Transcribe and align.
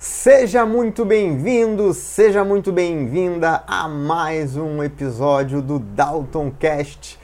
Seja 0.00 0.64
muito 0.64 1.04
bem-vindo, 1.04 1.92
seja 1.92 2.44
muito 2.44 2.70
bem-vinda 2.70 3.64
a 3.66 3.88
mais 3.88 4.56
um 4.56 4.80
episódio 4.80 5.60
do 5.60 5.80
Dalton 5.80 6.52
Cast, 6.56 7.18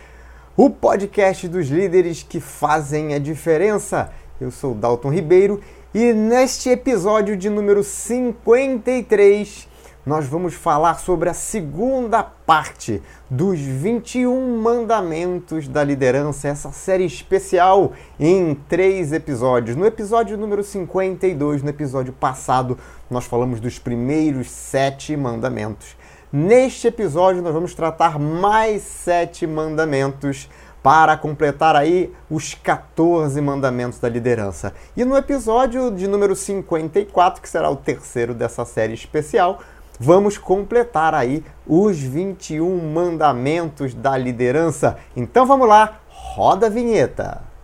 o 0.56 0.68
podcast 0.68 1.46
dos 1.46 1.68
líderes 1.68 2.24
que 2.24 2.40
fazem 2.40 3.14
a 3.14 3.20
diferença. 3.20 4.10
Eu 4.40 4.50
sou 4.50 4.74
Dalton 4.74 5.12
Ribeiro 5.12 5.60
e 5.94 6.12
neste 6.12 6.68
episódio 6.68 7.36
de 7.36 7.48
número 7.48 7.84
53 7.84 9.68
nós 10.04 10.26
vamos 10.26 10.54
falar 10.54 10.98
sobre 10.98 11.30
a 11.30 11.34
segunda 11.34 12.22
parte 12.22 13.02
dos 13.30 13.58
21 13.58 14.58
mandamentos 14.58 15.66
da 15.66 15.82
liderança, 15.82 16.48
essa 16.48 16.70
série 16.72 17.06
especial 17.06 17.92
em 18.20 18.54
três 18.68 19.12
episódios. 19.12 19.76
No 19.76 19.86
episódio 19.86 20.36
número 20.36 20.62
52, 20.62 21.62
no 21.62 21.70
episódio 21.70 22.12
passado, 22.12 22.78
nós 23.10 23.24
falamos 23.24 23.60
dos 23.60 23.78
primeiros 23.78 24.50
sete 24.50 25.16
mandamentos. 25.16 25.96
Neste 26.30 26.88
episódio, 26.88 27.40
nós 27.40 27.54
vamos 27.54 27.74
tratar 27.74 28.18
mais 28.18 28.82
sete 28.82 29.46
mandamentos 29.46 30.50
para 30.84 31.16
completar 31.16 31.74
aí 31.74 32.12
os 32.28 32.52
14 32.52 33.40
mandamentos 33.40 33.98
da 33.98 34.06
liderança. 34.06 34.74
E 34.94 35.02
no 35.02 35.16
episódio 35.16 35.90
de 35.90 36.06
número 36.06 36.36
54, 36.36 37.40
que 37.40 37.48
será 37.48 37.70
o 37.70 37.76
terceiro 37.76 38.34
dessa 38.34 38.66
série 38.66 38.92
especial, 38.92 39.60
vamos 39.98 40.38
completar 40.38 41.14
aí 41.14 41.42
os 41.66 41.98
21 41.98 42.92
mandamentos 42.92 43.94
da 43.94 44.16
liderança. 44.16 44.96
Então 45.16 45.46
vamos 45.46 45.68
lá, 45.68 46.00
roda 46.08 46.66
a 46.66 46.70
vinheta. 46.70 47.54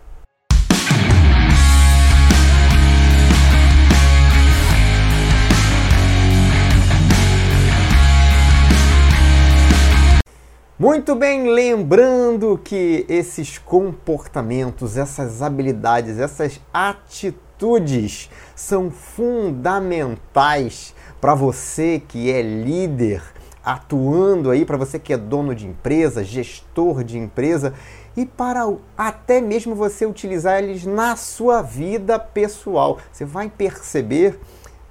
Muito 10.81 11.13
bem, 11.13 11.53
lembrando 11.53 12.57
que 12.57 13.05
esses 13.07 13.59
comportamentos, 13.59 14.97
essas 14.97 15.43
habilidades, 15.43 16.17
essas 16.17 16.59
atitudes 16.73 18.31
são 18.55 18.89
fundamentais 18.89 20.95
para 21.21 21.35
você 21.35 22.01
que 22.05 22.31
é 22.31 22.41
líder, 22.41 23.21
atuando 23.63 24.49
aí, 24.49 24.65
para 24.65 24.75
você 24.75 24.97
que 24.97 25.13
é 25.13 25.17
dono 25.17 25.53
de 25.53 25.67
empresa, 25.67 26.23
gestor 26.23 27.03
de 27.03 27.19
empresa 27.19 27.75
e 28.17 28.25
para 28.25 28.67
até 28.97 29.39
mesmo 29.39 29.75
você 29.75 30.03
utilizar 30.05 30.61
eles 30.61 30.83
na 30.83 31.15
sua 31.15 31.61
vida 31.61 32.17
pessoal. 32.17 32.97
Você 33.11 33.23
vai 33.23 33.49
perceber 33.49 34.39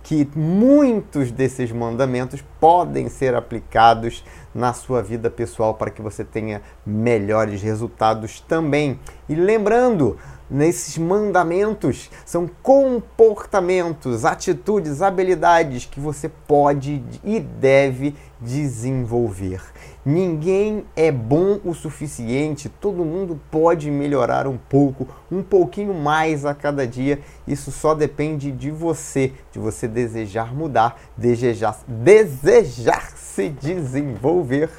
que 0.04 0.28
muitos 0.34 1.30
desses 1.30 1.70
mandamentos 1.70 2.42
podem 2.58 3.08
ser 3.08 3.34
aplicados 3.34 4.24
na 4.54 4.72
sua 4.72 5.02
vida 5.02 5.28
pessoal 5.30 5.74
para 5.74 5.90
que 5.90 6.00
você 6.00 6.24
tenha 6.24 6.62
melhores 6.86 7.60
resultados 7.60 8.40
também. 8.40 8.98
E 9.28 9.34
lembrando, 9.34 10.16
nesses 10.50 10.98
mandamentos 10.98 12.10
são 12.26 12.50
comportamentos, 12.62 14.24
atitudes, 14.24 15.00
habilidades 15.00 15.84
que 15.84 16.00
você 16.00 16.28
pode 16.28 17.02
e 17.22 17.38
deve 17.38 18.16
desenvolver. 18.40 19.62
Ninguém 20.04 20.86
é 20.96 21.12
bom 21.12 21.60
o 21.62 21.74
suficiente, 21.74 22.68
todo 22.68 23.04
mundo 23.04 23.38
pode 23.50 23.90
melhorar 23.90 24.46
um 24.46 24.56
pouco, 24.56 25.06
um 25.30 25.42
pouquinho 25.42 25.92
mais 25.92 26.46
a 26.46 26.54
cada 26.54 26.86
dia. 26.86 27.20
Isso 27.46 27.70
só 27.70 27.94
depende 27.94 28.50
de 28.50 28.70
você, 28.70 29.34
de 29.52 29.58
você 29.58 29.86
desejar 29.86 30.54
mudar, 30.54 30.98
desejar, 31.16 31.78
desejar 31.86 33.12
se 33.14 33.48
desenvolver 33.48 34.70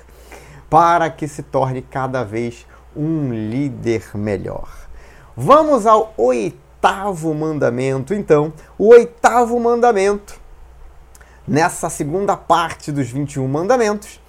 para 0.69 1.09
que 1.09 1.27
se 1.27 1.43
torne 1.43 1.81
cada 1.81 2.23
vez 2.23 2.65
um 2.95 3.31
líder 3.31 4.03
melhor. 4.15 4.90
Vamos 5.35 5.85
ao 5.85 6.13
oitavo 6.17 7.33
mandamento. 7.33 8.13
Então, 8.13 8.51
o 8.77 8.89
oitavo 8.89 9.57
mandamento, 9.59 10.39
nessa 11.47 11.89
segunda 11.89 12.35
parte 12.35 12.91
dos 12.91 13.09
21 13.09 13.47
mandamentos, 13.47 14.19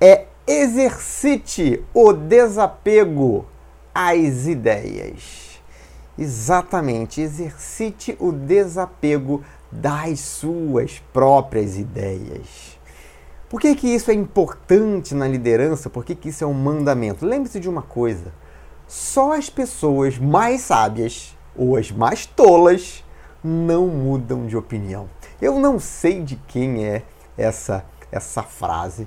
é 0.00 0.24
exercite 0.46 1.84
o 1.92 2.12
desapego 2.14 3.44
às 3.94 4.46
ideias. 4.46 5.60
Exatamente, 6.18 7.20
exercite 7.20 8.16
o 8.18 8.32
desapego 8.32 9.44
das 9.70 10.20
suas 10.20 10.98
próprias 11.12 11.76
ideias. 11.76 12.78
Por 13.50 13.60
que, 13.60 13.74
que 13.74 13.88
isso 13.88 14.10
é 14.10 14.14
importante 14.14 15.14
na 15.14 15.28
liderança? 15.28 15.90
Por 15.90 16.04
que, 16.04 16.14
que 16.14 16.30
isso 16.30 16.42
é 16.42 16.46
um 16.46 16.54
mandamento? 16.54 17.26
Lembre-se 17.26 17.60
de 17.60 17.68
uma 17.68 17.82
coisa 17.82 18.32
só 18.88 19.34
as 19.34 19.48
pessoas 19.48 20.18
mais 20.18 20.62
sábias 20.62 21.36
ou 21.54 21.76
as 21.76 21.92
mais 21.92 22.26
tolas 22.26 23.04
não 23.44 23.86
mudam 23.86 24.46
de 24.46 24.56
opinião. 24.56 25.08
Eu 25.40 25.60
não 25.60 25.78
sei 25.78 26.22
de 26.22 26.34
quem 26.48 26.84
é 26.84 27.02
essa 27.36 27.84
essa 28.10 28.42
frase, 28.42 29.06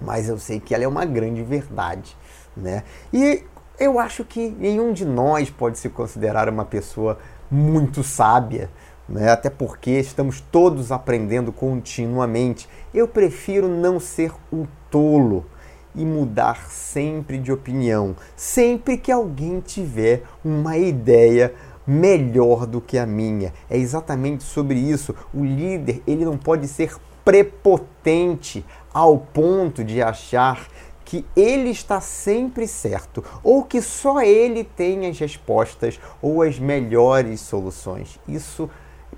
mas 0.00 0.28
eu 0.28 0.38
sei 0.38 0.60
que 0.60 0.74
ela 0.74 0.84
é 0.84 0.88
uma 0.88 1.04
grande 1.04 1.42
verdade, 1.42 2.16
né? 2.56 2.84
E 3.12 3.44
eu 3.78 3.98
acho 3.98 4.24
que 4.24 4.50
nenhum 4.50 4.92
de 4.92 5.04
nós 5.04 5.48
pode 5.48 5.78
se 5.78 5.88
considerar 5.88 6.48
uma 6.48 6.64
pessoa 6.64 7.18
muito 7.50 8.04
sábia, 8.04 8.70
né? 9.08 9.30
Até 9.30 9.48
porque 9.48 9.92
estamos 9.92 10.40
todos 10.52 10.92
aprendendo 10.92 11.50
continuamente. 11.50 12.68
Eu 12.92 13.08
prefiro 13.08 13.68
não 13.68 13.98
ser 13.98 14.32
um 14.52 14.66
tolo 14.90 15.46
e 15.94 16.04
mudar 16.04 16.70
sempre 16.70 17.38
de 17.38 17.52
opinião, 17.52 18.14
sempre 18.36 18.96
que 18.96 19.10
alguém 19.10 19.60
tiver 19.60 20.22
uma 20.44 20.76
ideia 20.76 21.54
melhor 21.86 22.66
do 22.66 22.80
que 22.80 22.98
a 22.98 23.06
minha. 23.06 23.52
É 23.68 23.76
exatamente 23.76 24.44
sobre 24.44 24.78
isso. 24.78 25.14
O 25.34 25.44
líder, 25.44 26.02
ele 26.06 26.24
não 26.24 26.36
pode 26.36 26.68
ser 26.68 26.96
prepotente 27.24 28.64
ao 28.92 29.18
ponto 29.18 29.84
de 29.84 30.02
achar 30.02 30.68
que 31.04 31.24
ele 31.34 31.70
está 31.70 32.00
sempre 32.00 32.68
certo 32.68 33.24
ou 33.42 33.64
que 33.64 33.82
só 33.82 34.22
ele 34.22 34.62
tem 34.62 35.06
as 35.08 35.18
respostas 35.18 35.98
ou 36.22 36.42
as 36.42 36.58
melhores 36.58 37.40
soluções. 37.40 38.18
Isso 38.28 38.70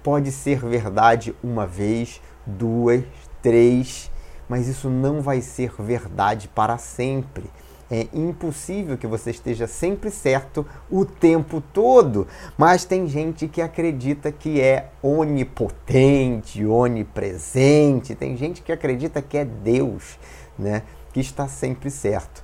pode 0.02 0.32
ser 0.32 0.60
verdade 0.60 1.34
uma 1.44 1.66
vez, 1.66 2.20
duas, 2.46 3.04
três 3.42 4.10
mas 4.48 4.68
isso 4.68 4.88
não 4.90 5.20
vai 5.20 5.40
ser 5.40 5.72
verdade 5.78 6.48
para 6.48 6.78
sempre. 6.78 7.44
É 7.90 8.06
impossível 8.14 8.96
que 8.96 9.06
você 9.06 9.30
esteja 9.30 9.66
sempre 9.66 10.10
certo 10.10 10.66
o 10.90 11.04
tempo 11.04 11.60
todo, 11.60 12.26
mas 12.56 12.86
tem 12.86 13.06
gente 13.06 13.46
que 13.46 13.60
acredita 13.60 14.32
que 14.32 14.62
é 14.62 14.90
onipotente, 15.02 16.64
onipresente, 16.64 18.14
tem 18.14 18.34
gente 18.34 18.62
que 18.62 18.72
acredita 18.72 19.20
que 19.20 19.36
é 19.36 19.44
Deus, 19.44 20.18
né? 20.58 20.84
Que 21.12 21.20
está 21.20 21.46
sempre 21.46 21.90
certo. 21.90 22.42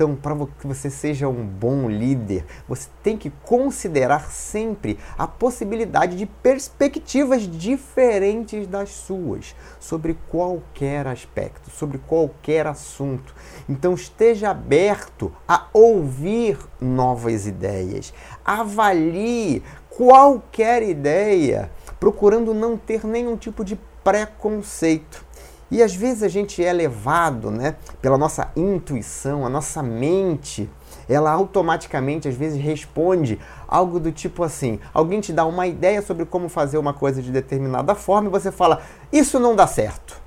Então, 0.00 0.16
para 0.16 0.34
que 0.58 0.66
você 0.66 0.88
seja 0.88 1.28
um 1.28 1.44
bom 1.44 1.86
líder, 1.86 2.46
você 2.66 2.88
tem 3.02 3.18
que 3.18 3.28
considerar 3.28 4.30
sempre 4.30 4.98
a 5.18 5.28
possibilidade 5.28 6.16
de 6.16 6.24
perspectivas 6.24 7.42
diferentes 7.42 8.66
das 8.66 8.88
suas 8.88 9.54
sobre 9.78 10.16
qualquer 10.30 11.06
aspecto, 11.06 11.68
sobre 11.68 11.98
qualquer 11.98 12.66
assunto. 12.66 13.34
Então, 13.68 13.92
esteja 13.92 14.48
aberto 14.48 15.30
a 15.46 15.66
ouvir 15.70 16.56
novas 16.80 17.46
ideias. 17.46 18.14
Avalie 18.42 19.62
qualquer 19.90 20.82
ideia, 20.82 21.70
procurando 22.00 22.54
não 22.54 22.74
ter 22.74 23.04
nenhum 23.04 23.36
tipo 23.36 23.62
de 23.62 23.78
preconceito. 24.02 25.28
E 25.70 25.82
às 25.82 25.94
vezes 25.94 26.22
a 26.22 26.28
gente 26.28 26.64
é 26.64 26.72
levado 26.72 27.50
né, 27.50 27.76
pela 28.02 28.18
nossa 28.18 28.50
intuição, 28.56 29.46
a 29.46 29.48
nossa 29.48 29.82
mente, 29.82 30.68
ela 31.08 31.30
automaticamente 31.30 32.28
às 32.28 32.34
vezes 32.34 32.60
responde 32.60 33.38
algo 33.68 34.00
do 34.00 34.10
tipo 34.10 34.42
assim: 34.42 34.80
alguém 34.92 35.20
te 35.20 35.32
dá 35.32 35.44
uma 35.46 35.66
ideia 35.66 36.02
sobre 36.02 36.24
como 36.24 36.48
fazer 36.48 36.78
uma 36.78 36.92
coisa 36.92 37.22
de 37.22 37.30
determinada 37.30 37.94
forma 37.94 38.28
e 38.28 38.30
você 38.30 38.50
fala, 38.50 38.82
isso 39.12 39.38
não 39.38 39.54
dá 39.54 39.66
certo. 39.66 40.20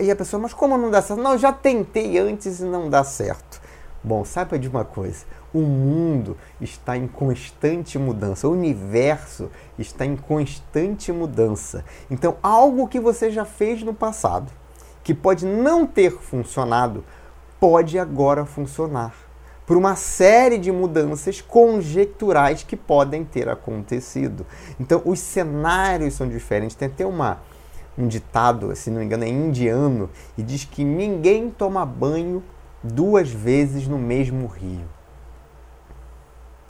E 0.00 0.10
a 0.10 0.16
pessoa, 0.16 0.40
mas 0.40 0.52
como 0.52 0.78
não 0.78 0.90
dá 0.90 1.02
certo? 1.02 1.20
Não, 1.20 1.32
eu 1.32 1.38
já 1.38 1.52
tentei 1.52 2.18
antes 2.18 2.60
e 2.60 2.64
não 2.64 2.88
dá 2.88 3.02
certo. 3.02 3.60
Bom, 4.02 4.24
saiba 4.24 4.58
de 4.58 4.68
uma 4.68 4.84
coisa: 4.84 5.24
o 5.52 5.60
mundo 5.60 6.36
está 6.60 6.96
em 6.96 7.08
constante 7.08 7.98
mudança, 7.98 8.46
o 8.46 8.52
universo 8.52 9.50
está 9.78 10.06
em 10.06 10.16
constante 10.16 11.10
mudança. 11.10 11.84
Então, 12.10 12.36
algo 12.42 12.86
que 12.86 13.00
você 13.00 13.30
já 13.30 13.44
fez 13.44 13.82
no 13.82 13.92
passado, 13.92 14.52
que 15.02 15.12
pode 15.12 15.44
não 15.44 15.86
ter 15.86 16.12
funcionado, 16.12 17.04
pode 17.58 17.98
agora 17.98 18.44
funcionar. 18.44 19.14
por 19.66 19.76
uma 19.76 19.96
série 19.96 20.56
de 20.56 20.72
mudanças 20.72 21.42
conjecturais 21.42 22.62
que 22.62 22.74
podem 22.74 23.22
ter 23.22 23.50
acontecido. 23.50 24.46
Então, 24.80 25.02
os 25.04 25.18
cenários 25.20 26.14
são 26.14 26.26
diferentes. 26.26 26.74
Tem 26.74 26.88
até 26.88 27.04
uma, 27.04 27.42
um 27.98 28.08
ditado, 28.08 28.74
se 28.74 28.90
não 28.90 29.00
me 29.00 29.04
engano, 29.04 29.24
é 29.24 29.28
indiano, 29.28 30.08
e 30.38 30.42
diz 30.42 30.64
que 30.64 30.82
ninguém 30.82 31.50
toma 31.50 31.84
banho 31.84 32.42
duas 32.82 33.30
vezes 33.30 33.88
no 33.88 33.98
mesmo 33.98 34.46
rio. 34.46 34.84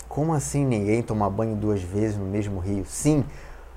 Como 0.09 0.33
assim 0.33 0.65
ninguém 0.65 1.03
toma 1.03 1.29
banho 1.29 1.55
duas 1.55 1.83
vezes 1.83 2.17
no 2.17 2.25
mesmo 2.25 2.59
rio? 2.61 2.85
Sim, 2.87 3.25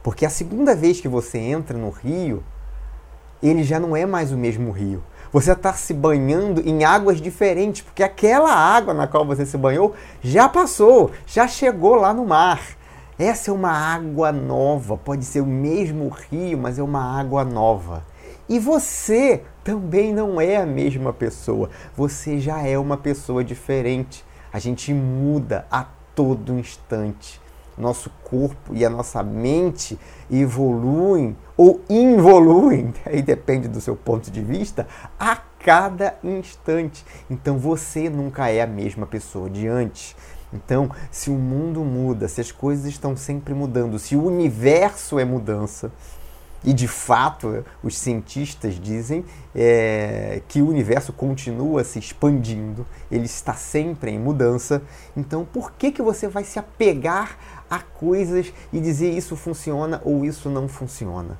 porque 0.01 0.25
a 0.25 0.29
segunda 0.29 0.73
vez 0.73 1.01
que 1.01 1.07
você 1.07 1.37
entra 1.37 1.77
no 1.77 1.89
rio, 1.89 2.43
ele 3.43 3.63
já 3.63 3.79
não 3.79 3.95
é 3.95 4.05
mais 4.05 4.31
o 4.31 4.37
mesmo 4.37 4.71
rio. 4.71 5.03
Você 5.31 5.51
está 5.51 5.73
se 5.73 5.93
banhando 5.93 6.61
em 6.67 6.83
águas 6.83 7.21
diferentes, 7.21 7.81
porque 7.81 8.03
aquela 8.03 8.53
água 8.53 8.93
na 8.93 9.07
qual 9.07 9.25
você 9.25 9.45
se 9.45 9.57
banhou 9.57 9.93
já 10.21 10.49
passou, 10.49 11.11
já 11.25 11.47
chegou 11.47 11.95
lá 11.95 12.13
no 12.13 12.25
mar. 12.25 12.61
Essa 13.19 13.51
é 13.51 13.53
uma 13.53 13.71
água 13.71 14.31
nova, 14.31 14.97
pode 14.97 15.25
ser 15.25 15.41
o 15.41 15.45
mesmo 15.45 16.09
rio, 16.09 16.57
mas 16.57 16.79
é 16.79 16.83
uma 16.83 17.19
água 17.19 17.43
nova. 17.43 18.03
E 18.49 18.57
você 18.57 19.43
também 19.63 20.13
não 20.13 20.39
é 20.39 20.57
a 20.57 20.65
mesma 20.65 21.13
pessoa, 21.13 21.69
você 21.95 22.39
já 22.39 22.65
é 22.65 22.77
uma 22.77 22.97
pessoa 22.97 23.43
diferente. 23.43 24.25
A 24.51 24.59
gente 24.59 24.93
muda 24.93 25.65
a 25.71 25.85
todo 26.15 26.57
instante. 26.57 27.39
Nosso 27.77 28.09
corpo 28.23 28.75
e 28.75 28.85
a 28.85 28.89
nossa 28.89 29.23
mente 29.23 29.97
evoluem 30.29 31.35
ou 31.55 31.81
involuem, 31.89 32.93
aí 33.05 33.21
depende 33.21 33.67
do 33.67 33.79
seu 33.79 33.95
ponto 33.95 34.29
de 34.29 34.41
vista, 34.41 34.87
a 35.19 35.35
cada 35.35 36.15
instante. 36.23 37.05
Então 37.29 37.57
você 37.57 38.09
nunca 38.09 38.49
é 38.49 38.61
a 38.61 38.67
mesma 38.67 39.05
pessoa 39.05 39.49
de 39.49 39.67
antes. 39.67 40.15
Então, 40.53 40.91
se 41.09 41.29
o 41.29 41.35
mundo 41.35 41.81
muda, 41.81 42.27
se 42.27 42.41
as 42.41 42.51
coisas 42.51 42.85
estão 42.85 43.15
sempre 43.15 43.53
mudando, 43.53 43.97
se 43.97 44.17
o 44.17 44.25
universo 44.25 45.17
é 45.17 45.23
mudança, 45.23 45.91
e 46.63 46.73
de 46.73 46.87
fato, 46.87 47.65
os 47.83 47.97
cientistas 47.97 48.79
dizem 48.79 49.25
é, 49.55 50.41
que 50.47 50.61
o 50.61 50.67
universo 50.67 51.11
continua 51.11 51.83
se 51.83 51.97
expandindo, 51.97 52.85
ele 53.11 53.25
está 53.25 53.53
sempre 53.55 54.11
em 54.11 54.19
mudança. 54.19 54.81
Então, 55.17 55.43
por 55.43 55.71
que, 55.71 55.91
que 55.91 56.01
você 56.01 56.27
vai 56.27 56.43
se 56.43 56.59
apegar 56.59 57.37
a 57.69 57.79
coisas 57.79 58.53
e 58.71 58.79
dizer 58.79 59.09
isso 59.09 59.35
funciona 59.35 60.01
ou 60.05 60.23
isso 60.23 60.49
não 60.49 60.67
funciona? 60.67 61.39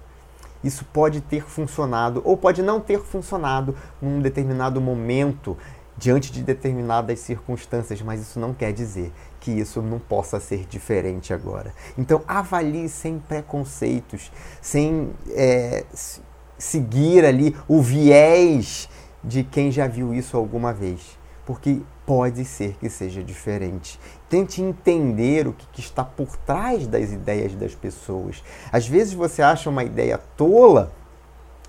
Isso 0.64 0.86
pode 0.86 1.22
ter 1.22 1.44
funcionado 1.44 2.22
ou 2.26 2.36
pode 2.36 2.64
não 2.64 2.80
ter 2.80 3.00
funcionado 3.00 3.76
num 4.02 4.22
determinado 4.22 4.82
momento, 4.82 5.58
diante 5.98 6.32
de 6.32 6.42
determinadas 6.42 7.20
circunstâncias, 7.20 8.02
mas 8.02 8.22
isso 8.22 8.40
não 8.40 8.54
quer 8.54 8.74
dizer 8.74 9.12
que 9.42 9.52
isso 9.52 9.82
não 9.82 10.00
possa 10.00 10.40
ser 10.40 10.66
diferente 10.66 11.34
agora. 11.34 11.74
Então, 11.98 12.22
avalie 12.28 12.88
sem 12.88 13.20
preconceitos, 13.20 14.32
sem 14.62 15.10
é, 15.32 15.84
seguir 16.58 17.26
ali 17.26 17.58
o 17.68 17.82
viés 17.82 18.88
de 19.24 19.44
quem 19.44 19.72
já 19.72 19.88
viu 19.88 20.14
isso 20.14 20.38
alguma 20.38 20.72
vez, 20.72 21.18
porque 21.46 21.82
pode 22.06 22.46
ser 22.46 22.78
que 22.80 22.90
seja 22.90 23.24
diferente. 23.24 24.00
Tente 24.30 24.62
entender 24.62 25.48
o 25.48 25.54
que, 25.54 25.66
que 25.74 25.80
está 25.80 26.04
por 26.04 26.38
trás 26.38 26.86
das 26.86 27.12
ideias 27.12 27.56
das 27.56 27.74
pessoas. 27.74 28.44
Às 28.72 28.88
vezes 28.88 29.14
você 29.14 29.42
acha 29.42 29.70
uma 29.70 29.84
ideia 29.84 30.20
tola. 30.38 30.92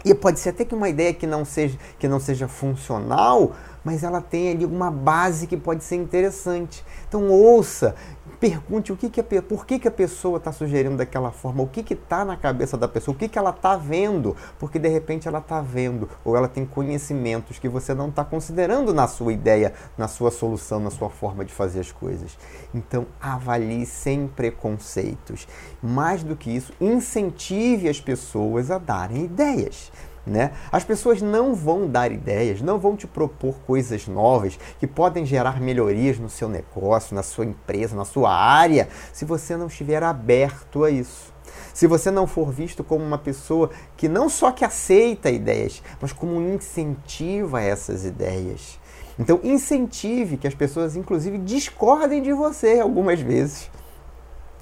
E 0.05 0.13
pode 0.15 0.41
ser 0.41 0.49
até 0.49 0.65
que 0.65 0.75
uma 0.75 0.89
ideia 0.89 1.15
que 1.15 1.29
não 1.29 1.45
seja, 1.45 1.79
que 1.97 2.09
não 2.09 2.19
seja 2.19 2.49
funcional, 2.49 3.53
mas 3.84 4.02
ela 4.02 4.20
tem 4.20 4.50
ali 4.50 4.64
uma 4.64 4.90
base 4.90 5.46
que 5.46 5.56
pode 5.56 5.84
ser 5.84 5.96
interessante. 5.96 6.84
Então 7.08 7.29
ouça, 7.29 7.94
pergunte 8.38 8.93
o 8.93 8.96
que, 8.96 9.08
que 9.08 9.20
a, 9.20 9.43
por 9.43 9.64
que, 9.64 9.79
que 9.79 9.87
a 9.87 9.90
pessoa 9.90 10.38
está 10.38 10.50
sugerindo 10.50 10.96
daquela 10.96 11.31
forma, 11.31 11.62
o 11.62 11.69
que 11.69 11.93
está 11.93 12.25
na 12.25 12.37
cabeça 12.37 12.76
da 12.76 12.88
pessoa, 12.88 13.14
o 13.14 13.19
que, 13.19 13.29
que 13.29 13.38
ela 13.38 13.50
está 13.50 13.76
vendo, 13.76 14.37
porque 14.58 14.79
de 14.79 14.88
repente 14.88 15.29
ela 15.29 15.38
está 15.38 15.61
vendo 15.61 16.08
ou 16.25 16.37
ela 16.37 16.49
tem 16.49 16.67
conhecimentos 16.67 17.58
que 17.58 17.69
você 17.69 17.94
não 17.94 18.08
está 18.08 18.25
considerando 18.25 18.93
na 18.93 19.06
sua 19.06 19.32
ideia, 19.32 19.73
na 19.96 20.08
sua 20.08 20.31
solução, 20.31 20.81
na 20.81 20.90
sua 20.90 21.08
forma 21.08 21.44
de 21.44 21.52
fazer 21.52 21.81
as 21.81 21.93
coisas. 21.93 22.37
Então 22.75 23.06
avalie 23.20 23.87
sem 23.87 24.26
preconceitos. 24.26 25.46
Mais 25.82 26.23
do 26.23 26.35
que 26.35 26.50
isso, 26.50 26.73
incentive 26.81 27.88
as 27.88 28.00
pessoas 28.00 28.70
a 28.70 28.78
darem 28.78 29.25
ideias. 29.25 29.93
Né? 30.25 30.53
As 30.71 30.85
pessoas 30.85 31.21
não 31.21 31.53
vão 31.53 31.89
dar 31.89 32.13
ideias, 32.13 32.63
não 32.63 32.79
vão 32.79 32.97
te 32.97 33.09
propor 33.09 33.57
coisas 33.67 34.07
novas 34.07 34.57
que 34.79 34.87
podem 34.87 35.27
gerar 35.27 35.61
melhorias 35.61 36.17
no 36.19 36.31
seu 36.31 36.49
negócio, 36.49 37.15
na 37.15 37.25
sua 37.25 37.45
empresa, 37.45 37.97
na 37.97 38.05
sua 38.05 38.33
área, 38.33 38.89
se 39.13 39.25
você 39.25 39.57
não 39.57 39.67
estiver 39.67 40.03
aberto 40.03 40.85
a 40.85 40.91
isso. 40.91 41.33
Se 41.75 41.87
você 41.87 42.11
não 42.11 42.27
for 42.27 42.53
visto 42.53 42.85
como 42.85 43.05
uma 43.05 43.19
pessoa 43.19 43.71
que 43.97 44.09
não 44.09 44.29
só 44.29 44.53
que 44.53 44.65
aceita 44.65 45.31
ideias, 45.31 45.83
mas 46.01 46.13
como 46.13 46.41
incentiva 46.41 47.61
essas 47.61 48.05
ideias. 48.05 48.79
Então 49.19 49.41
incentive 49.43 50.37
que 50.37 50.47
as 50.47 50.55
pessoas 50.55 50.97
inclusive 50.97 51.39
discordem 51.39 52.23
de 52.23 52.33
você 52.33 52.79
algumas 52.81 53.21
vezes. 53.21 53.71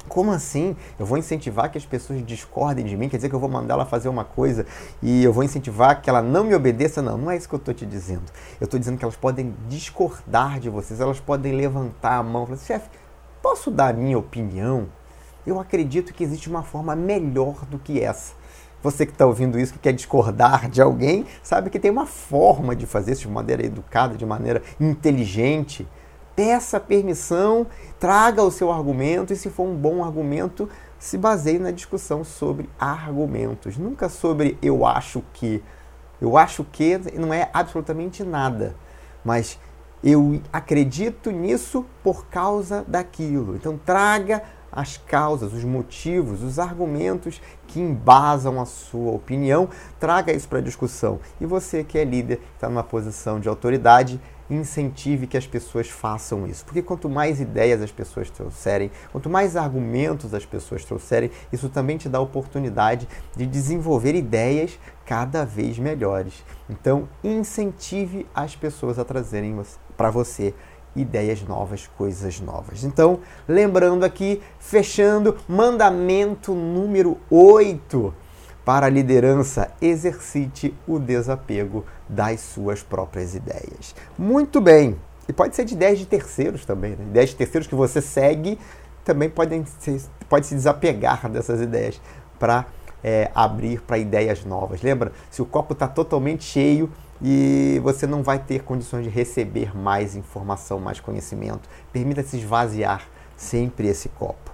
Como 0.09 0.33
assim? 0.33 0.77
Eu 0.99 1.07
vou 1.07 1.17
incentivar 1.19 1.71
que 1.71 1.79
as 1.79 1.87
pessoas 1.87 2.25
discordem 2.25 2.85
de 2.85 2.97
mim? 2.97 3.09
Quer 3.09 3.17
dizer 3.17 3.29
que 3.29 3.35
eu 3.35 3.41
vou 3.41 3.49
mandar 3.49 3.75
ela 3.75 3.87
fazer 3.87 4.09
uma 4.09 4.25
coisa 4.25 4.67
e 5.03 5.23
eu 5.23 5.33
vou 5.33 5.45
incentivar 5.45 6.01
que 6.01 6.11
ela 6.11 6.21
não 6.21 6.45
me 6.45 6.55
obedeça? 6.55 7.01
Não, 7.01 7.17
não 7.17 7.31
é 7.31 7.37
isso 7.37 7.49
que 7.49 7.55
eu 7.55 7.59
estou 7.59 7.75
te 7.75 7.87
dizendo. 7.87 8.25
Eu 8.61 8.65
estou 8.65 8.79
dizendo 8.79 8.99
que 8.99 9.05
elas 9.05 9.17
podem 9.17 9.55
discordar 9.69 10.59
de 10.59 10.69
vocês, 10.69 11.01
elas 11.01 11.21
podem 11.21 11.53
levantar 11.53 12.17
a 12.17 12.23
mão 12.23 12.43
e 12.43 12.47
falar: 12.47 12.57
assim, 12.57 12.67
chefe, 12.67 12.89
posso 13.41 13.71
dar 13.71 13.91
a 13.91 13.93
minha 13.93 14.19
opinião? 14.19 14.89
Eu 15.47 15.61
acredito 15.61 16.13
que 16.13 16.25
existe 16.25 16.49
uma 16.49 16.63
forma 16.63 16.95
melhor 16.97 17.65
do 17.67 17.79
que 17.79 18.01
essa. 18.01 18.35
Você 18.83 19.05
que 19.05 19.13
está 19.13 19.27
ouvindo 19.27 19.59
isso, 19.59 19.75
que 19.75 19.79
quer 19.79 19.93
discordar 19.93 20.69
de 20.69 20.81
alguém, 20.81 21.27
sabe 21.43 21.69
que 21.69 21.79
tem 21.79 21.91
uma 21.91 22.07
forma 22.07 22.75
de 22.75 22.87
fazer 22.87 23.13
isso 23.13 23.23
de 23.23 23.29
maneira 23.29 23.65
educada, 23.65 24.17
de 24.17 24.25
maneira 24.25 24.63
inteligente 24.81 25.87
peça 26.35 26.81
permissão, 26.81 27.67
traga 27.99 28.43
o 28.43 28.51
seu 28.51 28.71
argumento 28.71 29.33
e, 29.33 29.37
se 29.37 29.51
for 29.51 29.65
um 29.65 29.75
bom 29.75 30.05
argumento, 30.05 30.69
se 30.99 31.17
baseie 31.17 31.59
na 31.59 31.71
discussão 31.71 32.23
sobre 32.23 32.69
argumentos, 32.79 33.77
nunca 33.77 34.09
sobre 34.09 34.59
eu 34.63 34.85
acho 34.85 35.23
que. 35.33 35.63
Eu 36.21 36.37
acho 36.37 36.65
que 36.65 37.01
não 37.15 37.33
é 37.33 37.49
absolutamente 37.51 38.23
nada, 38.23 38.77
mas 39.25 39.59
eu 40.05 40.43
acredito 40.53 41.31
nisso 41.31 41.87
por 42.03 42.27
causa 42.27 42.85
daquilo. 42.87 43.57
Então 43.57 43.81
traga 43.83 44.43
as 44.73 44.97
causas, 44.97 45.53
os 45.53 45.65
motivos, 45.65 46.43
os 46.43 46.59
argumentos 46.59 47.41
que 47.67 47.81
embasam 47.81 48.61
a 48.61 48.67
sua 48.67 49.13
opinião, 49.13 49.69
traga 49.99 50.33
isso 50.33 50.49
para 50.49 50.59
a 50.59 50.63
discussão. 50.63 51.21
E 51.41 51.47
você 51.47 51.83
que 51.83 51.99
é 51.99 52.05
líder, 52.05 52.41
está 52.55 52.69
numa 52.69 52.85
posição 52.85 53.41
de 53.41 53.49
autoridade, 53.49 54.21
incentive 54.51 55.27
que 55.27 55.37
as 55.37 55.47
pessoas 55.47 55.89
façam 55.89 56.47
isso. 56.47 56.65
Porque 56.65 56.83
quanto 56.83 57.09
mais 57.09 57.41
ideias 57.41 57.81
as 57.81 57.93
pessoas 57.93 58.29
trouxerem, 58.31 58.91
quanto 59.13 59.31
mais 59.31 59.57
argumentos 59.57 60.35
as 60.35 60.45
pessoas 60.45 60.85
trouxerem, 60.85 61.31
isso 61.53 61.69
também 61.69 61.97
te 61.97 62.09
dá 62.09 62.19
a 62.19 62.23
oportunidade 62.23 63.09
de 63.37 63.47
desenvolver 63.47 64.15
ideias 64.15 64.79
cada 65.07 65.45
vez 65.45 65.79
melhores. 65.79 66.45
Então, 66.69 67.09
incentive 67.23 68.27
as 68.35 68.57
pessoas 68.57 68.99
a 68.99 69.05
trazerem 69.05 69.61
para 69.97 70.11
você 70.11 70.55
ideias 70.95 71.43
novas, 71.43 71.87
coisas 71.87 72.41
novas. 72.41 72.85
Então, 72.85 73.21
lembrando 73.47 74.05
aqui, 74.05 74.41
fechando, 74.59 75.37
mandamento 75.49 76.53
número 76.53 77.19
8 77.31 78.13
para 78.71 78.87
a 78.87 78.89
liderança, 78.89 79.69
exercite 79.83 80.73
o 80.87 81.01
desapego 81.01 81.85
das 82.09 82.39
suas 82.39 82.85
próprias 82.85 83.35
ideias. 83.35 83.97
Muito 84.17 84.61
bem. 84.61 84.97
E 85.29 85.33
pode 85.33 85.57
ser 85.57 85.65
de 85.65 85.75
ideias 85.75 85.99
de 85.99 86.07
terceiros 86.07 86.65
também, 86.65 86.93
né? 86.93 87.05
Ideias 87.09 87.31
de 87.31 87.35
terceiros 87.35 87.67
que 87.67 87.75
você 87.75 88.01
segue 88.01 88.57
também 89.05 89.29
podem 89.29 89.65
ser, 89.81 90.01
pode 90.29 90.47
se 90.47 90.55
desapegar 90.55 91.29
dessas 91.29 91.61
ideias 91.61 92.01
para 92.39 92.65
é, 93.03 93.29
abrir 93.35 93.81
para 93.81 93.99
ideias 93.99 94.45
novas. 94.45 94.83
Lembra? 94.83 95.11
Se 95.33 95.43
o 95.43 95.47
copo 95.47 95.73
está 95.73 95.89
totalmente 95.89 96.45
cheio 96.45 96.93
e 97.21 97.81
você 97.83 98.07
não 98.07 98.23
vai 98.23 98.39
ter 98.39 98.63
condições 98.63 99.03
de 99.03 99.11
receber 99.11 99.77
mais 99.77 100.15
informação, 100.15 100.79
mais 100.79 101.01
conhecimento, 101.01 101.69
permita-se 101.93 102.37
esvaziar 102.37 103.03
sempre 103.37 103.89
esse 103.89 104.09
copo. 104.11 104.50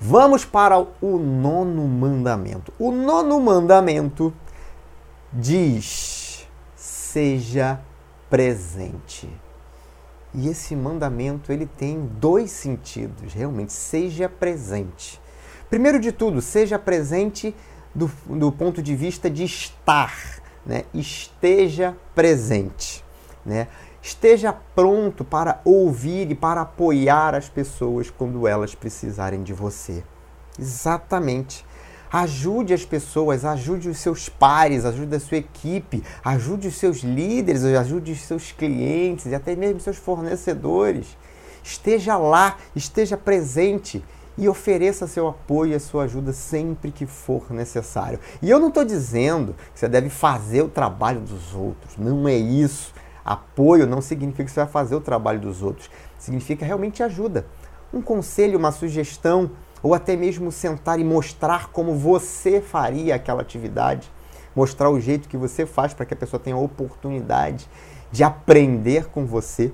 Vamos 0.00 0.46
para 0.46 0.78
o 0.78 1.18
nono 1.18 1.86
mandamento. 1.86 2.72
O 2.78 2.90
nono 2.90 3.38
mandamento 3.38 4.32
diz: 5.30 6.48
seja 6.74 7.78
presente. 8.30 9.28
E 10.32 10.48
esse 10.48 10.74
mandamento 10.74 11.52
ele 11.52 11.66
tem 11.66 12.08
dois 12.18 12.50
sentidos, 12.50 13.34
realmente, 13.34 13.72
seja 13.72 14.28
presente. 14.28 15.20
Primeiro 15.68 16.00
de 16.00 16.12
tudo, 16.12 16.40
seja 16.40 16.78
presente 16.78 17.54
do, 17.94 18.10
do 18.26 18.50
ponto 18.50 18.80
de 18.82 18.94
vista 18.94 19.28
de 19.28 19.44
estar, 19.44 20.40
né? 20.64 20.84
esteja 20.94 21.96
presente. 22.14 23.04
Né? 23.44 23.66
Esteja 24.02 24.52
pronto 24.74 25.24
para 25.24 25.60
ouvir 25.64 26.30
e 26.30 26.34
para 26.34 26.62
apoiar 26.62 27.34
as 27.34 27.48
pessoas 27.48 28.10
quando 28.10 28.46
elas 28.46 28.74
precisarem 28.74 29.42
de 29.42 29.52
você. 29.52 30.02
Exatamente. 30.58 31.66
Ajude 32.12 32.74
as 32.74 32.84
pessoas, 32.84 33.44
ajude 33.44 33.88
os 33.88 33.98
seus 33.98 34.28
pares, 34.28 34.84
ajude 34.84 35.14
a 35.14 35.20
sua 35.20 35.36
equipe, 35.36 36.02
ajude 36.24 36.66
os 36.66 36.76
seus 36.76 36.98
líderes, 36.98 37.62
ajude 37.64 38.12
os 38.12 38.22
seus 38.22 38.50
clientes 38.50 39.26
e 39.26 39.34
até 39.34 39.54
mesmo 39.54 39.78
seus 39.80 39.96
fornecedores. 39.96 41.16
Esteja 41.62 42.16
lá, 42.16 42.56
esteja 42.74 43.16
presente 43.16 44.02
e 44.36 44.48
ofereça 44.48 45.06
seu 45.06 45.28
apoio 45.28 45.76
e 45.76 45.78
sua 45.78 46.04
ajuda 46.04 46.32
sempre 46.32 46.90
que 46.90 47.06
for 47.06 47.52
necessário. 47.52 48.18
E 48.40 48.50
eu 48.50 48.58
não 48.58 48.68
estou 48.68 48.84
dizendo 48.84 49.54
que 49.72 49.78
você 49.78 49.86
deve 49.86 50.08
fazer 50.08 50.62
o 50.62 50.68
trabalho 50.68 51.20
dos 51.20 51.54
outros, 51.54 51.96
não 51.96 52.26
é 52.26 52.34
isso. 52.34 52.92
Apoio 53.32 53.86
não 53.86 54.00
significa 54.00 54.44
que 54.44 54.50
você 54.50 54.60
vai 54.60 54.68
fazer 54.68 54.96
o 54.96 55.00
trabalho 55.00 55.38
dos 55.38 55.62
outros, 55.62 55.88
significa 56.18 56.66
realmente 56.66 57.00
ajuda. 57.00 57.46
Um 57.94 58.02
conselho, 58.02 58.58
uma 58.58 58.72
sugestão, 58.72 59.52
ou 59.80 59.94
até 59.94 60.16
mesmo 60.16 60.50
sentar 60.50 60.98
e 60.98 61.04
mostrar 61.04 61.68
como 61.68 61.94
você 61.94 62.60
faria 62.60 63.14
aquela 63.14 63.40
atividade, 63.40 64.10
mostrar 64.54 64.90
o 64.90 65.00
jeito 65.00 65.28
que 65.28 65.36
você 65.36 65.64
faz 65.64 65.94
para 65.94 66.04
que 66.04 66.12
a 66.12 66.16
pessoa 66.16 66.40
tenha 66.40 66.56
a 66.56 66.58
oportunidade 66.58 67.68
de 68.10 68.24
aprender 68.24 69.06
com 69.06 69.24
você. 69.24 69.72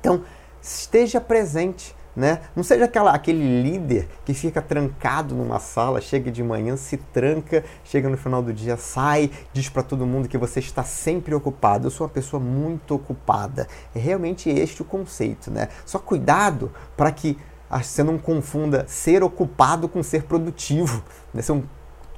Então, 0.00 0.22
esteja 0.60 1.20
presente, 1.20 1.94
né? 2.16 2.40
Não 2.54 2.62
seja 2.62 2.84
aquela, 2.84 3.12
aquele 3.12 3.62
líder 3.62 4.08
que 4.24 4.34
fica 4.34 4.62
trancado 4.62 5.34
numa 5.34 5.58
sala, 5.58 6.00
chega 6.00 6.30
de 6.30 6.42
manhã, 6.42 6.76
se 6.76 6.96
tranca, 6.96 7.64
chega 7.84 8.08
no 8.08 8.16
final 8.16 8.42
do 8.42 8.52
dia, 8.52 8.76
sai, 8.76 9.30
diz 9.52 9.68
para 9.68 9.82
todo 9.82 10.06
mundo 10.06 10.28
que 10.28 10.38
você 10.38 10.60
está 10.60 10.84
sempre 10.84 11.34
ocupado. 11.34 11.86
Eu 11.86 11.90
sou 11.90 12.06
uma 12.06 12.12
pessoa 12.12 12.40
muito 12.40 12.94
ocupada. 12.94 13.66
É 13.94 13.98
realmente 13.98 14.48
este 14.48 14.82
o 14.82 14.84
conceito, 14.84 15.50
né? 15.50 15.68
Só 15.84 15.98
cuidado 15.98 16.72
para 16.96 17.10
que 17.10 17.36
você 17.70 18.02
não 18.02 18.18
confunda 18.18 18.84
ser 18.86 19.22
ocupado 19.22 19.88
com 19.88 20.02
ser 20.02 20.24
produtivo. 20.24 21.02
Né? 21.32 21.42
São 21.42 21.64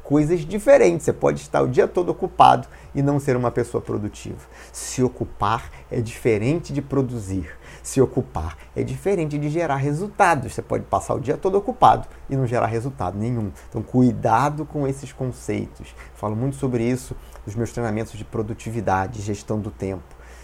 coisas 0.02 0.40
diferentes. 0.40 1.04
Você 1.04 1.12
pode 1.12 1.40
estar 1.40 1.62
o 1.62 1.68
dia 1.68 1.88
todo 1.88 2.10
ocupado 2.10 2.68
e 2.94 3.02
não 3.02 3.18
ser 3.18 3.36
uma 3.36 3.50
pessoa 3.50 3.80
produtiva. 3.80 4.38
Se 4.72 5.02
ocupar 5.02 5.70
é 5.90 6.00
diferente 6.00 6.72
de 6.72 6.82
produzir 6.82 7.50
se 7.86 8.00
ocupar. 8.00 8.58
É 8.74 8.82
diferente 8.82 9.38
de 9.38 9.48
gerar 9.48 9.76
resultados. 9.76 10.52
Você 10.52 10.60
pode 10.60 10.82
passar 10.84 11.14
o 11.14 11.20
dia 11.20 11.36
todo 11.36 11.56
ocupado 11.56 12.08
e 12.28 12.34
não 12.34 12.44
gerar 12.44 12.66
resultado 12.66 13.16
nenhum. 13.16 13.52
Então, 13.68 13.80
cuidado 13.80 14.66
com 14.66 14.88
esses 14.88 15.12
conceitos. 15.12 15.94
Falo 16.16 16.34
muito 16.34 16.56
sobre 16.56 16.82
isso 16.82 17.14
nos 17.46 17.54
meus 17.54 17.70
treinamentos 17.70 18.18
de 18.18 18.24
produtividade, 18.24 19.22
gestão 19.22 19.60
do 19.60 19.70
tempo. 19.70 20.02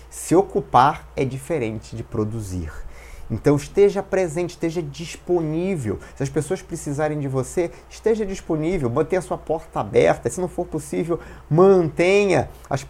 Se 0.08 0.36
ocupar 0.36 1.08
é 1.16 1.24
diferente 1.24 1.96
de 1.96 2.04
produzir. 2.04 2.70
Então 3.30 3.56
esteja 3.56 4.02
presente, 4.02 4.50
esteja 4.50 4.82
disponível. 4.82 5.98
Se 6.14 6.22
as 6.22 6.28
pessoas 6.28 6.60
precisarem 6.60 7.18
de 7.18 7.28
você, 7.28 7.70
esteja 7.88 8.26
disponível, 8.26 8.90
mantenha 8.90 9.20
a 9.20 9.22
sua 9.22 9.38
porta 9.38 9.80
aberta. 9.80 10.28
Se 10.28 10.40
não 10.40 10.48
for 10.48 10.66
possível, 10.66 11.18
mantenha, 11.48 12.50
as, 12.68 12.86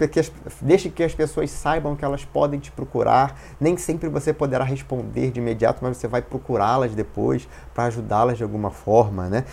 deixe 0.61 0.91
que 0.91 1.03
as 1.03 1.15
pessoas 1.15 1.51
saibam 1.51 1.95
que 1.95 2.05
elas 2.05 2.25
podem 2.25 2.59
te 2.59 2.73
procurar. 2.73 3.41
Nem 3.61 3.77
sempre 3.77 4.09
você 4.09 4.33
poderá 4.33 4.65
responder 4.65 5.31
de 5.31 5.41
imediato, 5.41 5.79
mas 5.83 5.97
você 5.97 6.09
vai 6.09 6.23
procurá-las 6.23 6.95
depois 6.95 7.49
para 7.75 7.85
ajudá-las 7.85 8.39
de 8.39 8.43
alguma 8.43 8.71
forma, 8.71 9.29
né? 9.29 9.45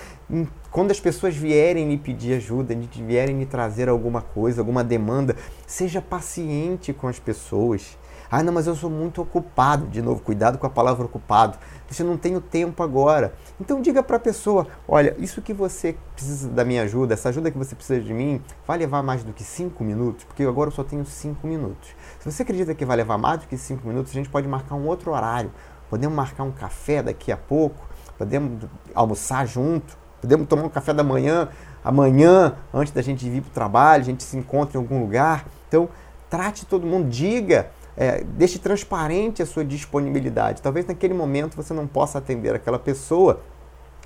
Quando 0.72 0.92
as 0.92 1.00
pessoas 1.00 1.36
vierem 1.36 1.90
lhe 1.90 1.98
pedir 1.98 2.36
ajuda, 2.36 2.76
vierem 2.76 3.40
lhe 3.40 3.46
trazer 3.46 3.90
alguma 3.90 4.22
coisa, 4.22 4.62
alguma 4.62 4.84
demanda, 4.84 5.36
seja 5.66 6.02
paciente 6.02 6.94
com 6.94 7.08
as 7.08 7.18
pessoas. 7.18 7.98
Ah, 8.32 8.44
não, 8.44 8.54
mas 8.54 8.68
eu 8.68 8.76
sou 8.76 8.92
muito 8.92 9.22
ocupado. 9.22 9.88
De 9.88 10.02
novo, 10.02 10.22
cuidado 10.22 10.60
com 10.60 10.68
a 10.68 10.70
palavra 10.70 11.06
ocupado. 11.06 11.58
Você 11.90 12.04
não 12.04 12.16
tem 12.16 12.36
o 12.36 12.42
tempo 12.42 12.84
agora. 12.84 13.34
Então 13.60 13.82
diga 13.82 14.04
para 14.04 14.18
a 14.18 14.20
pessoa: 14.20 14.68
olha, 14.88 15.16
isso 15.18 15.42
que 15.42 15.52
você 15.52 15.96
precisa 16.14 16.48
da 16.48 16.64
minha 16.64 16.84
ajuda, 16.84 17.16
essa 17.16 17.30
ajuda 17.30 17.50
que 17.50 17.58
você 17.58 17.76
precisa 17.76 18.00
de 18.00 18.14
mim, 18.14 18.40
vai 18.68 18.78
levar 18.78 19.02
mais 19.02 19.24
do 19.24 19.34
que 19.34 19.44
cinco 19.44 19.84
minutos, 19.84 20.26
porque 20.26 20.44
agora 20.44 20.70
eu 20.70 20.74
só 20.74 20.84
tenho 20.84 21.04
cinco 21.06 21.48
minutos. 21.48 21.90
Se 22.20 22.32
você 22.32 22.44
acredita 22.44 22.76
que 22.76 22.86
vai 22.86 22.98
levar 22.98 23.18
mais 23.18 23.40
do 23.40 23.48
que 23.48 23.58
cinco 23.58 23.88
minutos, 23.88 24.12
a 24.12 24.14
gente 24.14 24.30
pode 24.30 24.48
marcar 24.48 24.76
um 24.76 24.86
outro 24.86 25.12
horário. 25.12 25.52
Podemos 25.90 26.16
marcar 26.16 26.44
um 26.44 26.52
café 26.52 27.02
daqui 27.02 27.32
a 27.32 27.38
pouco, 27.38 27.90
podemos 28.16 28.68
almoçar 28.94 29.48
junto, 29.48 29.98
podemos 30.22 30.48
tomar 30.48 30.66
um 30.66 30.70
café 30.70 30.94
da 30.94 31.04
manhã, 31.04 31.50
amanhã, 31.84 32.54
antes 32.72 32.94
da 32.94 33.02
gente 33.02 33.28
vir 33.28 33.42
para 33.42 33.50
o 33.50 33.54
trabalho, 33.54 34.02
a 34.04 34.06
gente 34.06 34.22
se 34.22 34.38
encontra 34.38 34.78
em 34.78 34.82
algum 34.82 35.00
lugar. 35.00 35.48
Então, 35.68 35.90
trate 36.30 36.68
todo 36.68 36.86
mundo, 36.86 37.10
diga 37.10 37.72
é, 38.00 38.24
deixe 38.24 38.58
transparente 38.58 39.44
a 39.44 39.46
sua 39.46 39.66
disponibilidade. 39.66 40.62
Talvez 40.62 40.86
naquele 40.86 41.14
momento 41.14 41.58
você 41.58 41.74
não 41.74 41.86
possa 41.86 42.18
atender 42.18 42.56
aquela 42.56 42.80
pessoa, 42.80 43.42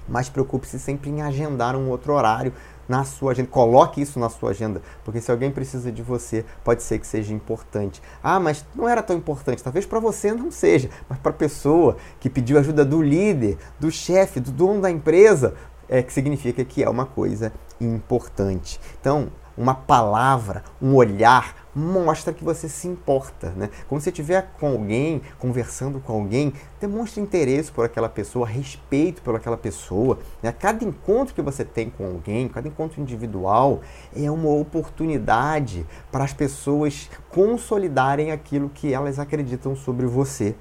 mas 0.09 0.27
preocupe-se 0.27 0.79
sempre 0.79 1.11
em 1.11 1.21
agendar 1.21 1.75
um 1.75 1.87
outro 1.89 2.11
horário 2.11 2.51
na 2.89 3.03
sua 3.03 3.33
agenda. 3.33 3.47
Coloque 3.49 4.01
isso 4.01 4.19
na 4.19 4.29
sua 4.29 4.49
agenda, 4.49 4.81
porque 5.05 5.21
se 5.21 5.29
alguém 5.29 5.51
precisa 5.51 5.91
de 5.91 6.01
você, 6.01 6.43
pode 6.63 6.81
ser 6.81 6.97
que 6.97 7.05
seja 7.05 7.31
importante. 7.31 8.01
Ah, 8.23 8.39
mas 8.39 8.65
não 8.75 8.89
era 8.89 9.03
tão 9.03 9.15
importante. 9.15 9.63
Talvez 9.63 9.85
para 9.85 9.99
você 9.99 10.33
não 10.33 10.49
seja, 10.49 10.89
mas 11.07 11.19
para 11.19 11.31
a 11.31 11.35
pessoa 11.35 11.95
que 12.19 12.31
pediu 12.31 12.57
ajuda 12.57 12.83
do 12.83 12.99
líder, 12.99 13.59
do 13.79 13.91
chefe, 13.91 14.39
do 14.39 14.51
dono 14.51 14.81
da 14.81 14.89
empresa, 14.89 15.53
é 15.87 16.01
que 16.01 16.11
significa 16.11 16.65
que 16.65 16.83
é 16.83 16.89
uma 16.89 17.05
coisa 17.05 17.53
importante. 17.79 18.79
Então, 18.99 19.31
uma 19.55 19.75
palavra, 19.75 20.63
um 20.81 20.95
olhar, 20.95 21.62
mostra 21.75 22.33
que 22.33 22.43
você 22.43 22.69
se 22.69 22.87
importa, 22.87 23.51
né? 23.51 23.69
Quando 23.87 24.01
você 24.01 24.09
estiver 24.09 24.51
com 24.59 24.67
alguém, 24.67 25.21
conversando 25.39 25.99
com 25.99 26.13
alguém, 26.13 26.53
demonstre 26.79 27.21
interesse 27.21 27.71
por 27.71 27.85
aquela 27.85 28.09
pessoa, 28.09 28.47
respeito 28.47 29.21
por 29.21 29.35
aquela 29.35 29.57
pessoa. 29.57 30.19
Né? 30.41 30.51
Cada 30.51 30.83
encontro 30.83 31.33
que 31.33 31.41
você 31.41 31.63
tem 31.65 31.89
com 31.89 32.05
alguém, 32.05 32.47
cada 32.47 32.67
encontro 32.67 33.01
individual, 33.01 33.81
é 34.15 34.29
uma 34.29 34.49
oportunidade 34.49 35.85
para 36.11 36.23
as 36.23 36.33
pessoas 36.33 37.09
consolidarem 37.29 38.31
aquilo 38.31 38.69
que 38.69 38.93
elas 38.93 39.19
acreditam 39.19 39.75
sobre 39.75 40.05
você. 40.05 40.55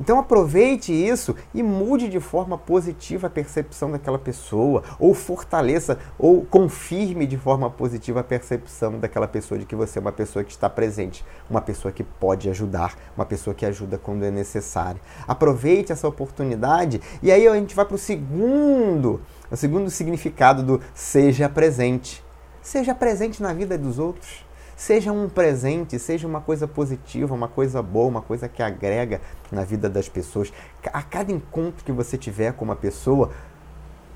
Então 0.00 0.18
aproveite 0.18 0.92
isso 0.92 1.34
e 1.54 1.62
mude 1.62 2.08
de 2.08 2.20
forma 2.20 2.58
positiva 2.58 3.26
a 3.26 3.30
percepção 3.30 3.90
daquela 3.90 4.18
pessoa, 4.18 4.82
ou 4.98 5.14
fortaleça, 5.14 5.98
ou 6.18 6.44
confirme 6.44 7.26
de 7.26 7.36
forma 7.36 7.70
positiva 7.70 8.20
a 8.20 8.24
percepção 8.24 8.98
daquela 8.98 9.26
pessoa 9.26 9.58
de 9.58 9.64
que 9.64 9.74
você 9.74 9.98
é 9.98 10.02
uma 10.02 10.12
pessoa 10.12 10.44
que 10.44 10.52
está 10.52 10.68
presente, 10.68 11.24
uma 11.48 11.60
pessoa 11.60 11.90
que 11.90 12.04
pode 12.04 12.48
ajudar, 12.50 12.94
uma 13.16 13.24
pessoa 13.24 13.54
que 13.54 13.64
ajuda 13.64 13.98
quando 13.98 14.24
é 14.24 14.30
necessário. 14.30 15.00
Aproveite 15.26 15.92
essa 15.92 16.06
oportunidade 16.06 17.00
e 17.22 17.32
aí 17.32 17.48
a 17.48 17.54
gente 17.54 17.74
vai 17.74 17.84
para 17.84 17.94
o 17.94 17.98
segundo, 17.98 19.20
o 19.50 19.56
segundo 19.56 19.90
significado 19.90 20.62
do 20.62 20.80
seja 20.94 21.48
presente. 21.48 22.24
Seja 22.62 22.94
presente 22.94 23.42
na 23.42 23.52
vida 23.52 23.78
dos 23.78 23.98
outros. 23.98 24.45
Seja 24.76 25.10
um 25.10 25.26
presente, 25.26 25.98
seja 25.98 26.28
uma 26.28 26.42
coisa 26.42 26.68
positiva, 26.68 27.34
uma 27.34 27.48
coisa 27.48 27.80
boa, 27.80 28.08
uma 28.08 28.20
coisa 28.20 28.46
que 28.46 28.62
agrega 28.62 29.22
na 29.50 29.64
vida 29.64 29.88
das 29.88 30.06
pessoas. 30.06 30.52
A 30.92 31.02
cada 31.02 31.32
encontro 31.32 31.82
que 31.82 31.90
você 31.90 32.18
tiver 32.18 32.52
com 32.52 32.62
uma 32.62 32.76
pessoa, 32.76 33.30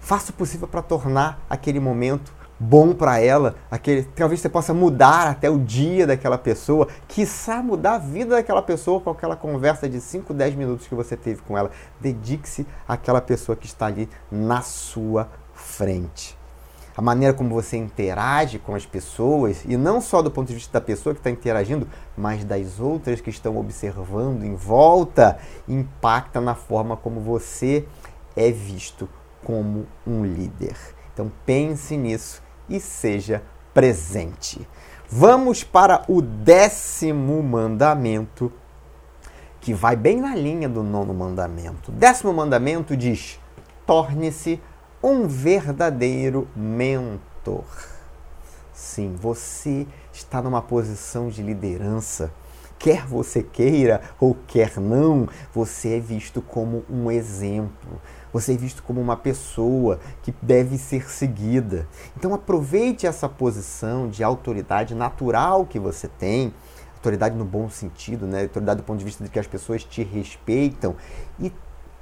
faça 0.00 0.32
o 0.32 0.34
possível 0.34 0.68
para 0.68 0.82
tornar 0.82 1.40
aquele 1.48 1.80
momento 1.80 2.30
bom 2.58 2.92
para 2.92 3.18
ela, 3.18 3.54
aquele, 3.70 4.02
talvez 4.02 4.38
você 4.38 4.50
possa 4.50 4.74
mudar 4.74 5.30
até 5.30 5.48
o 5.48 5.58
dia 5.58 6.06
daquela 6.06 6.36
pessoa, 6.36 6.88
quiçá 7.08 7.62
mudar 7.62 7.94
a 7.94 7.98
vida 7.98 8.36
daquela 8.36 8.60
pessoa 8.60 9.00
com 9.00 9.08
aquela 9.08 9.34
conversa 9.34 9.88
de 9.88 9.98
5, 9.98 10.34
10 10.34 10.56
minutos 10.56 10.86
que 10.86 10.94
você 10.94 11.16
teve 11.16 11.40
com 11.40 11.56
ela. 11.56 11.70
Dedique-se 11.98 12.66
àquela 12.86 13.22
pessoa 13.22 13.56
que 13.56 13.64
está 13.64 13.86
ali 13.86 14.10
na 14.30 14.60
sua 14.60 15.26
frente 15.54 16.39
a 17.00 17.02
maneira 17.02 17.32
como 17.32 17.48
você 17.48 17.78
interage 17.78 18.58
com 18.58 18.74
as 18.74 18.84
pessoas, 18.84 19.64
e 19.64 19.74
não 19.74 20.02
só 20.02 20.20
do 20.20 20.30
ponto 20.30 20.48
de 20.48 20.54
vista 20.54 20.78
da 20.78 20.84
pessoa 20.84 21.14
que 21.14 21.20
está 21.20 21.30
interagindo, 21.30 21.88
mas 22.14 22.44
das 22.44 22.78
outras 22.78 23.22
que 23.22 23.30
estão 23.30 23.56
observando 23.56 24.44
em 24.44 24.54
volta, 24.54 25.38
impacta 25.66 26.42
na 26.42 26.54
forma 26.54 26.98
como 26.98 27.18
você 27.18 27.86
é 28.36 28.50
visto 28.50 29.08
como 29.42 29.86
um 30.06 30.26
líder. 30.26 30.76
Então 31.14 31.32
pense 31.46 31.96
nisso 31.96 32.42
e 32.68 32.78
seja 32.78 33.42
presente. 33.72 34.68
Vamos 35.08 35.64
para 35.64 36.04
o 36.06 36.20
décimo 36.20 37.42
mandamento, 37.42 38.52
que 39.58 39.72
vai 39.72 39.96
bem 39.96 40.20
na 40.20 40.36
linha 40.36 40.68
do 40.68 40.82
nono 40.82 41.14
mandamento. 41.14 41.90
O 41.90 41.94
décimo 41.94 42.30
mandamento 42.30 42.94
diz: 42.94 43.40
torne-se 43.86 44.60
um 45.02 45.26
verdadeiro 45.26 46.46
mentor. 46.54 47.64
Sim, 48.72 49.14
você 49.18 49.86
está 50.12 50.42
numa 50.42 50.62
posição 50.62 51.28
de 51.28 51.42
liderança. 51.42 52.32
Quer 52.78 53.06
você 53.06 53.42
queira 53.42 54.00
ou 54.18 54.34
quer 54.46 54.78
não, 54.78 55.28
você 55.52 55.96
é 55.96 56.00
visto 56.00 56.40
como 56.40 56.82
um 56.88 57.10
exemplo. 57.10 58.00
Você 58.32 58.54
é 58.54 58.56
visto 58.56 58.82
como 58.82 59.00
uma 59.00 59.16
pessoa 59.16 60.00
que 60.22 60.34
deve 60.40 60.78
ser 60.78 61.10
seguida. 61.10 61.86
Então 62.16 62.32
aproveite 62.32 63.06
essa 63.06 63.28
posição 63.28 64.08
de 64.08 64.24
autoridade 64.24 64.94
natural 64.94 65.66
que 65.66 65.78
você 65.78 66.08
tem 66.08 66.54
autoridade 66.94 67.34
no 67.34 67.44
bom 67.44 67.68
sentido, 67.68 68.26
né? 68.26 68.42
Autoridade 68.42 68.80
do 68.80 68.84
ponto 68.84 68.98
de 68.98 69.04
vista 69.04 69.24
de 69.24 69.30
que 69.30 69.38
as 69.38 69.46
pessoas 69.46 69.82
te 69.82 70.02
respeitam 70.02 70.94
e 71.38 71.50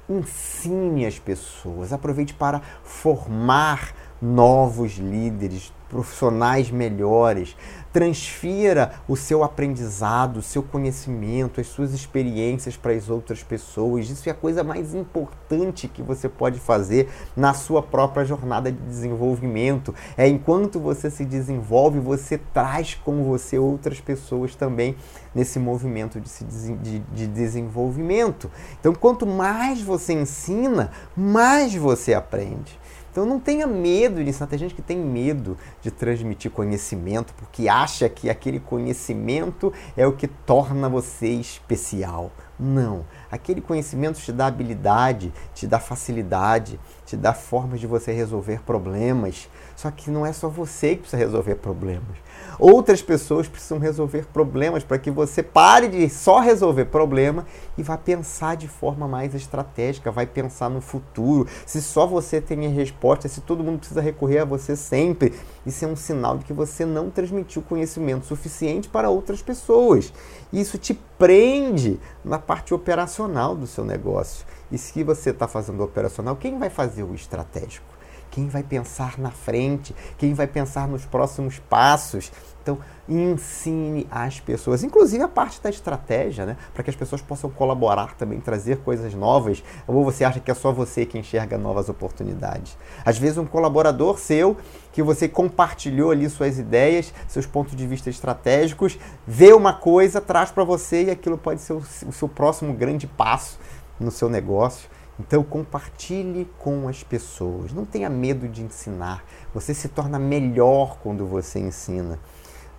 ensine 0.09 1.05
as 1.05 1.19
pessoas, 1.19 1.93
aproveite 1.93 2.33
para 2.33 2.61
formar 2.83 3.93
novos 4.21 4.93
líderes, 4.97 5.71
profissionais 5.89 6.69
melhores. 6.69 7.55
Transfira 7.91 8.93
o 9.07 9.17
seu 9.17 9.43
aprendizado, 9.43 10.37
o 10.37 10.41
seu 10.43 10.61
conhecimento, 10.61 11.59
as 11.59 11.65
suas 11.65 11.91
experiências 11.91 12.77
para 12.77 12.91
as 12.91 13.09
outras 13.09 13.41
pessoas. 13.41 14.07
Isso 14.09 14.29
é 14.29 14.31
a 14.31 14.35
coisa 14.35 14.63
mais 14.63 14.93
importante 14.93 15.87
que 15.87 16.03
você 16.03 16.29
pode 16.29 16.59
fazer 16.59 17.09
na 17.35 17.55
sua 17.55 17.81
própria 17.81 18.23
jornada 18.23 18.71
de 18.71 18.77
desenvolvimento. 18.77 19.93
É 20.15 20.27
enquanto 20.27 20.79
você 20.79 21.09
se 21.09 21.25
desenvolve, 21.25 21.99
você 21.99 22.37
traz 22.37 22.93
com 22.93 23.23
você 23.23 23.57
outras 23.57 23.99
pessoas 23.99 24.53
também 24.53 24.95
nesse 25.33 25.57
movimento 25.57 26.21
de, 26.21 26.29
de, 26.75 26.99
de 26.99 27.27
desenvolvimento. 27.27 28.51
Então, 28.79 28.93
quanto 28.93 29.25
mais 29.25 29.81
você 29.81 30.13
ensina, 30.13 30.91
mais 31.17 31.73
você 31.73 32.13
aprende. 32.13 32.79
Então 33.11 33.25
não 33.25 33.39
tenha 33.39 33.65
medo 33.65 34.23
de 34.23 34.29
ensinar. 34.29 34.47
Tem 34.47 34.59
gente 34.59 34.75
que 34.75 34.81
tem 34.81 34.97
medo 34.97 35.57
de 35.81 35.91
transmitir 35.91 36.51
conhecimento 36.51 37.33
porque 37.33 37.67
acha 37.67 38.07
que 38.09 38.29
aquele 38.29 38.59
conhecimento 38.59 39.73
é 39.95 40.05
o 40.05 40.13
que 40.13 40.27
torna 40.27 40.87
você 40.87 41.27
especial. 41.27 42.31
Não. 42.59 43.05
Aquele 43.31 43.61
conhecimento 43.61 44.19
te 44.19 44.33
dá 44.33 44.47
habilidade, 44.47 45.31
te 45.53 45.65
dá 45.65 45.79
facilidade, 45.79 46.79
te 47.05 47.15
dá 47.15 47.33
formas 47.33 47.79
de 47.79 47.87
você 47.87 48.11
resolver 48.11 48.61
problemas. 48.61 49.49
Só 49.75 49.89
que 49.89 50.11
não 50.11 50.25
é 50.25 50.33
só 50.33 50.49
você 50.49 50.95
que 50.95 51.01
precisa 51.01 51.17
resolver 51.17 51.55
problemas. 51.55 52.17
Outras 52.59 53.01
pessoas 53.01 53.47
precisam 53.47 53.79
resolver 53.79 54.25
problemas 54.25 54.83
para 54.83 54.99
que 54.99 55.09
você 55.09 55.41
pare 55.41 55.87
de 55.87 56.09
só 56.09 56.39
resolver 56.39 56.85
problema 56.85 57.45
e 57.77 57.81
vá 57.81 57.97
pensar 57.97 58.57
de 58.57 58.67
forma 58.67 59.07
mais 59.07 59.33
estratégica, 59.33 60.11
vai 60.11 60.25
pensar 60.25 60.69
no 60.69 60.81
futuro. 60.81 61.47
Se 61.65 61.81
só 61.81 62.05
você 62.05 62.41
tem 62.41 62.65
a 62.65 62.69
resposta, 62.69 63.29
se 63.29 63.39
todo 63.39 63.63
mundo 63.63 63.79
precisa 63.79 64.01
recorrer 64.01 64.39
a 64.39 64.45
você 64.45 64.75
sempre, 64.75 65.33
isso 65.65 65.85
é 65.85 65.87
um 65.87 65.95
sinal 65.95 66.37
de 66.37 66.43
que 66.43 66.51
você 66.51 66.85
não 66.85 67.09
transmitiu 67.09 67.61
conhecimento 67.61 68.25
suficiente 68.25 68.89
para 68.89 69.09
outras 69.09 69.41
pessoas. 69.41 70.11
Isso 70.51 70.77
te 70.77 70.93
prende 71.17 71.97
na 72.25 72.39
parte 72.39 72.73
operacional 72.73 73.55
do 73.55 73.67
seu 73.67 73.85
negócio. 73.85 74.45
E 74.69 74.77
se 74.77 75.01
você 75.01 75.29
está 75.29 75.47
fazendo 75.47 75.81
operacional, 75.81 76.35
quem 76.35 76.59
vai 76.59 76.69
fazer 76.69 77.03
o 77.03 77.15
estratégico? 77.15 77.98
Quem 78.29 78.47
vai 78.47 78.63
pensar 78.63 79.17
na 79.17 79.31
frente, 79.31 79.95
quem 80.17 80.33
vai 80.33 80.47
pensar 80.47 80.87
nos 80.87 81.05
próximos 81.05 81.59
passos. 81.59 82.31
Então, 82.61 82.77
ensine 83.07 84.05
as 84.11 84.39
pessoas, 84.39 84.83
inclusive 84.83 85.23
a 85.23 85.27
parte 85.27 85.61
da 85.61 85.69
estratégia, 85.69 86.45
né? 86.45 86.57
para 86.73 86.83
que 86.83 86.89
as 86.89 86.95
pessoas 86.95 87.21
possam 87.21 87.49
colaborar 87.49 88.15
também, 88.15 88.39
trazer 88.39 88.77
coisas 88.79 89.13
novas. 89.15 89.63
Ou 89.87 90.03
você 90.03 90.23
acha 90.23 90.39
que 90.39 90.51
é 90.51 90.53
só 90.53 90.71
você 90.71 91.05
que 91.05 91.17
enxerga 91.17 91.57
novas 91.57 91.89
oportunidades? 91.89 92.77
Às 93.03 93.17
vezes, 93.17 93.37
um 93.37 93.45
colaborador 93.45 94.19
seu, 94.19 94.55
que 94.91 95.01
você 95.01 95.27
compartilhou 95.27 96.11
ali 96.11 96.29
suas 96.29 96.59
ideias, 96.59 97.13
seus 97.27 97.45
pontos 97.45 97.75
de 97.75 97.87
vista 97.87 98.09
estratégicos, 98.09 98.99
vê 99.25 99.53
uma 99.53 99.73
coisa, 99.73 100.21
traz 100.21 100.51
para 100.51 100.63
você 100.63 101.05
e 101.05 101.09
aquilo 101.09 101.37
pode 101.37 101.61
ser 101.61 101.73
o, 101.73 101.77
o 101.77 102.11
seu 102.11 102.27
próximo 102.27 102.73
grande 102.73 103.07
passo 103.07 103.57
no 103.99 104.11
seu 104.11 104.29
negócio. 104.29 104.89
Então 105.19 105.43
compartilhe 105.43 106.47
com 106.57 106.87
as 106.87 107.03
pessoas. 107.03 107.73
Não 107.73 107.85
tenha 107.85 108.09
medo 108.09 108.47
de 108.47 108.63
ensinar. 108.63 109.23
Você 109.53 109.73
se 109.73 109.89
torna 109.89 110.17
melhor 110.17 110.97
quando 111.03 111.25
você 111.25 111.59
ensina. 111.59 112.17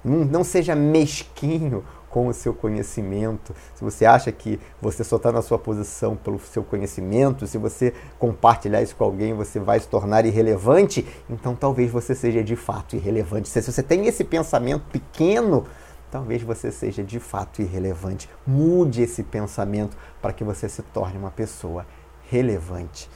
Não, 0.02 0.25
não 0.25 0.42
seja 0.42 0.75
mesquinho 0.75 1.85
com 2.09 2.26
o 2.26 2.35
seu 2.35 2.52
conhecimento. 2.52 3.54
Se 3.75 3.85
você 3.85 4.04
acha 4.04 4.32
que 4.32 4.59
você 4.80 5.04
só 5.04 5.16
está 5.16 5.30
na 5.30 5.42
sua 5.42 5.59
posição 5.59 6.16
pelo 6.16 6.38
seu 6.40 6.64
conhecimento, 6.64 7.47
se 7.47 7.56
você 7.56 7.94
compartilhar 8.18 8.82
isso 8.82 8.97
com 8.97 9.04
alguém, 9.04 9.32
você 9.32 9.61
vai 9.61 9.78
se 9.78 9.87
tornar 9.87 10.26
irrelevante, 10.26 11.06
então 11.28 11.54
talvez 11.54 11.90
você 11.90 12.14
seja 12.14 12.42
de 12.42 12.56
fato 12.56 12.97
irrelevante. 12.97 13.49
Se 13.49 13.62
você 13.62 13.82
tem 13.82 14.06
esse 14.06 14.25
pensamento 14.25 14.82
pequeno, 14.90 15.64
talvez 16.11 16.42
você 16.42 16.72
seja 16.72 17.05
de 17.05 17.20
fato 17.20 17.62
irrelevante. 17.62 18.29
Mude 18.44 19.03
esse 19.03 19.22
pensamento 19.22 19.96
para 20.20 20.33
que 20.33 20.42
você 20.42 20.68
se 20.68 20.83
torne 20.83 21.16
uma 21.16 21.31
pessoa 21.31 21.87
relevante. 22.31 23.11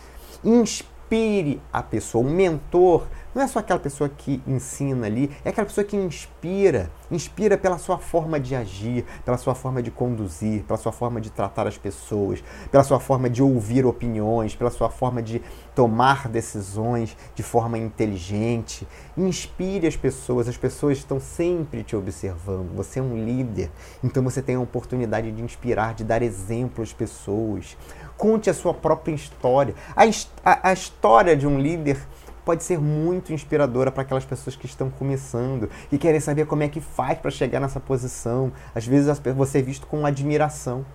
Inspire 0.44 1.62
a 1.72 1.82
pessoa. 1.82 2.26
O 2.26 2.28
mentor 2.28 3.06
não 3.34 3.42
é 3.42 3.48
só 3.48 3.58
aquela 3.58 3.80
pessoa 3.80 4.08
que 4.08 4.40
ensina 4.46 5.06
ali, 5.06 5.30
é 5.44 5.48
aquela 5.48 5.66
pessoa 5.66 5.84
que 5.84 5.96
inspira. 5.96 6.90
Inspira 7.10 7.58
pela 7.58 7.78
sua 7.78 7.98
forma 7.98 8.38
de 8.38 8.54
agir, 8.54 9.04
pela 9.24 9.36
sua 9.36 9.54
forma 9.54 9.82
de 9.82 9.90
conduzir, 9.90 10.62
pela 10.64 10.78
sua 10.78 10.92
forma 10.92 11.20
de 11.20 11.30
tratar 11.30 11.66
as 11.66 11.76
pessoas, 11.76 12.42
pela 12.70 12.82
sua 12.84 13.00
forma 13.00 13.28
de 13.28 13.42
ouvir 13.42 13.84
opiniões, 13.84 14.54
pela 14.54 14.70
sua 14.70 14.88
forma 14.88 15.20
de 15.20 15.42
tomar 15.74 16.28
decisões 16.28 17.16
de 17.34 17.42
forma 17.42 17.76
inteligente. 17.76 18.86
Inspire 19.16 19.86
as 19.86 19.96
pessoas, 19.96 20.48
as 20.48 20.56
pessoas 20.56 20.98
estão 20.98 21.20
sempre 21.20 21.82
te 21.82 21.94
observando. 21.96 22.74
Você 22.76 23.00
é 23.00 23.02
um 23.02 23.16
líder, 23.24 23.70
então 24.02 24.22
você 24.22 24.40
tem 24.40 24.54
a 24.54 24.60
oportunidade 24.60 25.30
de 25.30 25.42
inspirar, 25.42 25.94
de 25.94 26.04
dar 26.04 26.22
exemplo 26.22 26.82
às 26.82 26.92
pessoas. 26.92 27.76
Conte 28.24 28.48
a 28.48 28.54
sua 28.54 28.72
própria 28.72 29.12
história. 29.14 29.74
A, 29.94 30.04
a, 30.42 30.70
a 30.70 30.72
história 30.72 31.36
de 31.36 31.46
um 31.46 31.60
líder 31.60 31.98
pode 32.42 32.64
ser 32.64 32.78
muito 32.78 33.34
inspiradora 33.34 33.92
para 33.92 34.00
aquelas 34.00 34.24
pessoas 34.24 34.56
que 34.56 34.64
estão 34.64 34.88
começando 34.88 35.68
e 35.92 35.98
querem 35.98 36.18
saber 36.20 36.46
como 36.46 36.62
é 36.62 36.68
que 36.70 36.80
faz 36.80 37.18
para 37.18 37.30
chegar 37.30 37.60
nessa 37.60 37.78
posição. 37.78 38.50
Às 38.74 38.86
vezes 38.86 39.20
você 39.36 39.58
é 39.58 39.60
visto 39.60 39.86
com 39.86 40.06
admiração. 40.06 40.86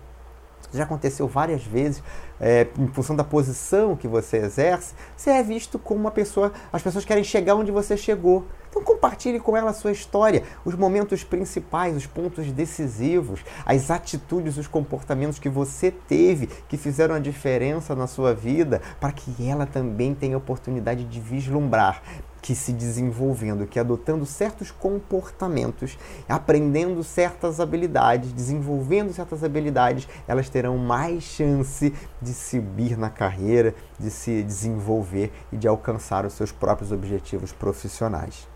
Já 0.72 0.84
aconteceu 0.84 1.26
várias 1.26 1.64
vezes, 1.64 2.02
é, 2.40 2.66
em 2.78 2.86
função 2.88 3.14
da 3.16 3.24
posição 3.24 3.96
que 3.96 4.08
você 4.08 4.38
exerce, 4.38 4.94
você 5.16 5.30
é 5.30 5.42
visto 5.42 5.78
como 5.78 6.00
uma 6.00 6.10
pessoa. 6.10 6.52
As 6.72 6.82
pessoas 6.82 7.04
querem 7.04 7.24
chegar 7.24 7.54
onde 7.54 7.70
você 7.70 7.96
chegou. 7.96 8.46
Então 8.70 8.84
compartilhe 8.84 9.40
com 9.40 9.56
ela 9.56 9.70
a 9.70 9.74
sua 9.74 9.90
história, 9.90 10.44
os 10.64 10.76
momentos 10.76 11.24
principais, 11.24 11.96
os 11.96 12.06
pontos 12.06 12.50
decisivos, 12.52 13.40
as 13.66 13.90
atitudes, 13.90 14.56
os 14.56 14.68
comportamentos 14.68 15.40
que 15.40 15.48
você 15.48 15.90
teve 15.90 16.46
que 16.68 16.76
fizeram 16.76 17.16
a 17.16 17.18
diferença 17.18 17.96
na 17.96 18.06
sua 18.06 18.32
vida, 18.32 18.80
para 19.00 19.10
que 19.10 19.48
ela 19.48 19.66
também 19.66 20.14
tenha 20.14 20.36
a 20.36 20.38
oportunidade 20.38 21.04
de 21.04 21.20
vislumbrar 21.20 22.00
que 22.42 22.54
se 22.54 22.72
desenvolvendo, 22.72 23.66
que 23.66 23.78
adotando 23.78 24.26
certos 24.26 24.70
comportamentos, 24.70 25.98
aprendendo 26.28 27.02
certas 27.04 27.60
habilidades, 27.60 28.32
desenvolvendo 28.32 29.12
certas 29.12 29.44
habilidades, 29.44 30.08
elas 30.26 30.48
terão 30.48 30.76
mais 30.78 31.22
chance 31.22 31.94
de 32.20 32.34
subir 32.34 32.96
na 32.96 33.10
carreira, 33.10 33.74
de 33.98 34.10
se 34.10 34.42
desenvolver 34.42 35.32
e 35.52 35.56
de 35.56 35.68
alcançar 35.68 36.24
os 36.24 36.32
seus 36.32 36.50
próprios 36.50 36.92
objetivos 36.92 37.52
profissionais. 37.52 38.49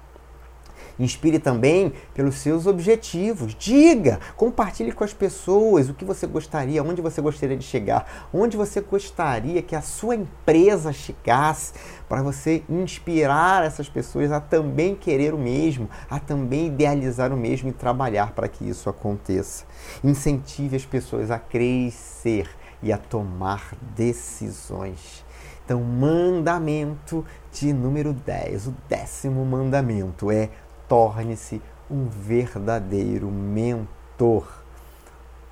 Inspire 0.98 1.38
também 1.38 1.92
pelos 2.12 2.36
seus 2.36 2.66
objetivos. 2.66 3.54
Diga, 3.58 4.20
compartilhe 4.36 4.92
com 4.92 5.04
as 5.04 5.12
pessoas 5.12 5.88
o 5.88 5.94
que 5.94 6.04
você 6.04 6.26
gostaria, 6.26 6.82
onde 6.82 7.02
você 7.02 7.20
gostaria 7.20 7.56
de 7.56 7.64
chegar, 7.64 8.28
onde 8.32 8.56
você 8.56 8.80
gostaria 8.80 9.60
que 9.62 9.74
a 9.74 9.82
sua 9.82 10.14
empresa 10.14 10.92
chegasse, 10.92 11.72
para 12.08 12.22
você 12.22 12.62
inspirar 12.68 13.64
essas 13.64 13.88
pessoas 13.88 14.30
a 14.30 14.40
também 14.40 14.94
querer 14.94 15.34
o 15.34 15.38
mesmo, 15.38 15.88
a 16.08 16.20
também 16.20 16.66
idealizar 16.66 17.32
o 17.32 17.36
mesmo 17.36 17.68
e 17.70 17.72
trabalhar 17.72 18.32
para 18.32 18.46
que 18.46 18.68
isso 18.68 18.88
aconteça. 18.88 19.64
Incentive 20.02 20.76
as 20.76 20.84
pessoas 20.84 21.30
a 21.30 21.38
crescer 21.38 22.48
e 22.82 22.92
a 22.92 22.98
tomar 22.98 23.74
decisões. 23.96 25.24
Então, 25.64 25.82
mandamento 25.82 27.24
de 27.50 27.72
número 27.72 28.12
10, 28.12 28.66
o 28.66 28.74
décimo 28.86 29.44
mandamento 29.46 30.30
é 30.30 30.50
torne-se 30.88 31.60
um 31.90 32.06
verdadeiro 32.06 33.30
mentor 33.30 34.46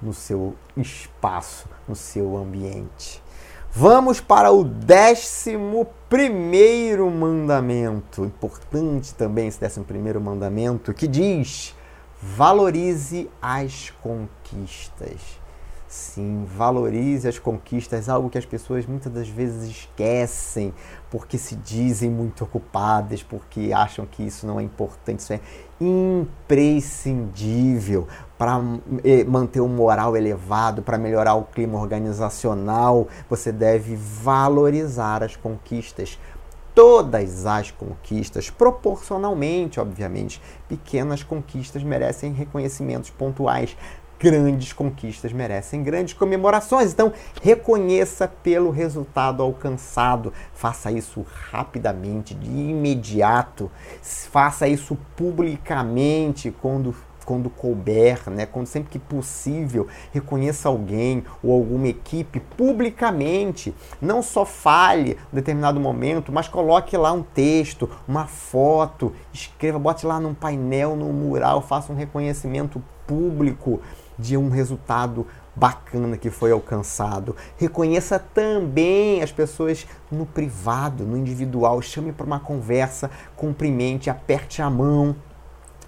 no 0.00 0.12
seu 0.12 0.56
espaço, 0.76 1.68
no 1.86 1.94
seu 1.94 2.36
ambiente. 2.36 3.22
Vamos 3.70 4.20
para 4.20 4.50
o 4.50 4.64
décimo 4.64 5.86
primeiro 6.08 7.10
mandamento, 7.10 8.24
importante 8.24 9.14
também 9.14 9.48
esse 9.48 9.58
décimo 9.58 9.84
primeiro 9.84 10.20
mandamento, 10.20 10.92
que 10.92 11.08
diz: 11.08 11.74
valorize 12.20 13.30
as 13.40 13.90
conquistas. 14.02 15.40
Sim, 15.88 16.46
valorize 16.46 17.28
as 17.28 17.38
conquistas, 17.38 18.08
algo 18.08 18.30
que 18.30 18.38
as 18.38 18.46
pessoas 18.46 18.86
muitas 18.86 19.12
das 19.12 19.28
vezes 19.28 19.70
esquecem, 19.70 20.74
porque 21.12 21.36
se 21.36 21.54
dizem 21.56 22.08
muito 22.08 22.42
ocupadas, 22.42 23.22
porque 23.22 23.70
acham 23.70 24.06
que 24.06 24.22
isso 24.22 24.46
não 24.46 24.58
é 24.58 24.62
importante, 24.62 25.18
isso 25.18 25.34
é 25.34 25.40
imprescindível 25.78 28.08
para 28.38 28.58
eh, 29.04 29.22
manter 29.24 29.60
o 29.60 29.68
moral 29.68 30.16
elevado, 30.16 30.80
para 30.80 30.96
melhorar 30.96 31.34
o 31.34 31.44
clima 31.44 31.78
organizacional. 31.78 33.08
Você 33.28 33.52
deve 33.52 33.94
valorizar 33.94 35.22
as 35.22 35.36
conquistas 35.36 36.18
todas 36.74 37.44
as 37.44 37.70
conquistas, 37.70 38.48
proporcionalmente, 38.48 39.78
obviamente. 39.78 40.40
Pequenas 40.66 41.22
conquistas 41.22 41.82
merecem 41.82 42.32
reconhecimentos 42.32 43.10
pontuais, 43.10 43.76
grandes 44.22 44.72
conquistas 44.72 45.32
merecem 45.32 45.82
grandes 45.82 46.14
comemorações. 46.14 46.92
Então, 46.92 47.12
reconheça 47.42 48.28
pelo 48.28 48.70
resultado 48.70 49.42
alcançado. 49.42 50.32
Faça 50.54 50.92
isso 50.92 51.26
rapidamente, 51.50 52.32
de 52.32 52.48
imediato. 52.48 53.68
Faça 54.00 54.68
isso 54.68 54.96
publicamente 55.16 56.54
quando 56.62 56.94
quando 57.24 57.48
couber, 57.48 58.28
né? 58.28 58.46
quando 58.46 58.66
sempre 58.66 58.90
que 58.90 58.98
possível, 58.98 59.86
reconheça 60.12 60.68
alguém 60.68 61.22
ou 61.40 61.52
alguma 61.52 61.86
equipe 61.86 62.40
publicamente. 62.40 63.72
Não 64.00 64.20
só 64.20 64.44
fale 64.44 65.12
em 65.32 65.36
determinado 65.36 65.78
momento, 65.78 66.32
mas 66.32 66.48
coloque 66.48 66.96
lá 66.96 67.12
um 67.12 67.22
texto, 67.22 67.88
uma 68.08 68.26
foto, 68.26 69.12
escreva, 69.32 69.78
bote 69.78 70.04
lá 70.04 70.18
num 70.18 70.34
painel, 70.34 70.96
num 70.96 71.12
mural, 71.12 71.62
faça 71.62 71.92
um 71.92 71.96
reconhecimento 71.96 72.82
público 73.06 73.80
de 74.18 74.36
um 74.36 74.48
resultado 74.48 75.26
bacana 75.54 76.16
que 76.16 76.30
foi 76.30 76.50
alcançado. 76.50 77.36
Reconheça 77.56 78.18
também 78.18 79.22
as 79.22 79.30
pessoas 79.30 79.86
no 80.10 80.24
privado, 80.24 81.04
no 81.04 81.16
individual. 81.16 81.80
Chame 81.82 82.12
para 82.12 82.26
uma 82.26 82.40
conversa, 82.40 83.10
cumprimente, 83.36 84.08
aperte 84.08 84.62
a 84.62 84.70
mão, 84.70 85.14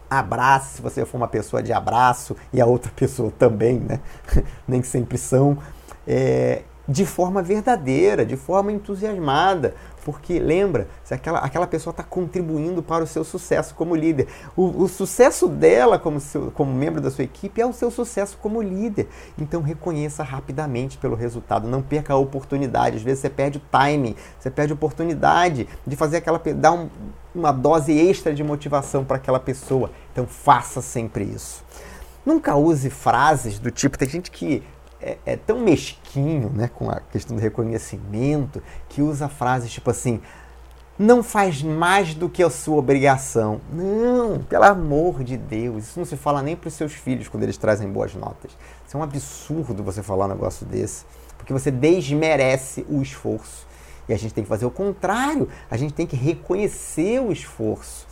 abrace, 0.08 0.76
se 0.76 0.82
você 0.82 1.04
for 1.04 1.16
uma 1.16 1.28
pessoa 1.28 1.62
de 1.62 1.72
abraço 1.72 2.36
e 2.52 2.60
a 2.60 2.66
outra 2.66 2.92
pessoa 2.94 3.30
também, 3.30 3.78
né? 3.80 4.00
Nem 4.68 4.82
sempre 4.82 5.18
são. 5.18 5.58
É, 6.06 6.62
de 6.88 7.06
forma 7.06 7.42
verdadeira, 7.42 8.24
de 8.24 8.36
forma 8.36 8.70
entusiasmada, 8.70 9.74
porque 10.04 10.38
lembra, 10.38 10.86
se 11.02 11.14
aquela, 11.14 11.38
aquela 11.38 11.66
pessoa 11.66 11.92
está 11.92 12.02
contribuindo 12.02 12.82
para 12.82 13.02
o 13.02 13.06
seu 13.06 13.24
sucesso 13.24 13.74
como 13.74 13.96
líder. 13.96 14.28
O, 14.54 14.82
o 14.82 14.88
sucesso 14.88 15.48
dela 15.48 15.98
como, 15.98 16.20
seu, 16.20 16.50
como 16.50 16.72
membro 16.72 17.00
da 17.00 17.10
sua 17.10 17.24
equipe 17.24 17.60
é 17.60 17.66
o 17.66 17.72
seu 17.72 17.90
sucesso 17.90 18.38
como 18.40 18.60
líder. 18.60 19.08
Então 19.38 19.62
reconheça 19.62 20.22
rapidamente 20.22 20.98
pelo 20.98 21.16
resultado, 21.16 21.66
não 21.66 21.80
perca 21.80 22.12
a 22.12 22.16
oportunidade. 22.16 22.96
Às 22.96 23.02
vezes 23.02 23.20
você 23.20 23.30
perde 23.30 23.58
o 23.58 23.62
timing, 23.70 24.14
você 24.38 24.50
perde 24.50 24.72
a 24.72 24.74
oportunidade 24.74 25.66
de 25.86 25.96
fazer 25.96 26.18
aquela 26.18 26.40
dar 26.54 26.72
um, 26.72 26.90
uma 27.34 27.50
dose 27.50 27.92
extra 27.92 28.34
de 28.34 28.44
motivação 28.44 29.04
para 29.04 29.16
aquela 29.16 29.40
pessoa. 29.40 29.90
Então 30.12 30.26
faça 30.26 30.82
sempre 30.82 31.24
isso. 31.24 31.64
Nunca 32.26 32.54
use 32.56 32.88
frases 32.88 33.58
do 33.58 33.70
tipo, 33.70 33.98
tem 33.98 34.08
gente 34.08 34.30
que 34.30 34.62
é, 35.04 35.18
é, 35.26 35.36
tão 35.36 35.60
mesquinho 35.60 36.50
né, 36.54 36.70
com 36.72 36.88
a 36.88 36.98
questão 36.98 37.36
do 37.36 37.42
reconhecimento 37.42 38.62
que 38.88 39.02
usa 39.02 39.28
frases 39.28 39.70
tipo 39.70 39.90
assim: 39.90 40.18
não 40.98 41.22
faz 41.22 41.62
mais 41.62 42.14
do 42.14 42.26
que 42.26 42.42
a 42.42 42.48
sua 42.48 42.76
obrigação. 42.76 43.60
Não, 43.70 44.38
pelo 44.38 44.64
amor 44.64 45.22
de 45.22 45.36
Deus, 45.36 45.84
isso 45.84 45.98
não 45.98 46.06
se 46.06 46.16
fala 46.16 46.42
nem 46.42 46.56
para 46.56 46.68
os 46.68 46.74
seus 46.74 46.94
filhos 46.94 47.28
quando 47.28 47.42
eles 47.42 47.58
trazem 47.58 47.86
boas 47.86 48.14
notas. 48.14 48.52
Isso 48.86 48.96
é 48.96 49.00
um 49.00 49.02
absurdo 49.02 49.82
você 49.82 50.02
falar 50.02 50.24
um 50.24 50.30
negócio 50.30 50.64
desse, 50.64 51.04
porque 51.36 51.52
você 51.52 51.70
desmerece 51.70 52.86
o 52.88 53.02
esforço. 53.02 53.66
E 54.08 54.12
a 54.14 54.18
gente 54.18 54.32
tem 54.32 54.44
que 54.44 54.48
fazer 54.48 54.64
o 54.64 54.70
contrário, 54.70 55.48
a 55.70 55.76
gente 55.76 55.92
tem 55.92 56.06
que 56.06 56.16
reconhecer 56.16 57.20
o 57.20 57.30
esforço. 57.30 58.06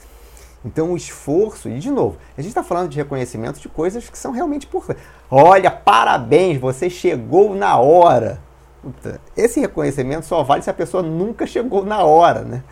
Então, 0.64 0.92
o 0.92 0.96
esforço, 0.96 1.68
e 1.68 1.78
de 1.78 1.90
novo, 1.90 2.16
a 2.36 2.40
gente 2.40 2.50
está 2.50 2.62
falando 2.62 2.88
de 2.88 2.96
reconhecimento 2.96 3.60
de 3.60 3.68
coisas 3.68 4.08
que 4.08 4.16
são 4.16 4.30
realmente 4.30 4.66
importantes. 4.66 5.02
Olha, 5.30 5.70
parabéns, 5.70 6.60
você 6.60 6.88
chegou 6.88 7.54
na 7.54 7.78
hora. 7.78 8.40
Puta, 8.80 9.20
esse 9.36 9.60
reconhecimento 9.60 10.26
só 10.26 10.42
vale 10.42 10.62
se 10.62 10.70
a 10.70 10.74
pessoa 10.74 11.02
nunca 11.02 11.46
chegou 11.46 11.84
na 11.84 12.02
hora, 12.02 12.42
né? 12.42 12.62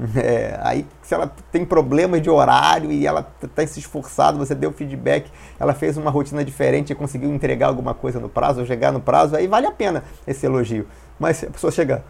É, 0.16 0.58
aí, 0.62 0.86
se 1.02 1.14
ela 1.14 1.30
tem 1.52 1.64
problemas 1.64 2.22
de 2.22 2.30
horário 2.30 2.90
e 2.90 3.06
ela 3.06 3.26
está 3.42 3.66
se 3.66 3.78
esforçado, 3.78 4.38
você 4.38 4.54
deu 4.54 4.72
feedback, 4.72 5.30
ela 5.58 5.74
fez 5.74 5.96
uma 5.96 6.10
rotina 6.10 6.44
diferente 6.44 6.90
e 6.90 6.94
conseguiu 6.94 7.32
entregar 7.32 7.68
alguma 7.68 7.94
coisa 7.94 8.18
no 8.18 8.28
prazo 8.28 8.60
ou 8.60 8.66
chegar 8.66 8.92
no 8.92 9.00
prazo, 9.00 9.36
aí 9.36 9.46
vale 9.46 9.66
a 9.66 9.72
pena 9.72 10.04
esse 10.26 10.46
elogio. 10.46 10.86
Mas 11.18 11.36
se 11.36 11.46
a 11.46 11.50
pessoa 11.50 11.70
chega, 11.70 12.02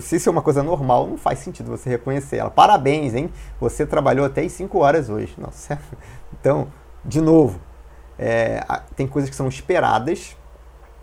se 0.00 0.16
isso 0.16 0.28
é 0.28 0.32
uma 0.32 0.42
coisa 0.42 0.62
normal, 0.62 1.08
não 1.08 1.18
faz 1.18 1.40
sentido 1.40 1.70
você 1.70 1.90
reconhecer 1.90 2.36
ela. 2.36 2.50
Parabéns, 2.50 3.14
hein? 3.14 3.28
Você 3.60 3.84
trabalhou 3.84 4.24
até 4.24 4.42
as 4.42 4.52
5 4.52 4.78
horas 4.78 5.08
hoje. 5.08 5.36
Então, 6.40 6.68
de 7.04 7.20
novo, 7.20 7.60
é, 8.18 8.64
tem 8.96 9.06
coisas 9.06 9.30
que 9.30 9.36
são 9.36 9.46
esperadas 9.46 10.36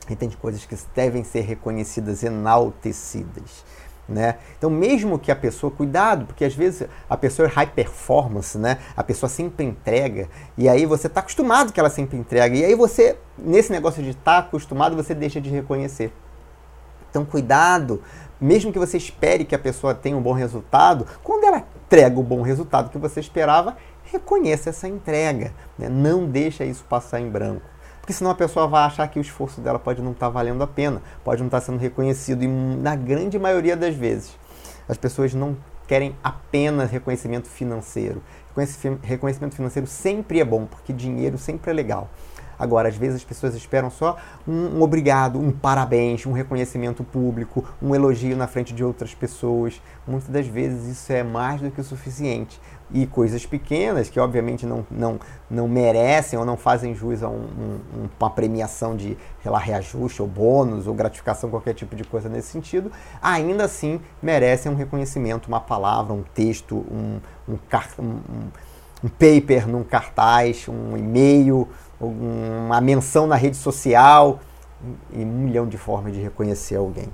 e 0.10 0.16
tem 0.16 0.30
coisas 0.32 0.66
que 0.66 0.76
devem 0.94 1.24
ser 1.24 1.42
reconhecidas, 1.42 2.24
enaltecidas. 2.24 3.64
Né? 4.10 4.38
Então, 4.58 4.72
mesmo 4.72 5.20
que 5.20 5.32
a 5.32 5.36
pessoa, 5.36 5.72
cuidado, 5.72 6.26
porque 6.26 6.44
às 6.44 6.56
vezes 6.56 6.88
a 7.08 7.16
pessoa 7.16 7.48
é 7.48 7.52
high 7.52 7.68
performance, 7.68 8.58
né? 8.58 8.80
a 8.98 9.04
pessoa 9.04 9.30
sempre 9.30 9.64
entrega, 9.64 10.28
e 10.58 10.68
aí 10.68 10.84
você 10.88 11.06
está 11.06 11.20
acostumado 11.20 11.72
que 11.72 11.80
ela 11.80 11.92
sempre 11.92 12.18
entrega, 12.18 12.56
e 12.56 12.66
aí 12.66 12.74
você, 12.74 13.18
nesse 13.38 13.72
negócio 13.72 14.02
de 14.02 14.10
estar 14.10 14.24
tá 14.24 14.38
acostumado, 14.40 14.96
você 14.96 15.14
deixa 15.14 15.40
de 15.40 15.52
reconhecer. 15.52 16.12
Então, 17.10 17.24
cuidado, 17.24 18.02
mesmo 18.42 18.74
que 18.74 18.80
você 18.80 18.98
espere 18.98 19.46
que 19.46 19.54
a 19.54 19.60
pessoa 19.60 19.94
tenha 19.94 20.18
um 20.18 20.22
bom 20.22 20.34
resultado, 20.34 21.06
quando 21.24 21.44
ela 21.44 21.64
entrega 21.86 22.20
o 22.20 22.24
bom 22.24 22.42
resultado 22.42 22.90
que 22.90 22.98
você 22.98 23.20
esperava, 23.20 23.78
reconheça 24.06 24.70
essa 24.70 24.88
entrega, 24.88 25.54
né? 25.78 25.88
não 25.88 26.26
deixa 26.26 26.66
isso 26.66 26.84
passar 26.86 27.20
em 27.20 27.30
branco. 27.30 27.62
Porque 28.10 28.18
senão 28.18 28.32
a 28.32 28.36
pessoa 28.36 28.66
vai 28.66 28.86
achar 28.86 29.08
que 29.08 29.20
o 29.20 29.22
esforço 29.22 29.62
dela 29.62 29.78
pode 29.78 30.02
não 30.02 30.14
estar 30.14 30.26
tá 30.26 30.30
valendo 30.32 30.64
a 30.64 30.66
pena, 30.66 31.00
pode 31.24 31.42
não 31.42 31.48
estar 31.48 31.60
tá 31.60 31.66
sendo 31.68 31.78
reconhecido. 31.78 32.44
E 32.44 32.48
na 32.48 32.96
grande 32.96 33.38
maioria 33.38 33.78
das 33.78 33.94
vezes, 33.94 34.36
as 34.88 34.98
pessoas 34.98 35.36
não 35.36 35.56
querem 35.88 36.16
apenas 36.24 36.90
reconhecimento 36.90 37.48
financeiro. 37.48 38.24
Reconhecimento 39.04 39.56
financeiro 39.56 39.88
sempre 39.88 40.40
é 40.40 40.44
bom, 40.44 40.66
porque 40.66 40.92
dinheiro 40.92 41.38
sempre 41.38 41.70
é 41.70 41.74
legal. 41.76 42.10
Agora, 42.58 42.90
às 42.90 42.96
vezes 42.96 43.18
as 43.18 43.24
pessoas 43.24 43.54
esperam 43.54 43.92
só 43.92 44.18
um, 44.48 44.80
um, 44.80 44.82
obrigado, 44.82 45.40
um 45.40 45.52
parabéns, 45.52 46.26
um 46.26 46.32
reconhecimento 46.32 47.04
público, 47.04 47.64
um 47.80 47.94
elogio 47.94 48.36
na 48.36 48.48
frente 48.48 48.74
de 48.74 48.84
outras 48.84 49.14
pessoas. 49.14 49.80
Muitas 50.08 50.30
das 50.30 50.48
vezes 50.48 50.98
isso 50.98 51.14
é 51.14 51.22
mais 51.22 51.62
do 51.62 51.70
que 51.70 51.80
o 51.80 51.84
suficiente. 51.84 52.60
E 52.92 53.06
coisas 53.06 53.46
pequenas 53.46 54.10
que, 54.10 54.20
obviamente, 54.20 54.66
não, 54.66 54.86
não, 54.90 55.20
não 55.50 55.68
merecem 55.68 56.40
ou 56.40 56.44
não 56.44 56.58
fazem 56.58 56.96
jus 56.96 57.22
a 57.22 57.30
um, 57.30 57.44
um, 57.44 58.10
uma 58.20 58.30
premiação 58.30 58.96
de 58.96 59.16
sei 59.42 59.52
lá, 59.52 59.60
reajuste 59.60 60.22
ou 60.22 60.28
bônus 60.28 60.88
ou 60.88 60.94
gratificação, 60.94 61.50
qualquer 61.50 61.74
tipo 61.74 61.96
de 61.96 62.04
coisa 62.04 62.28
nesse 62.28 62.50
sentido, 62.50 62.92
ainda 63.22 63.66
assim 63.66 64.00
merecem 64.22 64.72
um 64.72 64.76
reconhecimento, 64.76 65.48
uma 65.48 65.60
palavra, 65.60 66.14
um 66.14 66.24
texto, 66.24 66.78
um, 66.92 67.20
um, 67.48 67.58
um, 68.00 68.20
um 69.04 69.08
paper 69.08 69.68
num 69.68 69.84
cartaz, 69.84 70.68
um 70.68 70.98
e-mail, 70.98 71.68
uma 72.00 72.82
menção 72.82 73.28
na 73.28 73.36
rede 73.36 73.58
social 73.58 74.40
e 75.12 75.24
um 75.24 75.26
milhão 75.26 75.68
de 75.68 75.78
formas 75.78 76.14
de 76.14 76.22
reconhecer 76.22 76.76
alguém. 76.76 77.08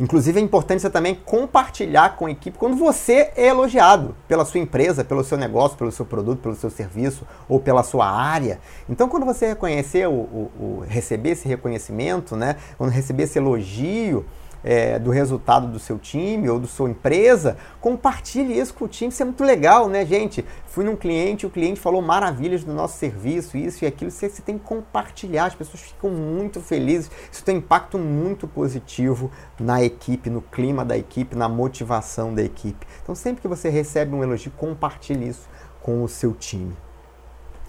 Inclusive 0.00 0.40
é 0.40 0.42
importante 0.42 0.80
você 0.80 0.88
também 0.88 1.14
compartilhar 1.14 2.16
com 2.16 2.24
a 2.24 2.30
equipe 2.30 2.56
quando 2.56 2.74
você 2.74 3.32
é 3.36 3.48
elogiado 3.48 4.16
pela 4.26 4.46
sua 4.46 4.58
empresa, 4.58 5.04
pelo 5.04 5.22
seu 5.22 5.36
negócio, 5.36 5.76
pelo 5.76 5.92
seu 5.92 6.06
produto, 6.06 6.40
pelo 6.40 6.54
seu 6.54 6.70
serviço 6.70 7.26
ou 7.46 7.60
pela 7.60 7.82
sua 7.82 8.10
área. 8.10 8.58
Então, 8.88 9.10
quando 9.10 9.26
você 9.26 9.48
reconhecer 9.48 10.08
o, 10.08 10.12
o, 10.12 10.50
o 10.58 10.84
receber 10.88 11.32
esse 11.32 11.46
reconhecimento, 11.46 12.34
né, 12.34 12.56
quando 12.78 12.88
receber 12.90 13.24
esse 13.24 13.38
elogio, 13.38 14.24
é, 14.62 14.98
do 14.98 15.10
resultado 15.10 15.66
do 15.66 15.78
seu 15.78 15.98
time 15.98 16.48
ou 16.48 16.58
da 16.58 16.66
sua 16.66 16.90
empresa, 16.90 17.56
compartilhe 17.80 18.58
isso 18.58 18.74
com 18.74 18.84
o 18.84 18.88
time. 18.88 19.10
Isso 19.10 19.22
é 19.22 19.24
muito 19.24 19.42
legal, 19.42 19.88
né, 19.88 20.04
gente? 20.04 20.44
Fui 20.66 20.84
num 20.84 20.96
cliente, 20.96 21.46
o 21.46 21.50
cliente 21.50 21.80
falou 21.80 22.00
maravilhas 22.02 22.62
do 22.62 22.72
nosso 22.72 22.98
serviço, 22.98 23.56
isso 23.56 23.84
e 23.84 23.86
aquilo. 23.86 24.10
Você, 24.10 24.28
você 24.28 24.42
tem 24.42 24.58
que 24.58 24.64
compartilhar, 24.64 25.46
as 25.46 25.54
pessoas 25.54 25.82
ficam 25.82 26.10
muito 26.10 26.60
felizes. 26.60 27.10
Isso 27.30 27.44
tem 27.44 27.56
um 27.56 27.58
impacto 27.58 27.98
muito 27.98 28.46
positivo 28.46 29.30
na 29.58 29.82
equipe, 29.82 30.30
no 30.30 30.42
clima 30.42 30.84
da 30.84 30.96
equipe, 30.96 31.36
na 31.36 31.48
motivação 31.48 32.34
da 32.34 32.42
equipe. 32.42 32.86
Então, 33.02 33.14
sempre 33.14 33.42
que 33.42 33.48
você 33.48 33.68
recebe 33.68 34.14
um 34.14 34.22
elogio, 34.22 34.52
compartilhe 34.56 35.28
isso 35.28 35.48
com 35.82 36.02
o 36.02 36.08
seu 36.08 36.32
time. 36.32 36.76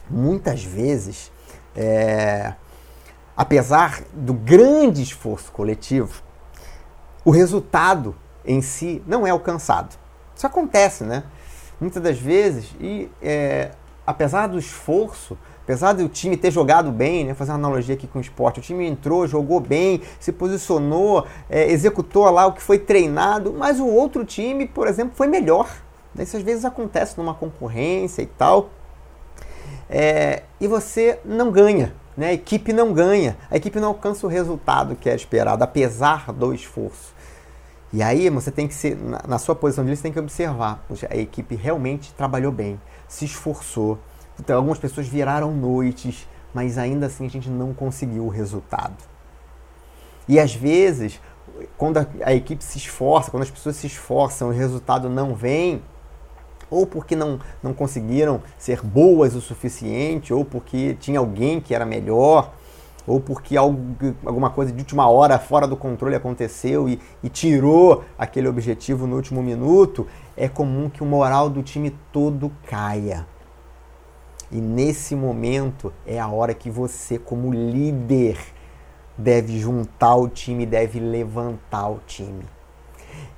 Muitas 0.10 0.64
vezes, 0.64 1.32
é, 1.76 2.54
apesar 3.36 4.04
do 4.14 4.34
grande 4.34 5.02
esforço 5.02 5.52
coletivo, 5.52 6.22
o 7.24 7.32
resultado 7.32 8.16
em 8.46 8.62
si 8.62 9.02
não 9.06 9.26
é 9.26 9.30
alcançado. 9.30 9.96
Isso 10.36 10.48
acontece, 10.48 11.04
né? 11.04 11.24
Muitas 11.80 12.02
das 12.02 12.18
vezes, 12.18 12.76
e 12.80 13.10
é, 13.22 13.72
apesar 14.06 14.48
do 14.48 14.58
esforço, 14.58 15.38
apesar 15.64 15.94
do 15.94 16.08
time 16.10 16.36
ter 16.36 16.52
jogado 16.52 16.92
bem, 16.92 17.26
né, 17.26 17.34
fazer 17.34 17.52
uma 17.52 17.58
analogia 17.58 17.96
aqui 17.96 18.08
com 18.08 18.20
o 18.20 18.22
esporte, 18.22 18.60
o 18.60 18.62
time 18.62 18.86
entrou, 18.88 19.28
jogou 19.28 19.60
bem, 19.60 20.02
se 20.20 20.32
posicionou, 20.32 21.26
é, 21.50 21.72
executou 21.72 22.30
lá 22.30 22.46
o 22.46 22.54
que 22.54 22.62
foi 22.62 22.78
treinado, 22.78 23.54
mas 23.54 23.80
o 23.80 23.88
outro 23.88 24.26
time, 24.26 24.68
por 24.68 24.88
exemplo, 24.88 25.14
foi 25.16 25.28
melhor. 25.28 25.70
Isso 26.20 26.38
às 26.38 26.44
vezes 26.44 26.66
acontece 26.66 27.18
numa 27.18 27.34
concorrência 27.34 28.22
e 28.22 28.26
tal. 28.26 28.70
É, 29.90 30.44
e 30.60 30.68
você 30.68 31.20
não 31.24 31.52
ganha. 31.52 31.96
Né? 32.16 32.28
A 32.28 32.34
equipe 32.34 32.74
não 32.74 32.94
ganha, 32.94 33.38
a 33.50 33.58
equipe 33.58 33.80
não 33.80 33.90
alcança 33.90 34.26
o 34.26 34.30
resultado 34.30 34.96
que 34.96 35.10
é 35.10 35.16
esperado, 35.16 35.64
apesar 35.64 36.32
do 36.32 36.54
esforço. 36.54 37.14
E 37.94 38.02
aí 38.02 38.30
você 38.30 38.52
tem 38.52 38.68
que 38.68 38.74
ser, 38.74 38.98
na, 39.28 39.38
sua 39.38 39.56
posição 39.56 39.84
de 39.84 39.96
você 39.96 40.04
tem 40.04 40.14
que 40.14 40.20
observar, 40.20 40.84
poxa, 40.88 41.08
a 41.10 41.16
equipe 41.18 41.56
realmente 41.56 42.14
trabalhou 42.14 42.52
bem, 42.52 42.80
se 43.08 43.26
esforçou. 43.26 44.00
Então, 44.40 44.56
algumas 44.56 44.80
pessoas 44.80 45.08
viraram 45.08 45.52
noites 45.52 46.28
mas 46.54 46.78
ainda 46.78 47.06
assim 47.06 47.26
a 47.26 47.30
gente 47.30 47.50
não 47.50 47.74
conseguiu 47.74 48.26
o 48.26 48.30
resultado. 48.30 48.96
E 50.28 50.40
às 50.40 50.54
vezes, 50.54 51.20
quando 51.78 51.98
a, 51.98 52.06
a 52.24 52.34
equipe 52.34 52.64
se 52.64 52.78
esforça, 52.78 53.32
quando 53.32 53.44
as 53.44 53.52
pessoas 53.52 53.76
se 53.76 53.88
esforçam, 53.88 54.50
o 54.50 54.52
resultado 54.52 55.10
não 55.10 55.34
vem, 55.34 55.82
ou 56.72 56.88
porque 56.88 57.16
não, 57.16 57.40
não 57.62 57.74
conseguiram 57.74 58.42
ser 58.58 58.82
boas 58.82 59.36
o 59.36 59.42
suficiente, 59.42 60.34
ou 60.34 60.46
porque 60.46 60.96
tinha 61.00 61.20
alguém 61.20 61.60
que 61.60 61.76
era 61.76 61.86
melhor, 61.86 62.54
ou 63.06 63.20
porque 63.20 63.58
algo, 63.58 63.80
alguma 64.26 64.50
coisa 64.50 64.72
de 64.72 64.80
última 64.80 65.10
hora 65.10 65.38
fora 65.38 65.68
do 65.68 65.76
controle 65.76 66.16
aconteceu 66.16 66.88
e, 66.88 67.00
e 67.22 67.30
tirou 67.30 68.04
aquele 68.18 68.48
objetivo 68.48 69.06
no 69.06 69.18
último 69.18 69.44
minuto, 69.44 70.08
é 70.38 70.48
comum 70.48 70.90
que 70.90 71.04
o 71.04 71.06
moral 71.06 71.50
do 71.50 71.62
time 71.62 71.96
todo 72.12 72.52
caia. 72.68 73.28
E 74.52 74.60
nesse 74.60 75.16
momento 75.16 75.94
é 76.06 76.20
a 76.20 76.28
hora 76.28 76.54
que 76.54 76.70
você, 76.70 77.18
como 77.18 77.54
líder, 77.54 78.38
deve 79.18 79.60
juntar 79.60 80.16
o 80.16 80.28
time, 80.28 80.66
deve 80.66 81.00
levantar 81.00 81.88
o 81.90 82.00
time. 82.06 82.44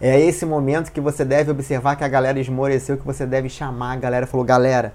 É 0.01 0.19
esse 0.19 0.45
momento 0.45 0.91
que 0.91 0.99
você 0.99 1.23
deve 1.23 1.51
observar 1.51 1.95
que 1.95 2.03
a 2.03 2.07
galera 2.07 2.39
esmoreceu, 2.39 2.97
que 2.97 3.05
você 3.05 3.25
deve 3.25 3.49
chamar 3.49 3.93
a 3.93 3.95
galera. 3.95 4.27
Falou, 4.27 4.45
galera, 4.45 4.93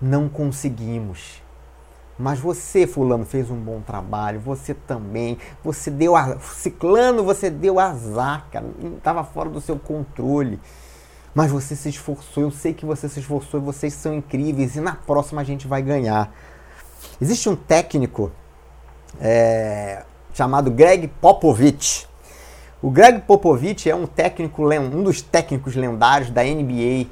não 0.00 0.28
conseguimos. 0.28 1.42
Mas 2.18 2.40
você, 2.40 2.86
fulano, 2.86 3.24
fez 3.24 3.48
um 3.48 3.56
bom 3.56 3.80
trabalho, 3.80 4.40
você 4.40 4.74
também, 4.74 5.38
você 5.62 5.88
deu 5.88 6.16
a... 6.16 6.38
ciclano, 6.40 7.22
você 7.22 7.48
deu 7.48 7.78
azar, 7.78 8.48
cara, 8.50 8.66
estava 8.96 9.22
fora 9.22 9.48
do 9.48 9.60
seu 9.60 9.78
controle. 9.78 10.58
Mas 11.32 11.52
você 11.52 11.76
se 11.76 11.88
esforçou, 11.88 12.42
eu 12.42 12.50
sei 12.50 12.74
que 12.74 12.84
você 12.84 13.08
se 13.08 13.20
esforçou 13.20 13.60
vocês 13.60 13.94
são 13.94 14.12
incríveis 14.12 14.74
e 14.74 14.80
na 14.80 14.94
próxima 14.94 15.42
a 15.42 15.44
gente 15.44 15.68
vai 15.68 15.80
ganhar. 15.80 16.32
Existe 17.20 17.48
um 17.48 17.54
técnico 17.54 18.32
é, 19.20 20.02
chamado 20.34 20.70
Greg 20.72 21.06
Popovich. 21.20 22.08
O 22.80 22.90
Greg 22.90 23.22
Popovich 23.22 23.90
é 23.90 23.94
um 23.94 24.06
técnico, 24.06 24.62
um 24.62 25.02
dos 25.02 25.20
técnicos 25.20 25.74
lendários 25.74 26.30
da 26.30 26.42
NBA. 26.42 27.06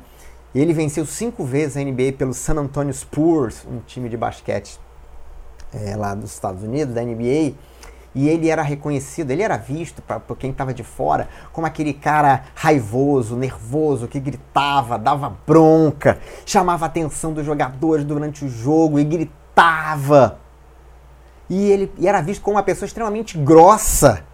Ele 0.55 0.73
venceu 0.73 1.05
cinco 1.05 1.45
vezes 1.45 1.77
a 1.77 1.81
NBA 1.81 2.13
pelo 2.17 2.33
San 2.33 2.55
Antonio 2.55 2.95
Spurs, 2.95 3.67
um 3.71 3.81
time 3.81 4.09
de 4.09 4.17
basquete 4.17 4.79
é, 5.75 5.97
lá 5.97 6.15
dos 6.15 6.33
Estados 6.33 6.63
Unidos, 6.63 6.95
da 6.95 7.03
NBA 7.03 7.55
e 8.17 8.31
ele 8.31 8.49
era 8.49 8.63
reconhecido, 8.63 9.31
ele 9.31 9.43
era 9.43 9.59
visto 9.59 10.01
para 10.01 10.19
quem 10.39 10.51
estava 10.51 10.73
de 10.73 10.83
fora 10.83 11.29
como 11.53 11.67
aquele 11.67 11.93
cara 11.93 12.45
raivoso, 12.55 13.37
nervoso, 13.37 14.09
que 14.09 14.19
gritava, 14.19 14.99
dava 14.99 15.37
bronca, 15.47 16.19
chamava 16.47 16.87
a 16.87 16.89
atenção 16.89 17.35
dos 17.35 17.45
jogadores 17.45 18.07
durante 18.07 18.43
o 18.43 18.49
jogo 18.49 18.99
e 18.99 19.05
gritava. 19.05 20.39
E 21.51 21.71
ele 21.71 21.93
e 21.99 22.09
era 22.09 22.23
visto 22.23 22.41
como 22.41 22.57
uma 22.57 22.63
pessoa 22.63 22.87
extremamente 22.87 23.37
grossa. 23.37 24.25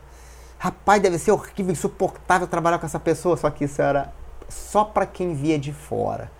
Rapaz, 0.63 1.03
deve 1.03 1.19
ser 1.19 1.33
horrível, 1.33 1.73
insuportável 1.73 2.47
trabalhar 2.47 2.79
com 2.79 2.87
essa 2.87 3.01
pessoa, 3.01 3.37
só 3.37 3.51
que 3.51 3.65
isso 3.65 3.83
era 3.83 4.13
só 4.49 4.85
para 4.85 5.05
quem 5.05 5.35
via 5.35 5.59
de 5.59 5.73
fora, 5.73 6.31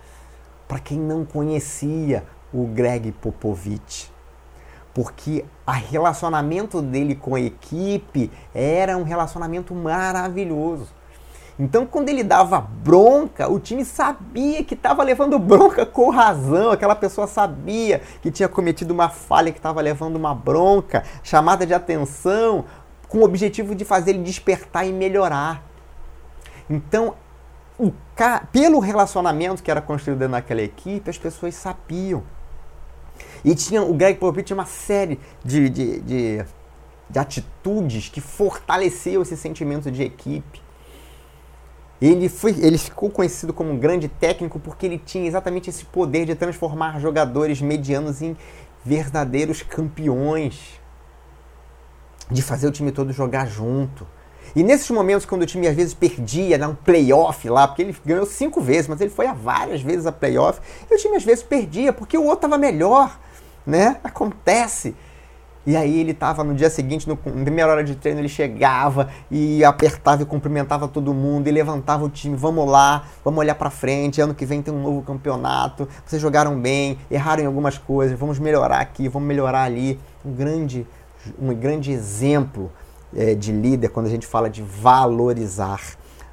para 0.65 0.79
quem 0.79 0.97
não 0.97 1.25
conhecia 1.25 2.23
o 2.53 2.65
Greg 2.67 3.11
Popovich 3.11 4.13
porque 4.93 5.43
o 5.67 5.71
relacionamento 5.71 6.81
dele 6.81 7.15
com 7.15 7.35
a 7.35 7.41
equipe 7.41 8.31
era 8.53 8.95
um 8.95 9.03
relacionamento 9.03 9.73
maravilhoso. 9.73 10.87
Então, 11.59 11.85
quando 11.85 12.09
ele 12.09 12.23
dava 12.23 12.59
bronca, 12.59 13.47
o 13.47 13.59
time 13.59 13.85
sabia 13.85 14.63
que 14.63 14.73
estava 14.73 15.03
levando 15.03 15.37
bronca 15.37 15.85
com 15.85 16.09
razão. 16.09 16.71
Aquela 16.71 16.95
pessoa 16.95 17.27
sabia 17.27 18.01
que 18.21 18.31
tinha 18.31 18.49
cometido 18.49 18.91
uma 18.91 19.07
falha, 19.07 19.51
que 19.51 19.59
estava 19.59 19.79
levando 19.79 20.15
uma 20.15 20.33
bronca, 20.33 21.03
chamada 21.21 21.65
de 21.65 21.73
atenção, 21.73 22.65
com 23.13 23.19
o 23.19 23.23
objetivo 23.25 23.75
de 23.75 23.85
fazer 23.85 24.09
ele 24.09 24.23
despertar 24.23 24.87
e 24.87 24.91
melhorar. 24.91 25.63
Então, 26.67 27.13
ca... 28.15 28.47
pelo 28.51 28.79
relacionamento 28.79 29.61
que 29.61 29.69
era 29.69 29.83
construído 29.83 30.27
naquela 30.27 30.63
equipe, 30.63 31.07
as 31.11 31.17
pessoas 31.19 31.53
sabiam. 31.53 32.23
E 33.45 33.53
tinha 33.53 33.83
o 33.83 33.93
Greg 33.93 34.17
Popovich 34.17 34.47
tinha 34.47 34.57
uma 34.57 34.65
série 34.65 35.19
de, 35.45 35.69
de, 35.69 35.99
de, 35.99 36.45
de 37.07 37.19
atitudes 37.19 38.09
que 38.09 38.19
fortaleciam 38.19 39.21
esse 39.21 39.37
sentimento 39.37 39.91
de 39.91 40.01
equipe. 40.01 40.59
Ele, 42.01 42.27
foi, 42.27 42.55
ele 42.59 42.79
ficou 42.79 43.11
conhecido 43.11 43.53
como 43.53 43.69
um 43.69 43.77
grande 43.77 44.07
técnico 44.07 44.59
porque 44.59 44.87
ele 44.87 44.97
tinha 44.97 45.27
exatamente 45.27 45.69
esse 45.69 45.85
poder 45.85 46.25
de 46.25 46.33
transformar 46.33 46.99
jogadores 46.99 47.61
medianos 47.61 48.23
em 48.23 48.35
verdadeiros 48.83 49.61
campeões, 49.61 50.81
de 52.33 52.41
fazer 52.41 52.67
o 52.67 52.71
time 52.71 52.91
todo 52.91 53.13
jogar 53.13 53.47
junto. 53.47 54.05
E 54.55 54.63
nesses 54.63 54.89
momentos, 54.91 55.25
quando 55.25 55.43
o 55.43 55.45
time 55.45 55.67
às 55.67 55.75
vezes 55.75 55.93
perdia, 55.93 56.67
um 56.67 56.75
playoff 56.75 57.47
lá, 57.49 57.67
porque 57.67 57.81
ele 57.81 57.95
ganhou 58.05 58.25
cinco 58.25 58.61
vezes, 58.61 58.87
mas 58.87 58.99
ele 58.99 59.09
foi 59.09 59.25
a 59.25 59.33
várias 59.33 59.81
vezes 59.81 60.05
a 60.05 60.11
playoff, 60.11 60.59
e 60.89 60.93
o 60.93 60.97
time 60.97 61.15
às 61.15 61.23
vezes 61.23 61.43
perdia 61.43 61.93
porque 61.93 62.17
o 62.17 62.23
outro 62.23 62.45
estava 62.47 62.57
melhor 62.57 63.17
né? 63.65 63.97
Acontece. 64.03 64.95
E 65.65 65.77
aí 65.77 66.01
ele 66.01 66.11
estava 66.11 66.43
no 66.43 66.53
dia 66.53 66.69
seguinte, 66.69 67.07
no, 67.07 67.17
na 67.25 67.43
primeira 67.43 67.71
hora 67.71 67.83
de 67.85 67.95
treino, 67.95 68.19
ele 68.19 68.27
chegava 68.27 69.09
e 69.31 69.63
apertava 69.63 70.21
e 70.21 70.25
cumprimentava 70.25 70.89
todo 70.89 71.13
mundo 71.13 71.47
e 71.47 71.51
levantava 71.51 72.03
o 72.03 72.09
time. 72.09 72.35
Vamos 72.35 72.69
lá, 72.69 73.05
vamos 73.23 73.39
olhar 73.39 73.55
para 73.55 73.69
frente. 73.69 74.19
Ano 74.19 74.35
que 74.35 74.45
vem 74.45 74.61
tem 74.61 74.73
um 74.73 74.81
novo 74.81 75.01
campeonato. 75.03 75.87
Vocês 76.05 76.21
jogaram 76.21 76.59
bem, 76.59 76.97
erraram 77.09 77.43
em 77.43 77.45
algumas 77.45 77.77
coisas. 77.77 78.19
Vamos 78.19 78.39
melhorar 78.39 78.81
aqui, 78.81 79.07
vamos 79.07 79.25
melhorar 79.25 79.63
ali. 79.63 79.97
Um 80.25 80.33
grande, 80.33 80.85
um 81.39 81.53
grande 81.53 81.91
exemplo 81.91 82.71
é, 83.15 83.35
de 83.35 83.51
líder 83.51 83.89
quando 83.89 84.07
a 84.07 84.09
gente 84.09 84.27
fala 84.27 84.49
de 84.49 84.61
valorizar 84.61 85.81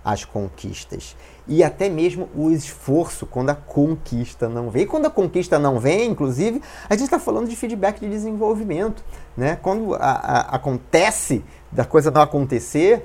as 0.04 0.24
conquistas 0.24 1.14
e 1.50 1.64
até 1.64 1.88
mesmo 1.88 2.28
o 2.34 2.50
esforço 2.50 3.26
quando 3.26 3.50
a 3.50 3.54
conquista 3.56 4.48
não 4.48 4.70
vem. 4.70 4.82
E 4.82 4.86
quando 4.86 5.06
a 5.06 5.10
conquista 5.10 5.58
não 5.58 5.80
vem, 5.80 6.08
inclusive, 6.08 6.62
a 6.88 6.94
gente 6.94 7.04
está 7.04 7.18
falando 7.18 7.48
de 7.48 7.56
feedback 7.56 7.98
de 7.98 8.08
desenvolvimento. 8.08 9.02
Né? 9.36 9.56
Quando 9.60 9.94
a, 9.96 9.98
a, 9.98 10.40
acontece 10.54 11.44
da 11.72 11.84
coisa 11.84 12.08
não 12.10 12.22
acontecer, 12.22 13.04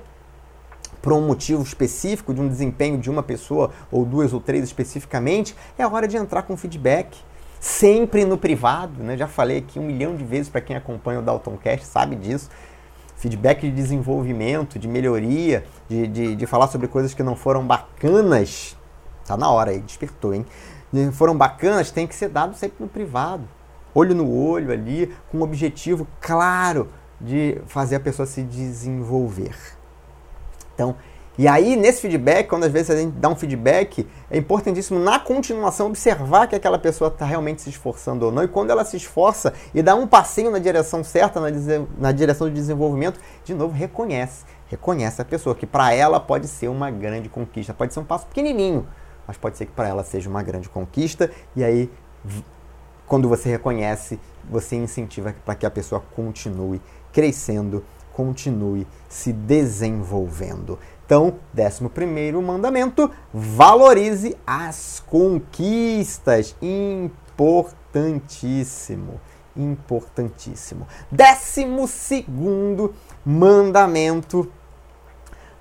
por 1.02 1.14
um 1.14 1.22
motivo 1.22 1.64
específico, 1.64 2.34
de 2.34 2.42
um 2.42 2.48
desempenho 2.48 3.00
de 3.00 3.10
uma 3.10 3.24
pessoa, 3.24 3.72
ou 3.92 4.06
duas 4.06 4.32
ou 4.32 4.40
três 4.40 4.64
especificamente, 4.64 5.56
é 5.78 5.86
hora 5.86 6.08
de 6.08 6.16
entrar 6.16 6.44
com 6.44 6.56
feedback. 6.56 7.18
Sempre 7.60 8.26
no 8.26 8.38
privado, 8.38 9.04
né? 9.04 9.18
já 9.18 9.28
falei 9.28 9.58
aqui 9.58 9.80
um 9.80 9.84
milhão 9.84 10.16
de 10.16 10.24
vezes 10.24 10.50
para 10.50 10.62
quem 10.62 10.76
acompanha 10.76 11.20
o 11.20 11.22
Dalton 11.22 11.58
Cast, 11.58 11.86
sabe 11.86 12.16
disso 12.16 12.50
feedback 13.16 13.62
de 13.62 13.72
desenvolvimento, 13.72 14.78
de 14.78 14.88
melhoria, 14.88 15.66
de, 15.88 16.08
de, 16.08 16.36
de 16.36 16.46
falar 16.46 16.68
sobre 16.68 16.88
coisas 16.88 17.14
que 17.14 17.24
não 17.24 17.36
foram 17.36 17.66
bacanas, 17.66 18.78
tá 19.26 19.38
na 19.38 19.50
hora 19.50 19.72
aí, 19.72 19.80
despertou, 19.80 20.34
hein? 20.34 20.46
Foram 21.14 21.36
bacanas, 21.36 21.92
tem 21.92 22.06
que 22.06 22.16
ser 22.16 22.30
dado 22.30 22.56
sempre 22.56 22.78
no 22.80 22.88
privado. 22.88 23.48
Olho 23.94 24.14
no 24.14 24.32
olho 24.32 24.72
ali, 24.72 25.14
com 25.30 25.40
um 25.40 25.42
objetivo 25.42 26.08
claro 26.22 26.90
de 27.20 27.60
fazer 27.66 27.96
a 27.96 28.00
pessoa 28.00 28.26
se 28.26 28.44
desenvolver. 28.44 29.56
Então, 30.74 30.96
e 31.38 31.48
aí, 31.48 31.76
nesse 31.76 32.02
feedback, 32.02 32.48
quando 32.48 32.64
às 32.64 32.72
vezes 32.72 32.90
a 32.90 32.96
gente 32.96 33.12
dá 33.18 33.28
um 33.28 33.36
feedback, 33.36 34.08
é 34.32 34.38
importantíssimo 34.38 35.00
na 35.00 35.20
continuação 35.20 35.88
observar 35.88 36.48
que 36.48 36.56
aquela 36.56 36.80
pessoa 36.80 37.10
está 37.10 37.26
realmente 37.26 37.62
se 37.62 37.70
esforçando 37.70 38.26
ou 38.26 38.32
não. 38.32 38.44
E 38.44 38.48
quando 38.48 38.70
ela 38.70 38.86
se 38.86 38.96
esforça 38.96 39.54
e 39.74 39.82
dá 39.82 39.96
um 39.96 40.08
passinho 40.08 40.50
na 40.50 40.60
direção 40.60 41.04
certa, 41.04 41.42
na, 41.42 41.50
na 41.98 42.12
direção 42.14 42.48
do 42.48 42.54
desenvolvimento, 42.54 43.20
de 43.44 43.54
novo, 43.54 43.74
reconhece. 43.74 44.46
Reconhece 44.68 45.22
a 45.22 45.26
pessoa, 45.26 45.54
que 45.54 45.66
para 45.66 45.94
ela 45.94 46.20
pode 46.20 46.48
ser 46.48 46.70
uma 46.70 46.90
grande 46.90 47.28
conquista. 47.28 47.74
Pode 47.74 47.94
ser 47.94 48.00
um 48.00 48.06
passo 48.06 48.26
pequenininho, 48.28 48.88
mas 49.28 49.36
pode 49.36 49.58
ser 49.58 49.66
que 49.66 49.74
para 49.74 49.90
ela 49.90 50.04
seja 50.06 50.30
uma 50.30 50.42
grande 50.42 50.70
conquista. 50.70 51.30
E 51.54 51.66
aí, 51.66 51.92
quando 53.06 53.28
você 53.28 53.50
reconhece, 53.50 54.18
você 54.50 54.78
incentiva 54.78 55.36
para 55.44 55.56
que 55.56 55.66
a 55.66 55.72
pessoa 55.72 56.02
continue 56.16 56.82
crescendo, 57.12 57.84
continue 58.14 58.88
se 59.10 59.34
desenvolvendo. 59.34 60.80
Então, 61.06 61.36
décimo 61.54 61.90
primeiro 61.90 62.42
mandamento, 62.42 63.10
valorize 63.32 64.36
as 64.46 65.02
conquistas. 65.06 66.54
Importantíssimo, 66.60 69.22
importantíssimo. 69.56 70.86
Décimo 71.12 71.88
segundo 71.88 72.96
mandamento, 73.24 74.52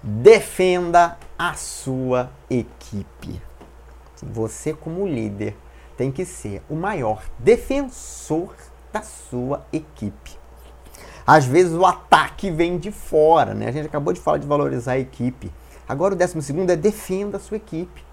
defenda 0.02 1.18
a 1.38 1.52
sua 1.52 2.30
equipe. 2.48 3.42
Você 4.22 4.72
como 4.72 5.06
líder 5.06 5.54
tem 5.96 6.10
que 6.10 6.24
ser 6.24 6.62
o 6.70 6.74
maior 6.74 7.22
defensor 7.38 8.54
da 8.90 9.02
sua 9.02 9.66
equipe. 9.70 10.43
Às 11.26 11.44
vezes 11.46 11.72
o 11.72 11.86
ataque 11.86 12.50
vem 12.50 12.76
de 12.76 12.90
fora, 12.90 13.54
né? 13.54 13.68
A 13.68 13.72
gente 13.72 13.86
acabou 13.86 14.12
de 14.12 14.20
falar 14.20 14.38
de 14.38 14.46
valorizar 14.46 14.92
a 14.92 14.98
equipe. 14.98 15.50
Agora 15.88 16.14
o 16.14 16.16
décimo 16.16 16.42
segundo 16.42 16.70
é 16.70 16.76
defenda 16.76 17.36
a 17.38 17.40
sua 17.40 17.56
equipe. 17.56 18.04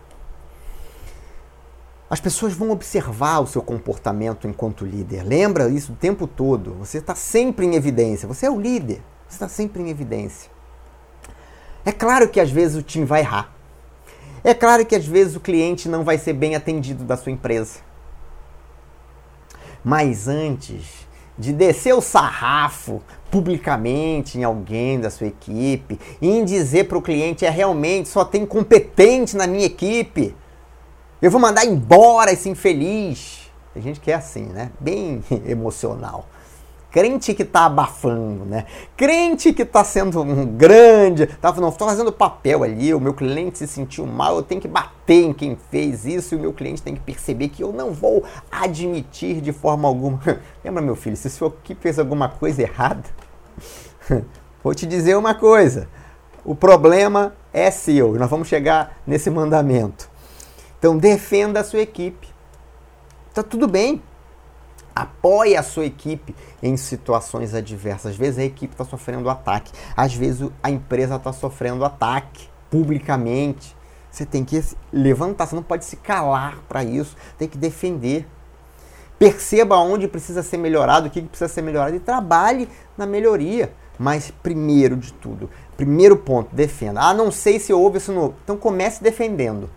As 2.10 2.20
pessoas 2.20 2.54
vão 2.54 2.72
observar 2.72 3.40
o 3.40 3.48
seu 3.48 3.62
comportamento 3.62 4.48
enquanto 4.48 4.86
líder. 4.86 5.24
Lembra 5.24 5.70
isso 5.70 5.94
o 5.94 5.96
tempo 5.96 6.28
todo. 6.28 6.74
Você 6.76 6.98
está 6.98 7.16
sempre 7.16 7.66
em 7.66 7.76
evidência. 7.76 8.28
Você 8.28 8.46
é 8.46 8.52
o 8.52 8.60
líder. 8.60 9.02
Você 9.28 9.36
está 9.36 9.48
sempre 9.48 9.82
em 9.82 9.90
evidência. 9.90 10.52
É 11.86 11.92
claro 11.92 12.28
que 12.28 12.40
às 12.40 12.52
vezes 12.52 12.78
o 12.78 12.84
time 12.84 13.06
vai 13.06 13.22
errar. 13.22 13.54
É 14.44 14.54
claro 14.54 14.86
que 14.86 14.96
às 14.96 15.06
vezes 15.06 15.36
o 15.36 15.40
cliente 15.40 15.88
não 15.88 16.04
vai 16.04 16.18
ser 16.18 16.34
bem 16.34 16.56
atendido 16.56 17.06
da 17.06 17.16
sua 17.16 17.32
empresa. 17.32 17.80
Mas 19.84 20.28
antes 20.28 21.08
de 21.42 21.52
descer 21.52 21.94
o 21.94 22.02
sarrafo 22.02 23.02
publicamente 23.32 24.38
em 24.38 24.44
alguém 24.44 25.00
da 25.00 25.10
sua 25.10 25.26
equipe 25.26 26.00
e 26.22 26.30
em 26.30 26.46
dizer 26.46 26.88
para 26.88 26.98
o 26.98 27.02
cliente 27.02 27.46
é 27.46 27.50
realmente 27.50 28.10
só 28.10 28.24
tem 28.24 28.46
competente 28.46 29.36
na 29.36 29.48
minha 29.48 29.66
equipe, 29.66 30.36
eu 31.20 31.32
vou 31.32 31.42
mandar 31.42 31.66
embora 31.66 32.32
esse 32.32 32.48
infeliz. 32.48 33.50
Tem 33.74 33.82
gente 33.82 34.00
que 34.00 34.12
é 34.12 34.16
assim, 34.16 34.46
né? 34.46 34.72
Bem 34.80 35.24
emocional. 35.48 36.28
Crente 36.92 37.34
que 37.34 37.44
está 37.44 37.66
abafando, 37.68 38.44
né? 38.44 38.66
Crente 38.98 39.54
que 39.54 39.62
está 39.62 39.82
sendo 39.82 40.22
um 40.22 40.46
grande. 40.46 41.26
Tá, 41.26 41.54
não, 41.54 41.70
estou 41.70 41.88
fazendo 41.88 42.12
papel 42.12 42.64
ali, 42.64 42.94
o 42.94 43.00
meu 43.00 43.14
cliente 43.14 43.60
se 43.60 43.68
sentiu 43.68 44.06
mal, 44.06 44.36
eu 44.36 44.44
tenho 44.44 44.60
que 44.60 44.68
bater 44.68 45.24
em 45.24 45.32
quem 45.32 45.58
fez 45.70 46.06
isso 46.06 46.36
e 46.36 46.38
o 46.38 46.42
meu 46.42 46.52
cliente 46.52 46.82
tem 46.82 46.94
que 46.94 47.00
perceber 47.00 47.48
que 47.48 47.64
eu 47.64 47.72
não 47.72 47.94
vou 47.94 48.26
admitir 48.52 49.40
de 49.40 49.54
forma 49.54 49.88
alguma. 49.88 50.20
Lembra, 50.66 50.82
meu 50.82 50.98
filho, 50.98 51.16
se 51.16 51.28
o 51.28 51.30
senhor 51.30 51.56
aqui 51.62 51.74
fez 51.76 51.98
alguma 51.98 52.28
coisa 52.28 52.62
errada, 52.62 53.04
vou 54.62 54.76
te 54.76 54.86
dizer 54.86 55.16
uma 55.16 55.34
coisa. 55.34 55.88
O 56.44 56.54
problema 56.54 57.34
é 57.54 57.72
seu. 57.72 58.16
Nós 58.16 58.30
vamos 58.30 58.50
chegar 58.50 58.98
nesse 59.08 59.30
mandamento. 59.30 60.10
Então 60.78 60.98
defenda 60.98 61.62
a 61.62 61.64
sua 61.64 61.80
equipe. 61.80 62.28
Tá 63.34 63.42
tudo 63.42 63.66
bem. 63.66 64.02
Apoie 65.02 65.58
a 65.58 65.64
sua 65.64 65.86
equipe 65.86 66.36
em 66.62 66.78
situações 66.78 67.56
adversas. 67.56 68.12
Às 68.12 68.18
vezes 68.18 68.38
a 68.38 68.44
equipe 68.44 68.76
está 68.76 68.86
sofrendo 68.86 69.32
ataque, 69.32 69.72
às 69.98 70.14
vezes 70.14 70.48
a 70.62 70.70
empresa 70.70 71.16
está 71.16 71.34
sofrendo 71.34 71.84
ataque 71.84 72.48
publicamente. 72.70 73.76
Você 74.12 74.28
tem 74.28 74.46
que 74.46 74.64
levantar, 74.94 75.48
você 75.48 75.56
não 75.56 75.64
pode 75.64 75.86
se 75.86 75.96
calar 75.96 76.60
para 76.70 76.84
isso, 76.84 77.16
tem 77.36 77.48
que 77.48 77.58
defender. 77.58 78.28
Perceba 79.18 79.78
onde 79.78 80.08
precisa 80.08 80.44
ser 80.44 80.58
melhorado, 80.58 81.08
o 81.08 81.10
que 81.10 81.24
precisa 81.24 81.52
ser 81.52 81.64
melhorado 81.64 81.96
e 81.96 82.00
trabalhe 82.00 82.70
na 82.96 83.08
melhoria. 83.08 83.74
Mas 83.98 84.30
primeiro 84.30 84.96
de 84.96 85.14
tudo, 85.14 85.50
primeiro 85.76 86.16
ponto, 86.16 86.56
defenda. 86.56 87.02
Ah, 87.02 87.14
não 87.14 87.32
sei 87.32 87.60
se 87.60 87.74
houve 87.74 87.98
isso 87.98 88.12
no. 88.12 88.36
Então 88.44 88.56
comece 88.56 89.02
defendendo. 89.02 89.68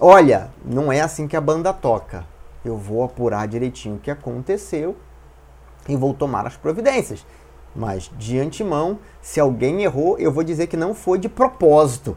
Olha, 0.00 0.50
não 0.64 0.90
é 0.90 1.02
assim 1.02 1.28
que 1.28 1.36
a 1.36 1.42
banda 1.42 1.74
toca 1.74 2.32
eu 2.64 2.76
vou 2.76 3.04
apurar 3.04 3.46
direitinho 3.46 3.96
o 3.96 3.98
que 3.98 4.10
aconteceu 4.10 4.96
e 5.88 5.96
vou 5.96 6.14
tomar 6.14 6.46
as 6.46 6.56
providências. 6.56 7.24
Mas 7.74 8.10
de 8.16 8.38
antemão, 8.38 8.98
se 9.20 9.40
alguém 9.40 9.82
errou, 9.82 10.18
eu 10.18 10.32
vou 10.32 10.44
dizer 10.44 10.68
que 10.68 10.76
não 10.76 10.94
foi 10.94 11.18
de 11.18 11.28
propósito. 11.28 12.16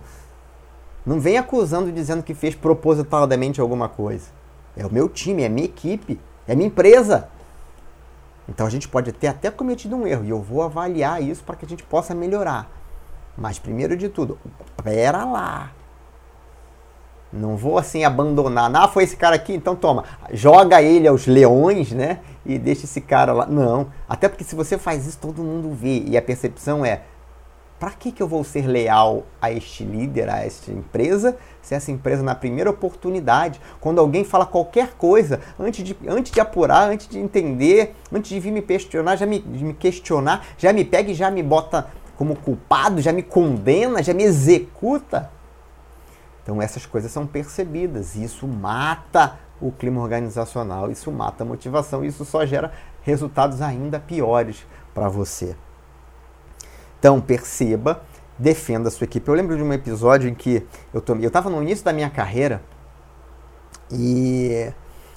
Não 1.06 1.20
vem 1.20 1.38
acusando 1.38 1.92
dizendo 1.92 2.24
que 2.24 2.34
fez 2.34 2.54
propositadamente 2.54 3.60
alguma 3.60 3.90
coisa. 3.90 4.28
É 4.76 4.86
o 4.86 4.94
meu 4.94 5.10
time, 5.10 5.44
é 5.44 5.50
minha 5.50 5.66
equipe, 5.66 6.20
é 6.48 6.56
minha 6.56 6.68
empresa. 6.68 7.30
Então 8.48 8.66
a 8.66 8.70
gente 8.70 8.88
pode 8.88 9.12
ter 9.12 9.28
até 9.28 9.50
cometido 9.50 9.96
um 9.96 10.08
erro 10.08 10.24
e 10.24 10.30
eu 10.30 10.42
vou 10.42 10.62
avaliar 10.62 11.22
isso 11.22 11.44
para 11.44 11.56
que 11.56 11.66
a 11.66 11.70
gente 11.70 11.84
possa 11.84 12.14
melhorar. 12.14 12.70
Mas 13.38 13.60
primeiro 13.60 13.98
de 13.98 14.10
tudo, 14.10 14.40
pera 14.84 15.26
lá. 15.26 15.72
Não 17.32 17.58
vou 17.58 17.78
assim 17.78 18.04
abandonar. 18.04 18.74
Ah, 18.74 18.88
foi 18.88 19.04
esse 19.04 19.16
cara 19.16 19.36
aqui, 19.36 19.54
então 19.54 19.76
toma. 19.76 20.04
Joga 20.32 20.82
ele 20.82 21.08
aos 21.08 21.28
leões, 21.28 21.92
né? 21.92 22.20
E 22.46 22.58
deixa 22.58 22.86
esse 22.86 23.02
cara 23.02 23.34
lá. 23.34 23.46
Não. 23.46 23.88
Até 24.08 24.30
porque 24.30 24.44
se 24.44 24.56
você 24.56 24.78
faz 24.78 25.06
isso, 25.06 25.20
todo 25.20 25.44
mundo 25.44 25.74
vê. 25.74 26.04
E 26.06 26.18
a 26.18 26.22
percepção 26.22 26.86
é: 26.86 27.02
para 27.80 27.92
que, 27.92 28.12
que 28.12 28.24
eu 28.24 28.28
vou 28.28 28.44
ser 28.44 28.66
leal 28.66 29.26
a 29.42 29.52
este 29.52 29.84
líder, 29.84 30.30
a 30.30 30.44
esta 30.44 30.72
empresa, 30.72 31.38
se 31.62 31.76
essa 31.76 31.92
empresa, 31.92 32.24
na 32.24 32.34
primeira 32.34 32.70
oportunidade, 32.70 33.60
quando 33.80 34.00
alguém 34.00 34.24
fala 34.24 34.46
qualquer 34.46 34.94
coisa, 34.94 35.42
antes 35.60 35.84
de, 35.84 35.96
antes 36.08 36.32
de 36.32 36.40
apurar, 36.40 36.90
antes 36.90 37.08
de 37.08 37.20
entender, 37.20 37.94
antes 38.12 38.30
de 38.30 38.40
vir 38.40 38.52
me 38.52 38.62
questionar, 38.62 39.16
já 39.16 39.26
me, 39.26 39.40
me 39.40 39.74
questionar, 39.74 40.46
já 40.58 40.74
me 40.74 40.84
pega 40.84 41.12
e 41.12 41.14
já 41.14 41.30
me 41.30 41.44
bota 41.44 41.88
como 42.16 42.36
culpado, 42.36 43.00
já 43.00 43.14
me 43.14 43.22
condena, 43.22 44.02
já 44.02 44.14
me 44.14 44.24
executa? 44.24 45.30
Então 46.48 46.62
essas 46.62 46.86
coisas 46.86 47.12
são 47.12 47.28
percebidas 47.28 48.16
e 48.16 48.24
isso 48.24 48.48
mata 48.48 49.38
o 49.60 49.70
clima 49.70 50.02
organizacional, 50.02 50.90
isso 50.90 51.12
mata 51.12 51.44
a 51.44 51.46
motivação, 51.46 52.06
isso 52.06 52.24
só 52.24 52.46
gera 52.46 52.72
resultados 53.02 53.62
ainda 53.62 54.00
piores 54.00 54.66
para 54.94 55.10
você. 55.10 55.58
Então 56.98 57.20
perceba, 57.20 58.02
defenda 58.40 58.88
a 58.88 58.92
sua 58.92 59.04
equipe. 59.04 59.28
Eu 59.28 59.34
lembro 59.34 59.58
de 59.58 59.62
um 59.62 59.74
episódio 59.74 60.30
em 60.30 60.34
que 60.34 60.66
eu 60.94 61.02
tomei, 61.02 61.26
eu 61.26 61.28
estava 61.28 61.50
no 61.50 61.62
início 61.62 61.84
da 61.84 61.92
minha 61.92 62.10
carreira 62.10 62.64
e 63.92 64.72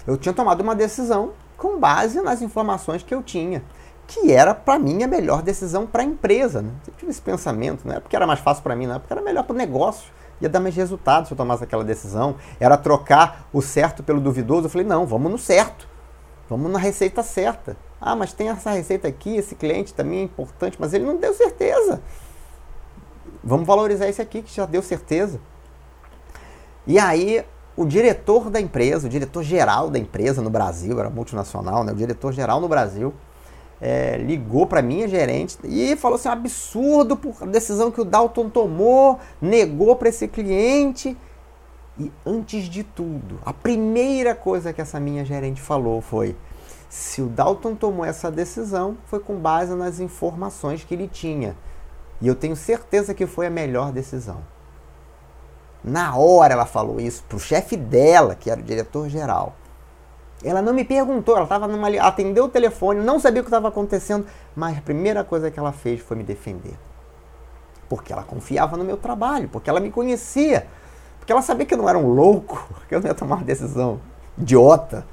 eu 0.08 0.16
tinha 0.16 0.32
tomado 0.32 0.62
uma 0.62 0.74
decisão 0.74 1.34
com 1.56 1.78
base 1.78 2.20
nas 2.20 2.42
informações 2.42 3.04
que 3.04 3.14
eu 3.14 3.22
tinha, 3.22 3.62
que 4.08 4.32
era 4.32 4.52
para 4.52 4.80
mim 4.80 5.04
a 5.04 5.06
melhor 5.06 5.42
decisão 5.42 5.86
para 5.86 6.02
a 6.02 6.04
empresa. 6.04 6.60
Né? 6.60 6.72
Eu 6.88 6.94
tive 6.94 7.12
esse 7.12 7.22
pensamento, 7.22 7.86
não 7.86 7.94
é 7.94 8.00
porque 8.00 8.16
era 8.16 8.26
mais 8.26 8.40
fácil 8.40 8.64
para 8.64 8.74
mim, 8.74 8.88
não 8.88 8.96
é 8.96 8.98
porque 8.98 9.12
era 9.12 9.22
melhor 9.22 9.44
para 9.44 9.54
o 9.54 9.56
negócio 9.56 10.10
ia 10.40 10.48
dar 10.48 10.60
mais 10.60 10.74
resultado 10.74 11.26
se 11.26 11.32
eu 11.32 11.36
tomasse 11.36 11.64
aquela 11.64 11.84
decisão. 11.84 12.36
Era 12.58 12.76
trocar 12.76 13.48
o 13.52 13.60
certo 13.60 14.02
pelo 14.02 14.20
duvidoso. 14.20 14.66
Eu 14.66 14.70
falei, 14.70 14.86
não, 14.86 15.06
vamos 15.06 15.30
no 15.30 15.38
certo. 15.38 15.88
Vamos 16.48 16.70
na 16.70 16.78
receita 16.78 17.22
certa. 17.22 17.76
Ah, 18.00 18.16
mas 18.16 18.32
tem 18.32 18.48
essa 18.48 18.70
receita 18.70 19.06
aqui, 19.06 19.36
esse 19.36 19.54
cliente 19.54 19.92
também 19.92 20.20
é 20.20 20.22
importante, 20.22 20.76
mas 20.80 20.94
ele 20.94 21.04
não 21.04 21.16
deu 21.16 21.34
certeza. 21.34 22.00
Vamos 23.44 23.66
valorizar 23.66 24.08
esse 24.08 24.22
aqui 24.22 24.42
que 24.42 24.54
já 24.54 24.66
deu 24.66 24.82
certeza. 24.82 25.40
E 26.86 26.98
aí, 26.98 27.44
o 27.76 27.84
diretor 27.84 28.50
da 28.50 28.60
empresa, 28.60 29.06
o 29.06 29.10
diretor 29.10 29.42
geral 29.42 29.90
da 29.90 29.98
empresa 29.98 30.42
no 30.42 30.50
Brasil, 30.50 30.98
era 30.98 31.10
multinacional, 31.10 31.84
né? 31.84 31.92
O 31.92 31.94
diretor 31.94 32.32
geral 32.32 32.60
no 32.60 32.68
Brasil, 32.68 33.14
é, 33.80 34.18
ligou 34.18 34.66
para 34.66 34.82
minha 34.82 35.08
gerente 35.08 35.58
e 35.64 35.96
falou 35.96 36.16
assim: 36.16 36.28
um 36.28 36.32
absurdo 36.32 37.16
por 37.16 37.46
decisão 37.46 37.90
que 37.90 38.00
o 38.00 38.04
Dalton 38.04 38.50
tomou, 38.50 39.18
negou 39.40 39.96
para 39.96 40.08
esse 40.08 40.28
cliente. 40.28 41.16
E 41.98 42.10
antes 42.24 42.64
de 42.64 42.82
tudo, 42.82 43.40
a 43.44 43.52
primeira 43.52 44.34
coisa 44.34 44.72
que 44.72 44.80
essa 44.80 45.00
minha 45.00 45.24
gerente 45.24 45.60
falou 45.60 46.00
foi: 46.00 46.36
se 46.88 47.22
o 47.22 47.26
Dalton 47.26 47.74
tomou 47.74 48.04
essa 48.04 48.30
decisão, 48.30 48.98
foi 49.06 49.20
com 49.20 49.36
base 49.36 49.74
nas 49.74 50.00
informações 50.00 50.84
que 50.84 50.94
ele 50.94 51.08
tinha. 51.08 51.56
E 52.20 52.28
eu 52.28 52.34
tenho 52.34 52.56
certeza 52.56 53.14
que 53.14 53.26
foi 53.26 53.46
a 53.46 53.50
melhor 53.50 53.92
decisão. 53.92 54.42
Na 55.82 56.14
hora 56.16 56.52
ela 56.52 56.66
falou 56.66 57.00
isso 57.00 57.24
para 57.26 57.36
o 57.36 57.40
chefe 57.40 57.76
dela, 57.76 58.34
que 58.34 58.50
era 58.50 58.60
o 58.60 58.64
diretor 58.64 59.08
geral. 59.08 59.54
Ela 60.42 60.62
não 60.62 60.72
me 60.72 60.84
perguntou, 60.84 61.34
ela 61.34 61.44
estava 61.44 61.68
numa. 61.68 61.88
atendeu 62.00 62.44
o 62.44 62.48
telefone, 62.48 63.00
não 63.00 63.20
sabia 63.20 63.42
o 63.42 63.44
que 63.44 63.48
estava 63.48 63.68
acontecendo, 63.68 64.26
mas 64.56 64.78
a 64.78 64.80
primeira 64.80 65.22
coisa 65.22 65.50
que 65.50 65.58
ela 65.58 65.72
fez 65.72 66.00
foi 66.00 66.16
me 66.16 66.22
defender. 66.22 66.74
Porque 67.88 68.12
ela 68.12 68.22
confiava 68.22 68.76
no 68.76 68.84
meu 68.84 68.96
trabalho, 68.96 69.48
porque 69.48 69.68
ela 69.68 69.80
me 69.80 69.90
conhecia, 69.90 70.66
porque 71.18 71.30
ela 71.30 71.42
sabia 71.42 71.66
que 71.66 71.74
eu 71.74 71.78
não 71.78 71.88
era 71.88 71.98
um 71.98 72.08
louco, 72.08 72.66
que 72.88 72.94
eu 72.94 73.00
não 73.00 73.08
ia 73.08 73.14
tomar 73.14 73.36
uma 73.36 73.44
decisão 73.44 74.00
idiota. 74.38 75.06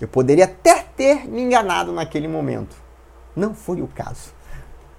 Eu 0.00 0.06
poderia 0.06 0.44
até 0.44 0.84
ter 0.96 1.28
me 1.28 1.42
enganado 1.42 1.92
naquele 1.92 2.28
momento. 2.28 2.76
Não 3.34 3.54
foi 3.54 3.82
o 3.82 3.88
caso. 3.88 4.32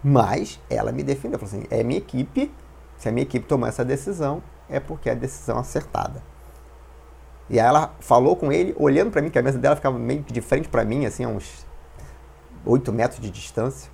Mas 0.04 0.60
ela 0.69 0.91
me 0.91 1.04
defendeu, 1.04 1.39
falou 1.39 1.54
assim: 1.54 1.65
é 1.69 1.82
minha 1.84 1.97
equipe, 1.97 2.52
se 2.97 3.08
a 3.08 3.12
minha 3.12 3.23
equipe 3.23 3.45
tomou 3.45 3.67
essa 3.67 3.86
decisão, 3.86 4.43
é 4.69 4.80
porque 4.80 5.10
é 5.10 5.13
a 5.13 5.15
decisão 5.15 5.58
acertada. 5.58 6.21
E 7.49 7.59
aí 7.59 7.65
ela 7.65 7.93
falou 7.99 8.35
com 8.35 8.51
ele, 8.51 8.75
olhando 8.77 9.12
para 9.12 9.21
mim, 9.21 9.29
que 9.29 9.39
a 9.39 9.41
mesa 9.41 9.57
dela 9.57 9.75
ficava 9.75 9.97
meio 9.97 10.21
de 10.21 10.41
frente 10.41 10.69
para 10.69 10.83
mim, 10.85 11.05
assim, 11.05 11.23
a 11.23 11.27
uns 11.27 11.65
8 12.65 12.93
metros 12.93 13.19
de 13.19 13.29
distância. 13.31 13.91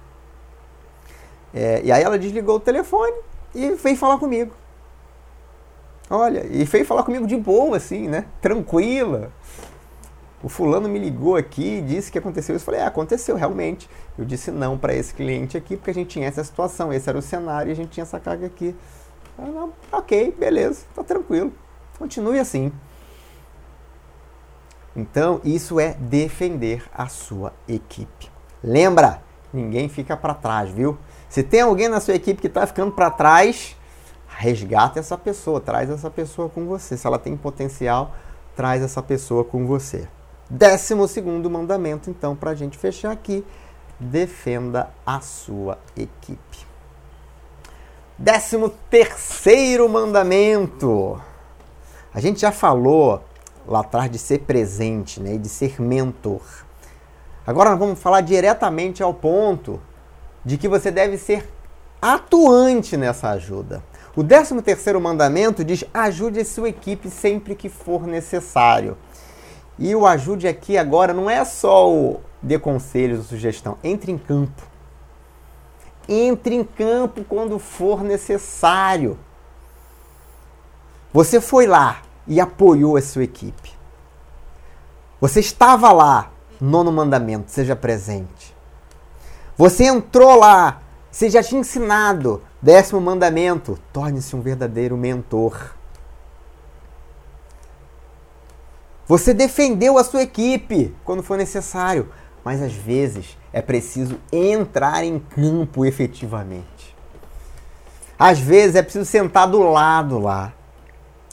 É, 1.53 1.81
e 1.83 1.91
aí 1.91 2.03
ela 2.03 2.19
desligou 2.19 2.57
o 2.57 2.59
telefone 2.59 3.15
e 3.53 3.71
veio 3.75 3.95
falar 3.95 4.17
comigo. 4.17 4.51
Olha, 6.09 6.45
e 6.45 6.65
veio 6.65 6.85
falar 6.85 7.03
comigo 7.03 7.25
de 7.25 7.37
boa, 7.37 7.77
assim, 7.77 8.07
né? 8.07 8.25
Tranquila. 8.41 9.31
O 10.43 10.49
fulano 10.49 10.87
me 10.87 10.99
ligou 10.99 11.35
aqui 11.35 11.77
e 11.77 11.81
disse 11.81 12.11
que 12.11 12.19
aconteceu 12.19 12.55
isso. 12.55 12.63
Eu 12.63 12.65
falei, 12.65 12.81
é, 12.81 12.85
aconteceu 12.85 13.35
realmente. 13.35 13.89
Eu 14.19 14.25
disse 14.25 14.51
não 14.51 14.77
para 14.77 14.93
esse 14.93 15.13
cliente 15.13 15.57
aqui, 15.57 15.77
porque 15.77 15.89
a 15.89 15.93
gente 15.93 16.09
tinha 16.09 16.27
essa 16.27 16.43
situação, 16.43 16.93
esse 16.93 17.09
era 17.09 17.17
o 17.17 17.21
cenário 17.21 17.69
e 17.69 17.73
a 17.73 17.75
gente 17.75 17.89
tinha 17.89 18.03
essa 18.03 18.19
carga 18.19 18.45
aqui. 18.45 18.75
Eu, 19.39 19.47
não, 19.47 19.73
ok, 19.91 20.35
beleza, 20.37 20.85
tá 20.93 21.03
tranquilo. 21.03 21.51
Continue 21.97 22.37
assim. 22.37 22.71
Então, 24.95 25.41
isso 25.43 25.79
é 25.79 25.93
defender 25.93 26.83
a 26.93 27.07
sua 27.07 27.53
equipe. 27.67 28.31
Lembra, 28.63 29.21
ninguém 29.53 29.89
fica 29.89 30.15
para 30.15 30.33
trás, 30.33 30.69
viu? 30.69 30.97
Se 31.27 31.43
tem 31.43 31.61
alguém 31.61 31.89
na 31.89 31.99
sua 31.99 32.15
equipe 32.15 32.39
que 32.39 32.47
está 32.47 32.65
ficando 32.65 32.93
para 32.93 33.11
trás, 33.11 33.75
resgata 34.27 34.99
essa 34.99 35.17
pessoa, 35.17 35.59
traz 35.59 35.89
essa 35.89 36.09
pessoa 36.09 36.47
com 36.47 36.65
você. 36.65 36.95
Se 36.95 37.05
ela 37.05 37.19
tem 37.19 37.35
potencial, 37.35 38.15
traz 38.55 38.81
essa 38.81 39.01
pessoa 39.01 39.43
com 39.43 39.65
você. 39.67 40.07
Décimo 40.49 41.07
segundo 41.07 41.49
mandamento, 41.49 42.09
então, 42.09 42.35
para 42.35 42.51
a 42.51 42.55
gente 42.55 42.77
fechar 42.77 43.11
aqui, 43.11 43.45
defenda 43.99 44.89
a 45.05 45.19
sua 45.19 45.77
equipe. 45.95 46.65
Décimo 48.17 48.69
terceiro 48.69 49.89
mandamento. 49.89 51.21
A 52.13 52.19
gente 52.21 52.39
já 52.39 52.51
falou 52.51 53.21
lá 53.67 53.79
atrás 53.81 54.09
de 54.09 54.17
ser 54.17 54.39
presente, 54.39 55.19
né, 55.19 55.37
de 55.37 55.49
ser 55.49 55.81
mentor. 55.81 56.41
Agora 57.45 57.69
nós 57.71 57.79
vamos 57.79 57.99
falar 57.99 58.21
diretamente 58.21 59.03
ao 59.03 59.13
ponto 59.13 59.79
de 60.43 60.57
que 60.57 60.67
você 60.67 60.91
deve 60.91 61.17
ser 61.17 61.49
atuante 62.01 62.95
nessa 62.97 63.29
ajuda. 63.29 63.83
O 64.15 64.23
13 64.23 64.61
terceiro 64.61 65.01
mandamento 65.01 65.63
diz: 65.63 65.83
ajude 65.93 66.39
a 66.39 66.45
sua 66.45 66.69
equipe 66.69 67.09
sempre 67.09 67.55
que 67.55 67.69
for 67.69 68.07
necessário. 68.07 68.97
E 69.77 69.93
o 69.93 70.05
ajude 70.05 70.47
aqui 70.47 70.77
agora 70.77 71.13
não 71.13 71.29
é 71.29 71.43
só 71.43 71.91
o 71.91 72.21
dê 72.41 72.57
conselhos 72.57 73.19
ou 73.19 73.25
sugestão, 73.25 73.77
entre 73.83 74.11
em 74.11 74.17
campo. 74.17 74.63
Entre 76.07 76.55
em 76.55 76.63
campo 76.63 77.25
quando 77.25 77.59
for 77.59 78.03
necessário. 78.03 79.17
Você 81.11 81.41
foi 81.41 81.65
lá 81.65 82.04
e 82.27 82.39
apoiou 82.39 82.97
a 82.97 83.01
sua 83.01 83.23
equipe. 83.23 83.73
Você 85.21 85.39
estava 85.39 85.91
lá, 85.91 86.31
nono 86.59 86.91
mandamento, 86.91 87.51
seja 87.51 87.75
presente. 87.75 88.55
Você 89.57 89.85
entrou 89.85 90.35
lá, 90.35 90.81
você 91.09 91.29
já 91.29 91.41
tinha 91.41 91.61
ensinado, 91.61 92.41
décimo 92.61 92.99
mandamento, 92.99 93.79
torne-se 93.93 94.35
um 94.35 94.41
verdadeiro 94.41 94.97
mentor. 94.97 95.75
Você 99.07 99.33
defendeu 99.33 99.97
a 99.97 100.03
sua 100.03 100.23
equipe 100.23 100.93
quando 101.05 101.23
for 101.23 101.37
necessário, 101.37 102.09
mas 102.43 102.61
às 102.61 102.73
vezes 102.73 103.37
é 103.53 103.61
preciso 103.61 104.19
entrar 104.31 105.03
em 105.03 105.19
campo 105.19 105.85
efetivamente. 105.85 106.95
Às 108.17 108.39
vezes 108.39 108.75
é 108.75 108.81
preciso 108.81 109.05
sentar 109.05 109.47
do 109.47 109.61
lado 109.61 110.19
lá, 110.19 110.53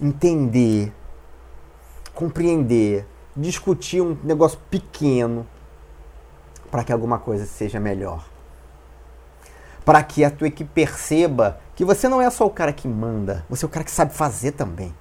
entender, 0.02 0.92
compreender, 2.12 3.06
discutir 3.36 4.02
um 4.02 4.18
negócio 4.24 4.58
pequeno 4.68 5.46
para 6.70 6.82
que 6.82 6.92
alguma 6.92 7.18
coisa 7.18 7.46
seja 7.46 7.78
melhor. 7.78 8.26
Para 9.84 10.02
que 10.02 10.24
a 10.24 10.30
tua 10.30 10.48
equipe 10.48 10.70
perceba 10.74 11.60
que 11.76 11.84
você 11.84 12.08
não 12.08 12.20
é 12.20 12.28
só 12.30 12.44
o 12.44 12.50
cara 12.50 12.72
que 12.72 12.88
manda, 12.88 13.44
você 13.48 13.64
é 13.64 13.68
o 13.68 13.70
cara 13.70 13.84
que 13.84 13.90
sabe 13.90 14.12
fazer 14.12 14.52
também. 14.52 14.92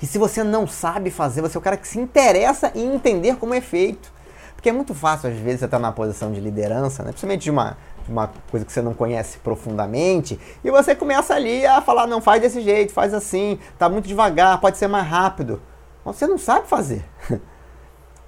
E 0.00 0.06
se 0.06 0.18
você 0.18 0.42
não 0.42 0.66
sabe 0.66 1.10
fazer, 1.10 1.40
você 1.40 1.56
é 1.56 1.60
o 1.60 1.62
cara 1.62 1.76
que 1.76 1.88
se 1.88 1.98
interessa 1.98 2.70
em 2.74 2.94
entender 2.94 3.36
como 3.36 3.54
é 3.54 3.60
feito. 3.60 4.12
Porque 4.54 4.68
é 4.68 4.72
muito 4.72 4.94
fácil, 4.94 5.28
às 5.30 5.36
vezes, 5.36 5.60
você 5.60 5.64
estar 5.66 5.78
tá 5.78 5.82
na 5.82 5.92
posição 5.92 6.32
de 6.32 6.40
liderança, 6.40 7.02
né? 7.02 7.10
principalmente 7.10 7.42
de 7.42 7.50
uma, 7.50 7.76
uma 8.08 8.30
coisa 8.50 8.64
que 8.64 8.72
você 8.72 8.82
não 8.82 8.94
conhece 8.94 9.38
profundamente, 9.38 10.38
e 10.64 10.70
você 10.70 10.94
começa 10.94 11.34
ali 11.34 11.66
a 11.66 11.80
falar, 11.80 12.06
não, 12.06 12.20
faz 12.20 12.40
desse 12.40 12.60
jeito, 12.60 12.92
faz 12.92 13.12
assim, 13.14 13.58
tá 13.78 13.88
muito 13.88 14.08
devagar, 14.08 14.60
pode 14.60 14.76
ser 14.78 14.86
mais 14.86 15.06
rápido. 15.06 15.60
Você 16.04 16.26
não 16.26 16.38
sabe 16.38 16.66
fazer. 16.68 17.04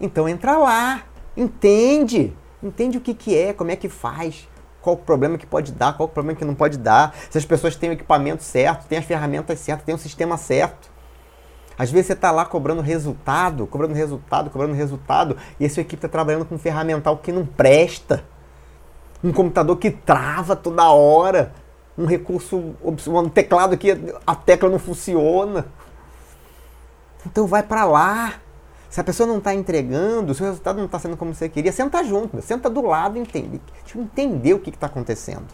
Então 0.00 0.28
entra 0.28 0.56
lá, 0.56 1.02
entende, 1.36 2.32
entende 2.62 2.96
o 2.96 3.00
que, 3.00 3.12
que 3.12 3.36
é, 3.36 3.52
como 3.52 3.72
é 3.72 3.74
que 3.74 3.88
faz, 3.88 4.48
qual 4.80 4.94
o 4.94 4.98
problema 4.98 5.36
que 5.36 5.44
pode 5.44 5.72
dar, 5.72 5.96
qual 5.96 6.08
o 6.08 6.12
problema 6.12 6.38
que 6.38 6.44
não 6.44 6.54
pode 6.54 6.78
dar, 6.78 7.14
se 7.28 7.36
as 7.36 7.44
pessoas 7.44 7.74
têm 7.74 7.90
o 7.90 7.94
equipamento 7.94 8.44
certo, 8.44 8.86
têm 8.86 8.96
as 8.96 9.04
ferramentas 9.04 9.58
certas, 9.58 9.84
têm 9.84 9.94
o 9.94 9.98
sistema 9.98 10.36
certo. 10.36 10.88
Às 11.76 11.90
vezes 11.90 12.08
você 12.08 12.12
está 12.12 12.30
lá 12.30 12.44
cobrando 12.44 12.80
resultado, 12.80 13.66
cobrando 13.66 13.94
resultado, 13.94 14.50
cobrando 14.50 14.74
resultado, 14.74 15.36
e 15.60 15.66
a 15.66 15.70
sua 15.70 15.80
equipe 15.80 15.96
está 15.96 16.08
trabalhando 16.08 16.44
com 16.44 16.56
um 16.56 16.58
ferramental 16.58 17.16
que 17.18 17.30
não 17.30 17.46
presta. 17.46 18.24
Um 19.22 19.32
computador 19.32 19.76
que 19.76 19.90
trava 19.90 20.54
toda 20.54 20.90
hora. 20.90 21.52
Um 21.96 22.06
recurso, 22.06 22.74
um 22.82 23.28
teclado 23.28 23.76
que 23.76 23.90
a 24.26 24.34
tecla 24.34 24.70
não 24.70 24.78
funciona. 24.78 25.66
Então 27.26 27.46
vai 27.46 27.62
para 27.62 27.84
lá. 27.84 28.34
Se 28.88 29.00
a 29.00 29.04
pessoa 29.04 29.26
não 29.26 29.38
está 29.38 29.54
entregando, 29.54 30.32
se 30.34 30.42
o 30.42 30.46
resultado 30.46 30.78
não 30.78 30.86
está 30.86 30.98
sendo 30.98 31.16
como 31.16 31.34
você 31.34 31.48
queria, 31.48 31.70
senta 31.70 32.02
junto, 32.02 32.40
senta 32.40 32.70
do 32.70 32.80
lado 32.80 33.18
e 33.18 33.20
entende. 33.20 33.60
Eu 33.94 34.00
entender 34.00 34.54
o 34.54 34.58
que 34.58 34.70
está 34.70 34.86
acontecendo. 34.86 35.46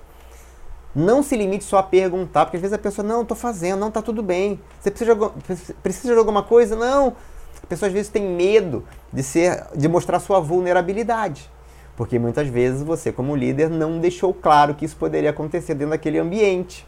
Não 0.95 1.23
se 1.23 1.37
limite 1.37 1.65
só 1.65 1.79
a 1.79 1.83
perguntar, 1.83 2.45
porque 2.45 2.57
às 2.57 2.61
vezes 2.61 2.75
a 2.75 2.79
pessoa, 2.79 3.07
não, 3.07 3.23
estou 3.23 3.37
fazendo, 3.37 3.81
não, 3.81 3.89
está 3.89 4.01
tudo 4.01 4.23
bem. 4.23 4.61
Você 4.81 4.91
precisa 4.91 5.15
de, 5.17 5.75
precisa 5.83 6.12
de 6.12 6.19
alguma 6.19 6.45
coisa? 6.45 6.77
Não. 6.77 7.17
A 7.61 7.67
pessoa 7.67 7.89
às 7.89 7.93
vezes 7.93 8.09
tem 8.09 8.23
medo 8.23 8.85
de, 9.12 9.23
ser, 9.23 9.67
de 9.75 9.89
mostrar 9.89 10.21
sua 10.21 10.39
vulnerabilidade. 10.39 11.51
Porque 11.97 12.18
muitas 12.18 12.49
vezes 12.49 12.82
você, 12.82 13.12
como 13.12 13.36
líder, 13.36 13.70
não 13.70 14.01
deixou 14.01 14.34
claro 14.34 14.74
que 14.74 14.84
isso 14.84 14.97
poderia 14.97 15.30
acontecer 15.30 15.74
dentro 15.74 15.90
daquele 15.90 16.18
ambiente. 16.18 16.86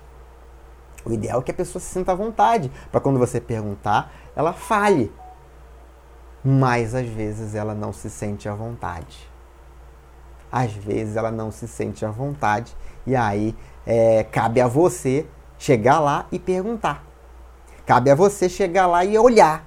O 1.04 1.12
ideal 1.12 1.40
é 1.40 1.42
que 1.42 1.50
a 1.52 1.54
pessoa 1.54 1.80
se 1.80 1.86
sinta 1.86 2.12
à 2.12 2.14
vontade, 2.14 2.70
para 2.90 3.00
quando 3.00 3.18
você 3.18 3.40
perguntar, 3.40 4.12
ela 4.34 4.52
fale. 4.52 5.12
Mas 6.44 6.94
às 6.94 7.06
vezes 7.06 7.54
ela 7.54 7.74
não 7.74 7.92
se 7.92 8.10
sente 8.10 8.48
à 8.48 8.54
vontade. 8.54 9.28
Às 10.50 10.72
vezes 10.72 11.16
ela 11.16 11.30
não 11.30 11.50
se 11.50 11.68
sente 11.68 12.04
à 12.04 12.10
vontade 12.10 12.76
e 13.06 13.14
aí 13.14 13.54
é, 13.86 14.24
cabe 14.24 14.60
a 14.60 14.66
você 14.66 15.26
chegar 15.58 15.98
lá 15.98 16.26
e 16.30 16.38
perguntar. 16.38 17.04
Cabe 17.84 18.10
a 18.10 18.14
você 18.14 18.48
chegar 18.48 18.86
lá 18.86 19.04
e 19.04 19.18
olhar. 19.18 19.65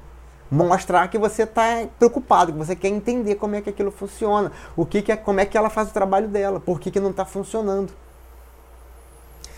Mostrar 0.51 1.07
que 1.09 1.17
você 1.17 1.43
está 1.43 1.87
preocupado, 1.97 2.51
que 2.51 2.57
você 2.57 2.75
quer 2.75 2.87
entender 2.87 3.35
como 3.35 3.55
é 3.55 3.61
que 3.61 3.69
aquilo 3.69 3.91
funciona, 3.91 4.51
o 4.75 4.85
que, 4.85 5.01
que 5.01 5.11
é, 5.11 5.17
como 5.17 5.39
é 5.39 5.45
que 5.45 5.57
ela 5.57 5.69
faz 5.69 5.89
o 5.89 5.93
trabalho 5.93 6.27
dela, 6.27 6.59
por 6.59 6.79
que, 6.79 6.89
que 6.89 6.99
não 6.99 7.11
está 7.11 7.23
funcionando. 7.23 7.93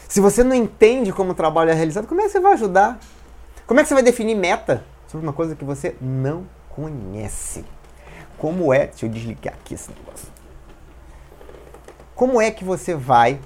Se 0.08 0.20
você 0.20 0.44
não 0.44 0.54
entende 0.54 1.14
como 1.14 1.32
o 1.32 1.34
trabalho 1.34 1.70
é 1.70 1.74
realizado, 1.74 2.08
como 2.08 2.20
é 2.20 2.26
que 2.26 2.32
você 2.32 2.40
vai 2.40 2.54
ajudar? 2.54 3.00
Como 3.66 3.80
é 3.80 3.84
que 3.84 3.88
você 3.88 3.94
vai 3.94 4.04
definir 4.04 4.36
meta 4.36 4.84
sobre 5.08 5.26
uma 5.26 5.34
coisa 5.34 5.56
que 5.56 5.64
você 5.64 5.96
não 6.02 6.46
conhece? 6.70 7.64
Como 8.38 8.74
é, 8.74 8.88
deixa 8.88 9.06
eu 9.06 9.10
desligar 9.10 9.54
aqui 9.54 9.76
esse 9.76 9.90
negócio. 9.90 10.28
Como 12.14 12.42
é 12.42 12.52
que 12.52 12.66
você 12.66 12.94
vai 12.94 13.40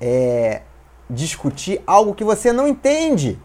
é, 0.00 0.62
discutir 1.10 1.82
algo 1.86 2.14
que 2.14 2.24
você 2.24 2.52
não 2.52 2.66
entende. 2.66 3.38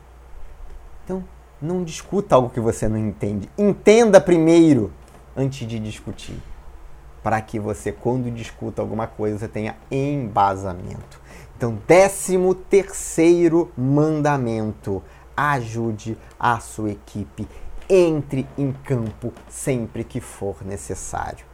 Não 1.62 1.84
discuta 1.84 2.36
algo 2.36 2.49
que 2.49 2.60
você 2.60 2.88
não 2.88 2.97
entende. 2.97 3.49
Entenda 3.58 4.20
primeiro 4.20 4.91
antes 5.36 5.68
de 5.68 5.80
discutir. 5.80 6.38
Para 7.24 7.41
que 7.41 7.60
você, 7.60 7.91
quando 7.91 8.30
discuta 8.30 8.82
alguma 8.82 9.08
coisa, 9.08 9.47
tenha 9.47 9.76
embasamento. 9.89 11.20
Então, 11.58 11.78
décimo 11.88 12.53
terceiro 12.53 13.72
mandamento: 13.78 15.01
ajude 15.36 16.18
a 16.39 16.60
sua 16.60 16.91
equipe. 16.91 17.47
Entre 17.89 18.47
em 18.58 18.72
campo 18.72 19.32
sempre 19.47 20.03
que 20.03 20.20
for 20.20 20.58
necessário. 20.66 21.45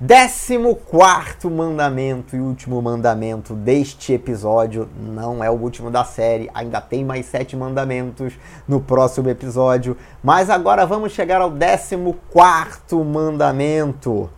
Décimo 0.00 0.76
quarto 0.76 1.50
mandamento 1.50 2.36
e 2.36 2.38
último 2.38 2.80
mandamento 2.80 3.52
deste 3.52 4.12
episódio, 4.12 4.88
não 4.96 5.42
é 5.42 5.50
o 5.50 5.54
último 5.54 5.90
da 5.90 6.04
série, 6.04 6.48
ainda 6.54 6.80
tem 6.80 7.04
mais 7.04 7.26
sete 7.26 7.56
mandamentos 7.56 8.32
no 8.68 8.80
próximo 8.80 9.28
episódio, 9.28 9.96
mas 10.22 10.50
agora 10.50 10.86
vamos 10.86 11.10
chegar 11.10 11.40
ao 11.40 11.50
décimo 11.50 12.14
quarto 12.30 13.02
mandamento. 13.02 14.30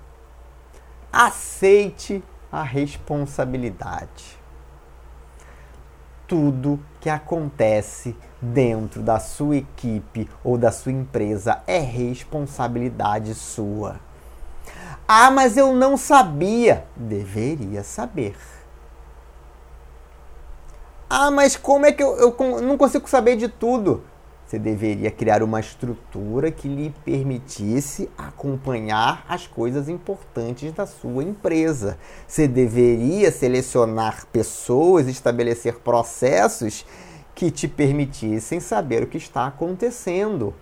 Aceite 1.12 2.24
a 2.50 2.62
responsabilidade. 2.62 4.40
Tudo 6.26 6.80
que 7.02 7.10
acontece 7.10 8.16
dentro 8.40 9.02
da 9.02 9.20
sua 9.20 9.56
equipe 9.56 10.26
ou 10.42 10.56
da 10.56 10.72
sua 10.72 10.92
empresa 10.92 11.60
é 11.66 11.80
responsabilidade 11.80 13.34
sua 13.34 14.00
ah, 15.12 15.28
mas 15.28 15.56
eu 15.56 15.74
não 15.74 15.96
sabia. 15.96 16.84
Deveria 16.94 17.82
saber. 17.82 18.36
Ah, 21.08 21.32
mas 21.32 21.56
como 21.56 21.84
é 21.84 21.90
que 21.90 22.00
eu, 22.00 22.16
eu 22.16 22.62
não 22.62 22.78
consigo 22.78 23.10
saber 23.10 23.34
de 23.34 23.48
tudo? 23.48 24.04
Você 24.46 24.56
deveria 24.56 25.10
criar 25.10 25.42
uma 25.42 25.58
estrutura 25.58 26.52
que 26.52 26.68
lhe 26.68 26.94
permitisse 27.04 28.08
acompanhar 28.16 29.24
as 29.28 29.48
coisas 29.48 29.88
importantes 29.88 30.72
da 30.72 30.86
sua 30.86 31.24
empresa. 31.24 31.98
Você 32.28 32.46
deveria 32.46 33.32
selecionar 33.32 34.26
pessoas, 34.26 35.08
estabelecer 35.08 35.80
processos 35.80 36.86
que 37.34 37.50
te 37.50 37.66
permitissem 37.66 38.60
saber 38.60 39.02
o 39.02 39.08
que 39.08 39.18
está 39.18 39.48
acontecendo. 39.48 40.54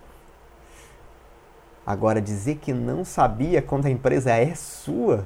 Agora, 1.89 2.21
dizer 2.21 2.57
que 2.57 2.71
não 2.71 3.03
sabia 3.03 3.63
quando 3.63 3.87
a 3.87 3.89
empresa 3.89 4.31
é 4.31 4.53
sua 4.53 5.25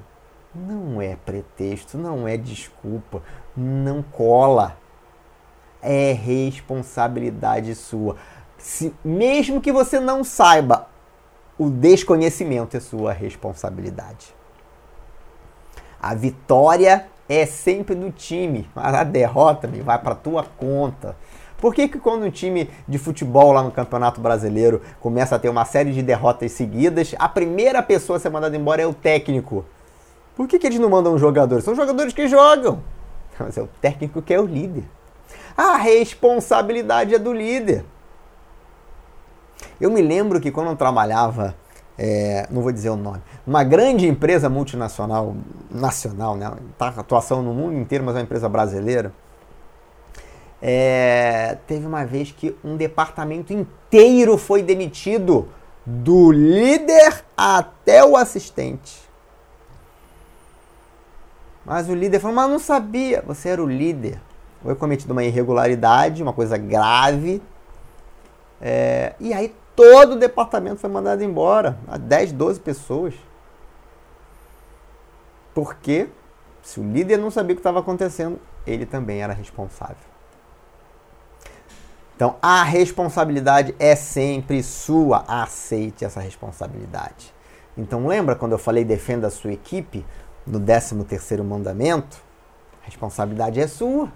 não 0.54 1.02
é 1.02 1.16
pretexto, 1.16 1.98
não 1.98 2.28
é 2.28 2.38
desculpa, 2.38 3.24
não 3.56 4.04
cola. 4.04 4.78
É 5.82 6.14
responsabilidade 6.14 7.76
sua. 7.76 8.16
Se, 8.58 8.94
mesmo 9.04 9.60
que 9.60 9.72
você 9.72 10.00
não 10.00 10.24
saiba, 10.24 10.88
o 11.58 11.70
desconhecimento 11.70 12.78
é 12.78 12.80
sua 12.80 13.12
responsabilidade. 13.12 14.34
A 16.00 16.14
vitória 16.14 17.08
é 17.28 17.46
sempre 17.46 17.96
do 17.96 18.12
time, 18.12 18.70
mas 18.76 18.94
a 18.94 19.04
derrota 19.04 19.68
me 19.68 19.82
vai 19.82 20.00
para 20.00 20.16
tua 20.16 20.44
conta. 20.44 21.16
Por 21.64 21.74
que, 21.74 21.88
que 21.88 21.98
quando 21.98 22.26
um 22.26 22.30
time 22.30 22.70
de 22.86 22.98
futebol 22.98 23.54
lá 23.54 23.64
no 23.64 23.72
Campeonato 23.72 24.20
Brasileiro 24.20 24.82
começa 25.00 25.38
a 25.38 25.40
ter 25.40 25.48
uma 25.48 25.64
série 25.64 25.94
de 25.94 26.02
derrotas 26.02 26.52
seguidas, 26.52 27.16
a 27.18 27.30
primeira 27.30 27.82
pessoa 27.82 28.18
a 28.18 28.20
ser 28.20 28.30
mandada 28.30 28.58
embora 28.58 28.82
é 28.82 28.86
o 28.86 28.94
técnico? 28.94 29.64
Por 30.36 30.46
que, 30.46 30.60
que 30.60 30.68
eles 30.68 30.78
não 30.78 30.90
mandam 30.90 31.18
jogadores? 31.18 31.64
São 31.64 31.74
jogadores 31.74 32.14
que 32.14 32.28
jogam. 32.28 32.84
Mas 33.40 33.58
é 33.58 33.62
o 33.62 33.70
técnico 33.80 34.22
que 34.22 34.34
é 34.34 34.42
o 34.42 34.46
líder. 34.46 34.84
A 35.56 35.78
responsabilidade 35.78 37.16
é 37.16 37.18
do 37.18 37.32
líder. 37.32 37.86
Eu 39.80 39.90
me 39.90 40.02
lembro 40.02 40.42
que 40.42 40.52
quando 40.52 40.70
eu 40.70 40.76
trabalhava, 40.76 41.56
é, 41.98 42.46
não 42.52 42.62
vou 42.62 42.74
dizer 42.74 42.90
o 42.90 42.98
nome, 42.98 43.22
uma 43.48 43.64
grande 43.64 44.06
empresa 44.06 44.50
multinacional, 44.50 45.34
nacional, 45.72 46.36
né? 46.36 46.52
Tá 46.78 46.90
atuação 46.90 47.42
no 47.42 47.54
mundo 47.54 47.78
inteiro, 47.78 48.04
mas 48.04 48.16
é 48.16 48.18
uma 48.18 48.26
empresa 48.26 48.50
brasileira. 48.50 49.14
É, 50.66 51.58
teve 51.68 51.86
uma 51.86 52.06
vez 52.06 52.32
que 52.32 52.56
um 52.64 52.78
departamento 52.78 53.52
inteiro 53.52 54.38
foi 54.38 54.64
demitido, 54.64 55.50
do 55.86 56.32
líder 56.32 57.26
até 57.36 58.06
o 58.06 58.16
assistente. 58.16 59.04
Mas 61.66 61.90
o 61.90 61.94
líder 61.94 62.22
falou, 62.22 62.38
mas 62.38 62.50
não 62.50 62.60
sabia, 62.60 63.22
você 63.28 63.50
era 63.50 63.62
o 63.62 63.68
líder. 63.68 64.22
Foi 64.62 64.74
cometido 64.74 65.12
uma 65.12 65.26
irregularidade, 65.26 66.24
uma 66.24 66.32
coisa 66.32 66.58
grave. 66.58 67.42
É, 68.62 69.16
e 69.20 69.34
aí 69.34 69.54
todo 69.76 70.14
o 70.14 70.20
departamento 70.20 70.78
foi 70.78 70.90
mandado 70.90 71.22
embora, 71.26 71.78
a 71.90 71.98
10, 71.98 72.32
12 72.32 72.62
pessoas. 72.62 73.14
Porque 75.54 76.08
se 76.62 76.80
o 76.80 76.84
líder 76.90 77.18
não 77.18 77.30
sabia 77.30 77.52
o 77.52 77.56
que 77.58 77.60
estava 77.60 77.82
acontecendo, 77.82 78.40
ele 78.66 78.86
também 78.86 79.22
era 79.22 79.34
responsável. 79.34 80.13
Então, 82.16 82.36
a 82.42 82.64
responsabilidade 82.64 83.76
é 83.80 83.96
sempre 83.96 84.62
sua. 84.62 85.24
Aceite 85.28 86.06
essa 86.06 86.20
responsabilidade. 86.20 87.34
Então, 87.78 88.08
lembra 88.08 88.36
quando 88.36 88.52
eu 88.52 88.60
falei 88.60 88.86
defenda 88.86 89.28
a 89.28 89.32
sua 89.32 89.52
equipe 89.52 90.06
no 90.46 90.60
13 90.60 91.04
terceiro 91.06 91.44
mandamento? 91.44 92.22
A 92.84 92.86
responsabilidade 92.86 93.60
é 93.60 93.68
sua. 93.68 94.12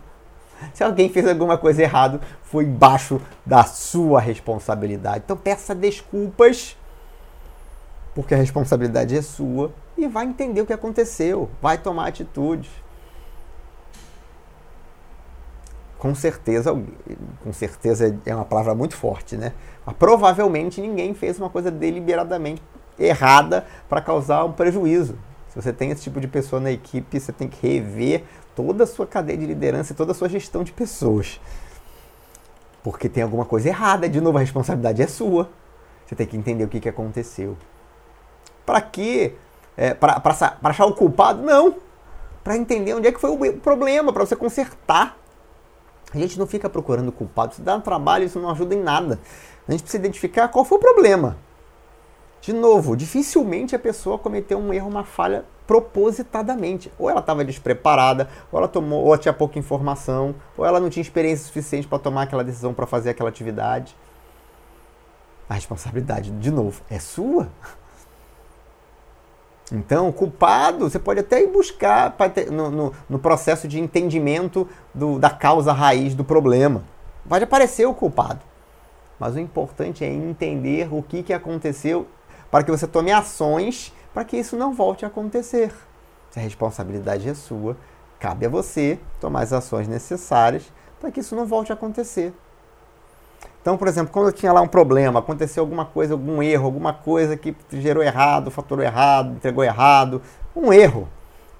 Se 0.73 0.83
alguém 0.83 1.09
fez 1.09 1.27
alguma 1.27 1.57
coisa 1.57 1.81
errada, 1.81 2.19
foi 2.43 2.65
embaixo 2.65 3.21
da 3.45 3.63
sua 3.63 4.19
responsabilidade. 4.19 5.23
Então, 5.25 5.37
peça 5.37 5.73
desculpas, 5.73 6.75
porque 8.13 8.33
a 8.33 8.37
responsabilidade 8.37 9.15
é 9.15 9.21
sua 9.21 9.71
e 9.97 10.07
vai 10.07 10.25
entender 10.25 10.61
o 10.61 10.65
que 10.65 10.73
aconteceu, 10.73 11.49
vai 11.61 11.77
tomar 11.77 12.07
atitude. 12.07 12.69
Com 15.97 16.13
certeza, 16.13 16.71
com 17.43 17.53
certeza 17.53 18.17
é 18.25 18.35
uma 18.35 18.45
palavra 18.45 18.75
muito 18.75 18.95
forte, 18.95 19.35
né? 19.35 19.53
Mas 19.85 19.95
provavelmente 19.95 20.79
ninguém 20.79 21.13
fez 21.13 21.39
uma 21.39 21.49
coisa 21.49 21.71
deliberadamente 21.71 22.61
errada 22.99 23.65
para 23.89 24.01
causar 24.01 24.43
um 24.45 24.51
prejuízo. 24.51 25.17
Se 25.49 25.55
você 25.55 25.73
tem 25.73 25.91
esse 25.91 26.03
tipo 26.03 26.19
de 26.19 26.27
pessoa 26.27 26.59
na 26.59 26.71
equipe, 26.71 27.19
você 27.19 27.31
tem 27.31 27.47
que 27.47 27.67
rever 27.67 28.23
toda 28.55 28.83
a 28.83 28.87
sua 28.87 29.07
cadeia 29.07 29.37
de 29.37 29.45
liderança 29.45 29.93
e 29.93 29.95
toda 29.95 30.11
a 30.11 30.15
sua 30.15 30.29
gestão 30.29 30.63
de 30.63 30.71
pessoas. 30.71 31.39
Porque 32.83 33.09
tem 33.09 33.23
alguma 33.23 33.45
coisa 33.45 33.67
errada, 33.67 34.07
de 34.07 34.21
novo, 34.21 34.37
a 34.37 34.41
responsabilidade 34.41 35.01
é 35.01 35.07
sua. 35.07 35.49
Você 36.05 36.15
tem 36.15 36.27
que 36.27 36.37
entender 36.37 36.63
o 36.63 36.67
que, 36.67 36.79
que 36.79 36.87
aconteceu. 36.87 37.57
Para 38.65 38.81
quê? 38.81 39.33
É, 39.75 39.93
para 39.93 40.21
achar 40.63 40.85
o 40.85 40.93
culpado? 40.93 41.41
Não. 41.41 41.75
Para 42.43 42.55
entender 42.55 42.93
onde 42.93 43.07
é 43.07 43.11
que 43.11 43.19
foi 43.19 43.31
o 43.31 43.53
problema, 43.59 44.13
para 44.13 44.25
você 44.25 44.35
consertar. 44.35 45.17
A 46.13 46.17
gente 46.17 46.39
não 46.39 46.47
fica 46.47 46.69
procurando 46.69 47.11
culpado, 47.11 47.53
isso 47.53 47.61
dá 47.61 47.75
um 47.75 47.81
trabalho, 47.81 48.25
isso 48.25 48.39
não 48.39 48.49
ajuda 48.49 48.73
em 48.73 48.81
nada. 48.81 49.19
A 49.67 49.71
gente 49.71 49.83
precisa 49.83 50.01
identificar 50.01 50.47
qual 50.47 50.63
foi 50.63 50.77
o 50.77 50.81
problema. 50.81 51.37
De 52.39 52.53
novo, 52.53 52.95
dificilmente 52.95 53.75
a 53.75 53.79
pessoa 53.79 54.17
cometeu 54.17 54.57
um 54.57 54.73
erro, 54.73 54.87
uma 54.87 55.03
falha 55.03 55.43
propositadamente. 55.65 56.91
Ou 56.97 57.09
ela 57.09 57.19
estava 57.19 57.43
despreparada, 57.43 58.29
ou 58.51 58.57
ela 58.57 58.67
tomou, 58.69 59.03
ou 59.03 59.17
tinha 59.17 59.33
pouca 59.33 59.59
informação, 59.59 60.33
ou 60.55 60.65
ela 60.65 60.79
não 60.79 60.89
tinha 60.89 61.01
experiência 61.01 61.45
suficiente 61.45 61.87
para 61.87 61.99
tomar 61.99 62.23
aquela 62.23 62.43
decisão 62.43 62.73
para 62.73 62.87
fazer 62.87 63.09
aquela 63.09 63.29
atividade. 63.29 63.95
A 65.49 65.55
responsabilidade, 65.55 66.31
de 66.31 66.51
novo, 66.51 66.81
é 66.89 66.99
sua. 66.99 67.49
Então, 69.71 70.11
culpado, 70.11 70.89
você 70.89 70.97
pode 70.97 71.19
até 71.19 71.43
ir 71.43 71.47
buscar 71.47 72.15
no, 72.51 72.71
no, 72.71 72.93
no 73.09 73.19
processo 73.19 73.67
de 73.67 73.79
entendimento 73.79 74.67
do, 74.93 75.19
da 75.19 75.29
causa 75.29 75.73
raiz 75.73 76.15
do 76.15 76.23
problema. 76.23 76.83
Pode 77.27 77.43
aparecer 77.43 77.85
o 77.85 77.93
culpado. 77.93 78.39
Mas 79.19 79.35
o 79.35 79.39
importante 79.39 80.05
é 80.05 80.07
entender 80.07 80.87
o 80.93 81.03
que, 81.03 81.23
que 81.23 81.33
aconteceu 81.33 82.07
para 82.49 82.63
que 82.63 82.71
você 82.71 82.87
tome 82.87 83.11
ações 83.11 83.93
para 84.13 84.23
que 84.23 84.37
isso 84.37 84.55
não 84.55 84.73
volte 84.73 85.03
a 85.03 85.09
acontecer. 85.09 85.71
Se 86.31 86.39
a 86.39 86.41
responsabilidade 86.41 87.27
é 87.27 87.33
sua, 87.33 87.75
cabe 88.19 88.45
a 88.45 88.49
você 88.49 88.99
tomar 89.19 89.41
as 89.41 89.53
ações 89.53 89.87
necessárias 89.87 90.71
para 90.99 91.11
que 91.11 91.19
isso 91.19 91.35
não 91.35 91.45
volte 91.45 91.71
a 91.71 91.75
acontecer. 91.75 92.33
Então, 93.61 93.77
por 93.77 93.87
exemplo, 93.87 94.13
quando 94.13 94.27
eu 94.27 94.33
tinha 94.33 94.53
lá 94.53 94.61
um 94.61 94.67
problema, 94.67 95.19
aconteceu 95.19 95.61
alguma 95.61 95.85
coisa, 95.85 96.13
algum 96.13 96.41
erro, 96.41 96.65
alguma 96.65 96.93
coisa 96.93 97.35
que 97.35 97.55
gerou 97.71 98.01
errado, 98.01 98.49
faturou 98.49 98.83
errado, 98.83 99.35
entregou 99.35 99.63
errado, 99.63 100.21
um 100.55 100.71
erro. 100.71 101.07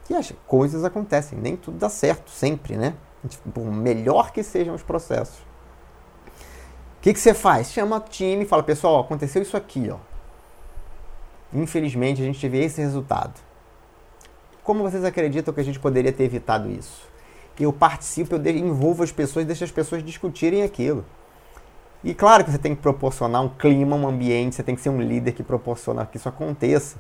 E 0.09 0.15
as 0.15 0.33
coisas 0.47 0.85
acontecem, 0.85 1.37
nem 1.37 1.57
tudo 1.57 1.77
dá 1.77 1.89
certo, 1.89 2.31
sempre, 2.31 2.77
né? 2.77 2.93
Por 3.53 3.65
melhor 3.65 4.31
que 4.31 4.41
sejam 4.41 4.73
os 4.73 4.81
processos. 4.81 5.37
O 6.97 7.01
que, 7.01 7.13
que 7.13 7.19
você 7.19 7.33
faz? 7.33 7.71
Chama 7.71 7.97
o 7.97 7.99
time 7.99 8.43
e 8.43 8.47
fala, 8.47 8.63
pessoal, 8.63 9.01
aconteceu 9.01 9.41
isso 9.41 9.57
aqui, 9.57 9.89
ó. 9.91 9.97
Infelizmente, 11.53 12.21
a 12.21 12.25
gente 12.25 12.39
teve 12.39 12.59
esse 12.59 12.81
resultado. 12.81 13.33
Como 14.63 14.83
vocês 14.83 15.03
acreditam 15.03 15.53
que 15.53 15.61
a 15.61 15.63
gente 15.63 15.79
poderia 15.79 16.11
ter 16.11 16.23
evitado 16.23 16.69
isso? 16.69 17.07
Eu 17.59 17.73
participo, 17.73 18.35
eu 18.35 18.47
envolvo 18.47 19.03
as 19.03 19.11
pessoas, 19.11 19.45
deixo 19.45 19.63
as 19.63 19.71
pessoas 19.71 20.03
discutirem 20.03 20.63
aquilo. 20.63 21.05
E 22.03 22.13
claro 22.13 22.43
que 22.43 22.51
você 22.51 22.57
tem 22.57 22.75
que 22.75 22.81
proporcionar 22.81 23.41
um 23.41 23.49
clima, 23.49 23.95
um 23.95 24.07
ambiente, 24.07 24.55
você 24.55 24.63
tem 24.63 24.75
que 24.75 24.81
ser 24.81 24.89
um 24.89 25.01
líder 25.01 25.31
que 25.31 25.43
proporciona 25.43 26.05
que 26.05 26.17
isso 26.17 26.29
aconteça. 26.29 26.97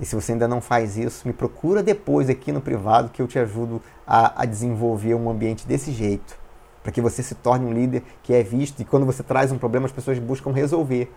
E 0.00 0.04
se 0.04 0.14
você 0.14 0.32
ainda 0.32 0.48
não 0.48 0.60
faz 0.60 0.96
isso, 0.96 1.26
me 1.26 1.32
procura 1.32 1.82
depois 1.82 2.28
aqui 2.28 2.52
no 2.52 2.60
privado 2.60 3.10
que 3.10 3.20
eu 3.20 3.26
te 3.26 3.38
ajudo 3.38 3.80
a, 4.06 4.42
a 4.42 4.44
desenvolver 4.44 5.14
um 5.14 5.30
ambiente 5.30 5.66
desse 5.66 5.92
jeito. 5.92 6.38
Para 6.82 6.92
que 6.92 7.00
você 7.00 7.22
se 7.22 7.34
torne 7.34 7.66
um 7.66 7.72
líder 7.72 8.02
que 8.22 8.32
é 8.32 8.42
visto 8.42 8.80
e 8.80 8.84
quando 8.84 9.06
você 9.06 9.22
traz 9.22 9.50
um 9.50 9.58
problema 9.58 9.86
as 9.86 9.92
pessoas 9.92 10.18
buscam 10.18 10.52
resolver. 10.52 11.12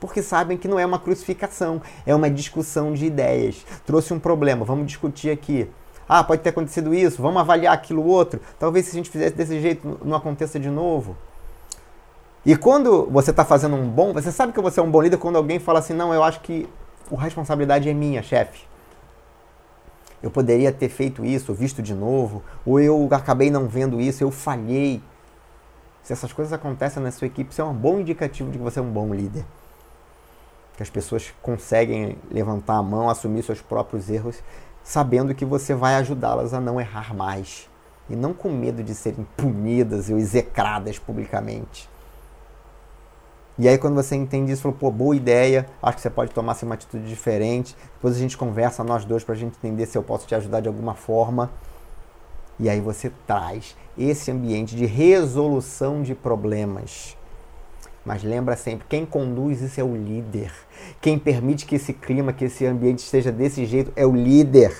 Porque 0.00 0.22
sabem 0.22 0.58
que 0.58 0.68
não 0.68 0.78
é 0.78 0.84
uma 0.84 0.98
crucificação, 0.98 1.80
é 2.04 2.14
uma 2.14 2.28
discussão 2.28 2.92
de 2.92 3.06
ideias. 3.06 3.64
Trouxe 3.86 4.12
um 4.12 4.18
problema, 4.18 4.64
vamos 4.64 4.86
discutir 4.86 5.30
aqui. 5.30 5.68
Ah, 6.08 6.22
pode 6.22 6.42
ter 6.42 6.50
acontecido 6.50 6.92
isso, 6.92 7.22
vamos 7.22 7.40
avaliar 7.40 7.72
aquilo 7.72 8.04
outro. 8.04 8.40
Talvez 8.58 8.86
se 8.86 8.92
a 8.92 8.94
gente 8.94 9.08
fizesse 9.08 9.34
desse 9.34 9.60
jeito 9.60 9.98
não 10.04 10.16
aconteça 10.16 10.60
de 10.60 10.68
novo. 10.68 11.16
E 12.46 12.54
quando 12.54 13.06
você 13.10 13.30
está 13.30 13.42
fazendo 13.42 13.74
um 13.74 13.88
bom, 13.88 14.12
você 14.12 14.30
sabe 14.30 14.52
que 14.52 14.60
você 14.60 14.78
é 14.78 14.82
um 14.82 14.90
bom 14.90 15.00
líder 15.00 15.16
quando 15.16 15.36
alguém 15.36 15.58
fala 15.58 15.78
assim, 15.78 15.94
não, 15.94 16.12
eu 16.12 16.22
acho 16.22 16.40
que 16.40 16.68
a 17.10 17.20
responsabilidade 17.20 17.88
é 17.88 17.94
minha, 17.94 18.22
chefe. 18.22 18.66
Eu 20.22 20.30
poderia 20.30 20.70
ter 20.70 20.90
feito 20.90 21.24
isso, 21.24 21.54
visto 21.54 21.82
de 21.82 21.94
novo, 21.94 22.42
ou 22.64 22.78
eu 22.78 23.08
acabei 23.12 23.50
não 23.50 23.66
vendo 23.66 23.98
isso, 23.98 24.22
eu 24.22 24.30
falhei. 24.30 25.02
Se 26.02 26.12
essas 26.12 26.34
coisas 26.34 26.52
acontecem 26.52 27.02
na 27.02 27.10
sua 27.10 27.26
equipe, 27.26 27.50
isso 27.50 27.62
é 27.62 27.64
um 27.64 27.72
bom 27.72 28.00
indicativo 28.00 28.50
de 28.50 28.58
que 28.58 28.64
você 28.64 28.78
é 28.78 28.82
um 28.82 28.90
bom 28.90 29.14
líder. 29.14 29.44
Que 30.76 30.82
as 30.82 30.90
pessoas 30.90 31.32
conseguem 31.40 32.18
levantar 32.30 32.74
a 32.74 32.82
mão, 32.82 33.08
assumir 33.08 33.42
seus 33.42 33.62
próprios 33.62 34.10
erros, 34.10 34.42
sabendo 34.82 35.34
que 35.34 35.46
você 35.46 35.74
vai 35.74 35.94
ajudá-las 35.94 36.52
a 36.52 36.60
não 36.60 36.78
errar 36.78 37.14
mais. 37.14 37.70
E 38.10 38.14
não 38.14 38.34
com 38.34 38.50
medo 38.50 38.82
de 38.82 38.94
serem 38.94 39.26
punidas 39.34 40.10
ou 40.10 40.18
execradas 40.18 40.98
publicamente. 40.98 41.88
E 43.58 43.68
aí 43.68 43.78
quando 43.78 43.94
você 43.94 44.16
entende 44.16 44.50
isso, 44.52 44.62
falou, 44.62 44.76
pô, 44.76 44.90
boa 44.90 45.14
ideia, 45.14 45.66
acho 45.82 45.96
que 45.96 46.02
você 46.02 46.10
pode 46.10 46.32
tomar 46.32 46.52
assim, 46.52 46.66
uma 46.66 46.74
atitude 46.74 47.06
diferente. 47.08 47.76
Depois 47.94 48.16
a 48.16 48.18
gente 48.18 48.36
conversa 48.36 48.82
nós 48.82 49.04
dois 49.04 49.22
para 49.22 49.34
a 49.34 49.38
gente 49.38 49.56
entender 49.56 49.86
se 49.86 49.96
eu 49.96 50.02
posso 50.02 50.26
te 50.26 50.34
ajudar 50.34 50.60
de 50.60 50.68
alguma 50.68 50.94
forma. 50.94 51.50
E 52.58 52.68
aí 52.68 52.80
você 52.80 53.12
traz 53.26 53.76
esse 53.96 54.30
ambiente 54.30 54.74
de 54.74 54.86
resolução 54.86 56.02
de 56.02 56.14
problemas. 56.14 57.16
Mas 58.04 58.22
lembra 58.22 58.56
sempre, 58.56 58.86
quem 58.88 59.06
conduz 59.06 59.62
isso 59.62 59.80
é 59.80 59.84
o 59.84 59.96
líder. 59.96 60.52
Quem 61.00 61.18
permite 61.18 61.64
que 61.64 61.76
esse 61.76 61.92
clima, 61.92 62.32
que 62.32 62.44
esse 62.44 62.66
ambiente 62.66 62.98
esteja 62.98 63.32
desse 63.32 63.64
jeito 63.64 63.92
é 63.96 64.04
o 64.04 64.14
líder. 64.14 64.76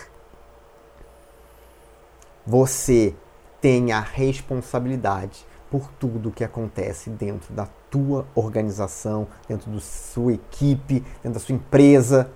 Você 2.47 3.15
tem 3.61 3.93
a 3.93 4.01
responsabilidade 4.01 5.47
por 5.75 5.91
tudo 5.99 6.31
que 6.31 6.45
acontece 6.45 7.11
dentro 7.11 7.53
da 7.53 7.67
tua 7.91 8.25
organização, 8.33 9.27
dentro 9.49 9.73
da 9.73 9.81
sua 9.81 10.35
equipe, 10.35 11.01
dentro 11.21 11.33
da 11.33 11.41
sua 11.41 11.57
empresa, 11.57 12.31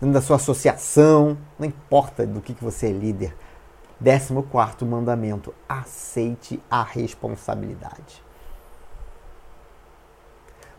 dentro 0.00 0.14
da 0.14 0.22
sua 0.22 0.36
associação, 0.36 1.36
não 1.58 1.66
importa 1.66 2.24
do 2.24 2.40
que, 2.40 2.54
que 2.54 2.62
você 2.62 2.86
é 2.86 2.92
líder. 2.92 3.36
14 4.00 4.84
mandamento: 4.84 5.52
aceite 5.68 6.62
a 6.70 6.84
responsabilidade. 6.84 8.22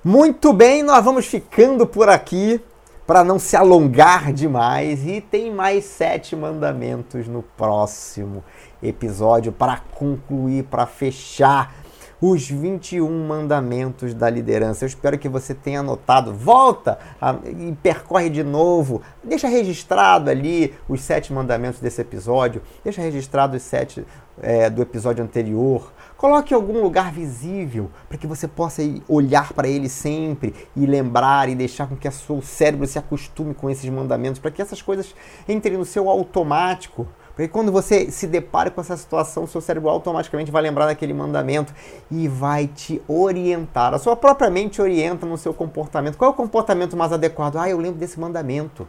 Muito 0.02 0.54
bem, 0.54 0.84
nós 0.84 1.04
vamos 1.04 1.26
ficando 1.26 1.86
por 1.86 2.08
aqui 2.08 2.64
para 3.08 3.24
não 3.24 3.40
se 3.40 3.56
alongar 3.56 4.34
demais 4.34 5.08
e 5.08 5.22
tem 5.22 5.50
mais 5.50 5.86
sete 5.86 6.36
mandamentos 6.36 7.26
no 7.26 7.42
próximo 7.42 8.44
episódio 8.84 9.54
para 9.54 9.78
concluir, 9.78 10.66
para 10.66 10.86
fechar 10.86 11.74
os 12.20 12.50
21 12.50 13.28
mandamentos 13.28 14.14
da 14.14 14.30
liderança. 14.30 14.84
Eu 14.84 14.88
espero 14.88 15.18
que 15.18 15.30
você 15.30 15.54
tenha 15.54 15.80
anotado. 15.80 16.34
Volta 16.34 17.00
a, 17.22 17.36
e 17.46 17.74
percorre 17.82 18.30
de 18.30 18.44
novo. 18.44 19.02
Deixa 19.24 19.48
registrado 19.48 20.30
ali 20.30 20.74
os 20.90 21.02
sete 21.02 21.32
mandamentos 21.32 21.80
desse 21.80 22.02
episódio. 22.02 22.62
Deixa 22.84 23.02
registrado 23.02 23.56
os 23.56 23.64
sete 23.64 24.06
é, 24.42 24.70
do 24.70 24.82
episódio 24.82 25.24
anterior. 25.24 25.94
Coloque 26.18 26.52
em 26.52 26.56
algum 26.56 26.82
lugar 26.82 27.12
visível 27.12 27.92
para 28.10 28.18
que 28.18 28.26
você 28.26 28.48
possa 28.48 28.82
olhar 29.08 29.54
para 29.54 29.68
ele 29.68 29.88
sempre 29.88 30.56
e 30.76 30.84
lembrar 30.86 31.48
e 31.48 31.54
deixar 31.54 31.88
com 31.88 31.96
que 31.96 32.08
o 32.08 32.12
seu 32.12 32.42
cérebro 32.42 32.88
se 32.88 32.98
acostume 32.98 33.54
com 33.54 33.70
esses 33.70 33.88
mandamentos, 33.88 34.40
para 34.40 34.50
que 34.50 34.60
essas 34.60 34.82
coisas 34.82 35.14
entrem 35.48 35.78
no 35.78 35.86
seu 35.86 36.10
automático. 36.10 37.08
Porque 37.36 37.48
quando 37.48 37.72
você 37.72 38.10
se 38.10 38.26
depara 38.26 38.72
com 38.72 38.82
essa 38.82 38.98
situação, 38.98 39.44
o 39.44 39.48
seu 39.48 39.62
cérebro 39.62 39.90
automaticamente 39.90 40.50
vai 40.50 40.64
lembrar 40.64 40.88
daquele 40.88 41.14
mandamento 41.14 41.72
e 42.10 42.28
vai 42.28 42.66
te 42.66 43.00
orientar. 43.08 43.94
A 43.94 44.00
sua 44.00 44.16
própria 44.16 44.50
mente 44.50 44.82
orienta 44.82 45.24
no 45.24 45.38
seu 45.38 45.54
comportamento. 45.54 46.18
Qual 46.18 46.32
é 46.32 46.34
o 46.34 46.36
comportamento 46.36 46.98
mais 46.98 47.14
adequado? 47.14 47.58
Ah, 47.58 47.70
eu 47.70 47.78
lembro 47.78 48.00
desse 48.00 48.20
mandamento. 48.20 48.88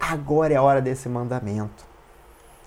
Agora 0.00 0.52
é 0.52 0.56
a 0.56 0.62
hora 0.62 0.82
desse 0.82 1.08
mandamento. 1.08 1.86